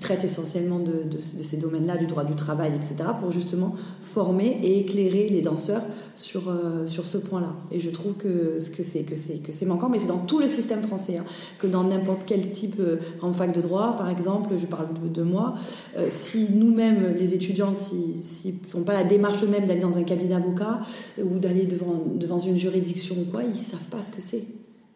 traitent 0.00 0.24
essentiellement 0.24 0.78
de 0.78 1.20
ces 1.20 1.58
domaines-là, 1.58 1.96
du 1.96 2.06
droit 2.06 2.24
du 2.24 2.34
travail, 2.34 2.72
etc 2.74 3.10
pour 3.20 3.30
justement 3.30 3.74
former 4.02 4.58
et 4.62 4.80
éclairer 4.80 5.28
les 5.28 5.42
danseurs 5.42 5.82
sur, 6.16 6.48
euh, 6.48 6.86
sur 6.86 7.06
ce 7.06 7.18
point-là. 7.18 7.54
Et 7.70 7.80
je 7.80 7.90
trouve 7.90 8.14
que, 8.14 8.58
que 8.58 8.82
c'est 8.82 9.02
que 9.02 9.14
c'est 9.52 9.66
manquant, 9.66 9.88
mais 9.88 9.98
c'est 9.98 10.06
dans 10.06 10.18
tout 10.18 10.38
le 10.38 10.48
système 10.48 10.82
français, 10.82 11.18
hein, 11.18 11.24
que 11.58 11.66
dans 11.66 11.84
n'importe 11.84 12.22
quel 12.26 12.50
type 12.50 12.76
euh, 12.80 12.96
en 13.22 13.32
fac 13.32 13.52
de 13.52 13.60
droit, 13.60 13.96
par 13.96 14.08
exemple, 14.08 14.54
je 14.56 14.66
parle 14.66 14.88
de, 15.12 15.22
moi, 15.22 15.54
euh, 15.96 16.08
si 16.10 16.48
nous-mêmes 16.52 17.14
les 17.18 17.34
étudiants, 17.34 17.74
s'ils 17.74 18.22
si, 18.22 18.54
font 18.68 18.82
pas 18.82 18.94
la 18.94 19.04
démarche 19.04 19.42
eux-mêmes 19.42 19.66
d'aller 19.66 19.80
dans 19.80 19.98
un 19.98 20.04
cabinet 20.04 20.30
d'avocat 20.30 20.80
ou 21.22 21.38
d'aller 21.38 21.66
devant 21.66 22.04
devant 22.14 22.38
une 22.38 22.58
juridiction 22.58 23.16
ou 23.20 23.30
quoi, 23.30 23.42
ils 23.44 23.62
savent 23.62 23.88
pas 23.90 24.02
ce 24.02 24.10
que 24.10 24.20
c'est. 24.20 24.44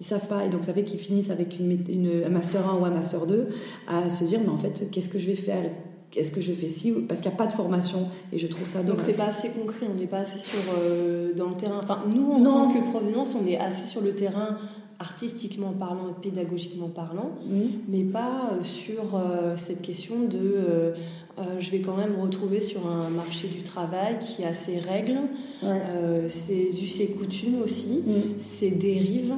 Ils 0.01 0.07
savent 0.07 0.27
pas, 0.27 0.45
et 0.45 0.51
donc 0.51 0.65
ça 0.65 0.73
fait 0.73 0.83
qu'ils 0.83 0.99
finissent 0.99 1.31
avec 1.31 1.59
une, 1.59 2.25
un 2.27 2.29
master 2.29 2.69
1 2.69 2.81
ou 2.81 2.85
un 2.85 2.91
master 2.91 3.27
2 3.27 3.49
à 3.87 4.11
se 4.11 4.25
dire, 4.25 4.41
mais 4.43 4.51
en 4.51 4.59
fait, 4.59 4.91
qu'est-ce 4.91 5.09
que 5.09 5.19
je 5.19 5.27
vais 5.27 5.37
faire? 5.37 5.71
Est-ce 6.17 6.33
que 6.33 6.41
je 6.41 6.53
fais 6.53 6.69
ci 6.69 6.93
Parce 6.93 7.21
qu'il 7.21 7.31
n'y 7.31 7.35
a 7.35 7.39
pas 7.39 7.47
de 7.47 7.53
formation 7.53 8.09
et 8.33 8.39
je 8.39 8.47
trouve 8.47 8.67
ça 8.67 8.79
dommage. 8.83 8.97
Donc 8.97 9.01
c'est 9.01 9.15
pas 9.15 9.27
assez 9.27 9.51
concret, 9.51 9.87
on 9.91 9.99
n'est 9.99 10.07
pas 10.07 10.19
assez 10.19 10.39
sur, 10.39 10.59
euh, 10.79 11.33
dans 11.35 11.49
le 11.49 11.57
terrain. 11.57 11.81
Enfin, 11.83 12.03
nous, 12.15 12.33
en 12.33 12.43
tant 12.43 12.73
que 12.73 12.91
provenance, 12.91 13.35
on 13.35 13.47
est 13.47 13.59
assez 13.59 13.87
sur 13.87 14.01
le 14.01 14.15
terrain 14.15 14.59
artistiquement 14.99 15.73
parlant 15.73 16.09
et 16.09 16.21
pédagogiquement 16.21 16.89
parlant, 16.89 17.31
mmh. 17.47 17.61
mais 17.89 18.05
pas 18.05 18.51
euh, 18.53 18.63
sur 18.63 19.17
euh, 19.17 19.57
cette 19.57 19.83
question 19.83 20.25
de 20.25 20.95
je 21.59 21.71
vais 21.73 21.81
quand 21.81 21.97
même 21.97 22.15
retrouver 22.21 22.61
sur 22.61 22.87
un 22.87 23.11
marché 23.11 23.49
du 23.49 23.65
travail 23.65 24.21
qui 24.21 24.45
a 24.45 24.55
ses 24.55 24.79
règles, 24.79 25.19
ses 26.29 26.81
us 26.81 27.01
et 27.01 27.09
coutumes 27.09 27.61
aussi, 27.61 28.05
mmh. 28.07 28.39
ses 28.39 28.71
dérives. 28.71 29.35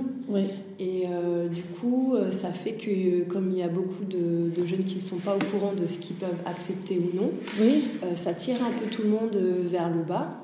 Et 0.79 1.05
euh, 1.09 1.49
du 1.49 1.63
coup, 1.63 2.15
euh, 2.15 2.31
ça 2.31 2.51
fait 2.51 2.73
que 2.73 3.25
comme 3.25 3.51
il 3.51 3.59
y 3.59 3.63
a 3.63 3.69
beaucoup 3.69 4.05
de, 4.05 4.65
jeunes 4.65 4.85
qui 4.85 4.97
ne 4.97 5.01
sont 5.01 5.17
pas 5.17 5.35
au 5.35 5.39
courant 5.39 5.73
de 5.73 5.87
ce 5.87 5.99
qu'ils 5.99 6.17
peuvent 6.17 6.41
accepter 6.45 6.99
ou 6.99 7.17
non, 7.17 7.31
oui. 7.61 7.85
Euh, 8.05 8.15
ça 8.15 8.35
tire 8.35 8.57
un 8.63 8.73
peu 8.73 8.91
tout 8.91 9.03
le 9.03 9.09
monde 9.09 9.37
vers 9.65 9.89
le 9.89 10.03
bas. 10.03 10.43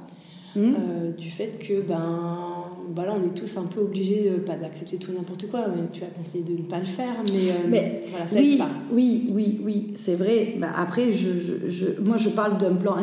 Mmh. 0.54 1.14
du 1.16 1.30
fait 1.30 1.58
que 1.58 1.80
ben 1.80 2.61
bah 2.88 3.04
on 3.08 3.26
est 3.26 3.34
tous 3.34 3.56
un 3.56 3.64
peu 3.64 3.80
obligés 3.80 4.30
pas 4.46 4.56
d'accepter 4.56 4.96
tout 4.96 5.12
n'importe 5.12 5.48
quoi 5.50 5.66
mais 5.68 5.88
tu 5.92 6.02
as 6.04 6.08
conseillé 6.08 6.44
de 6.44 6.52
ne 6.52 6.66
pas 6.68 6.78
le 6.78 6.84
faire 6.84 7.14
mais, 7.24 7.68
mais 7.68 8.00
voilà 8.10 8.28
ça 8.28 8.36
oui, 8.36 8.56
pas 8.56 8.70
oui 8.92 9.30
oui 9.32 9.60
oui 9.64 9.94
c'est 9.96 10.14
vrai 10.14 10.56
bah, 10.58 10.68
après 10.76 11.12
je, 11.12 11.30
je, 11.66 12.00
moi 12.00 12.16
je 12.16 12.28
parle 12.28 12.58
d'un 12.58 12.74
plan 12.74 12.96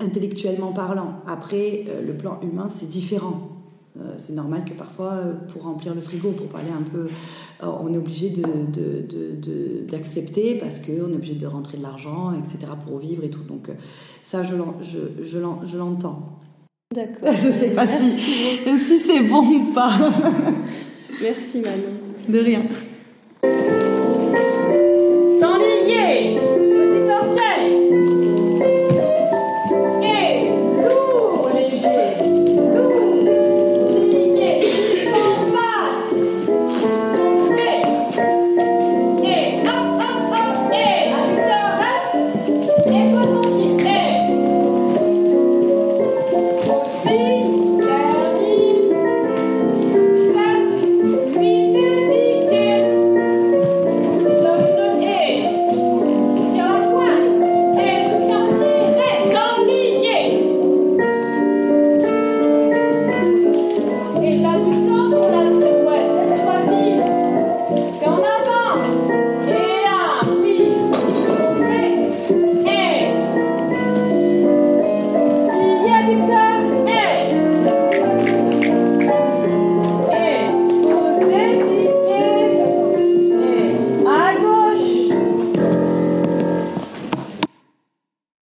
intellectuellement 0.00 0.72
parlant 0.72 1.22
après 1.26 1.84
le 2.06 2.14
plan 2.14 2.40
humain 2.42 2.68
c'est 2.68 2.88
différent 2.88 3.50
euh, 3.98 4.14
c'est 4.18 4.34
normal 4.34 4.64
que 4.64 4.72
parfois, 4.72 5.14
euh, 5.14 5.32
pour 5.52 5.64
remplir 5.64 5.94
le 5.94 6.00
frigo, 6.00 6.30
pour 6.30 6.46
parler 6.46 6.70
un 6.70 6.82
peu, 6.82 7.08
euh, 7.62 7.66
on 7.80 7.92
est 7.92 7.98
obligé 7.98 8.30
d'accepter 9.88 10.50
de, 10.50 10.54
de, 10.54 10.60
parce 10.60 10.78
qu'on 10.78 10.92
est 10.92 11.16
obligé 11.16 11.34
de 11.34 11.46
rentrer 11.46 11.76
de 11.76 11.82
l'argent, 11.82 12.32
etc., 12.32 12.72
pour 12.86 12.98
vivre 12.98 13.24
et 13.24 13.30
tout. 13.30 13.42
Donc 13.42 13.68
ça, 14.22 14.42
je 14.44 14.56
l'entends. 15.76 16.38
D'accord. 16.92 17.32
Je 17.36 17.50
sais 17.52 17.68
pas 17.68 17.86
si, 17.86 18.10
si 18.78 18.98
c'est 18.98 19.20
bon 19.20 19.46
ou 19.46 19.72
pas. 19.72 19.92
Merci 21.22 21.60
Manon. 21.60 21.94
De 22.28 22.38
rien. 22.40 22.62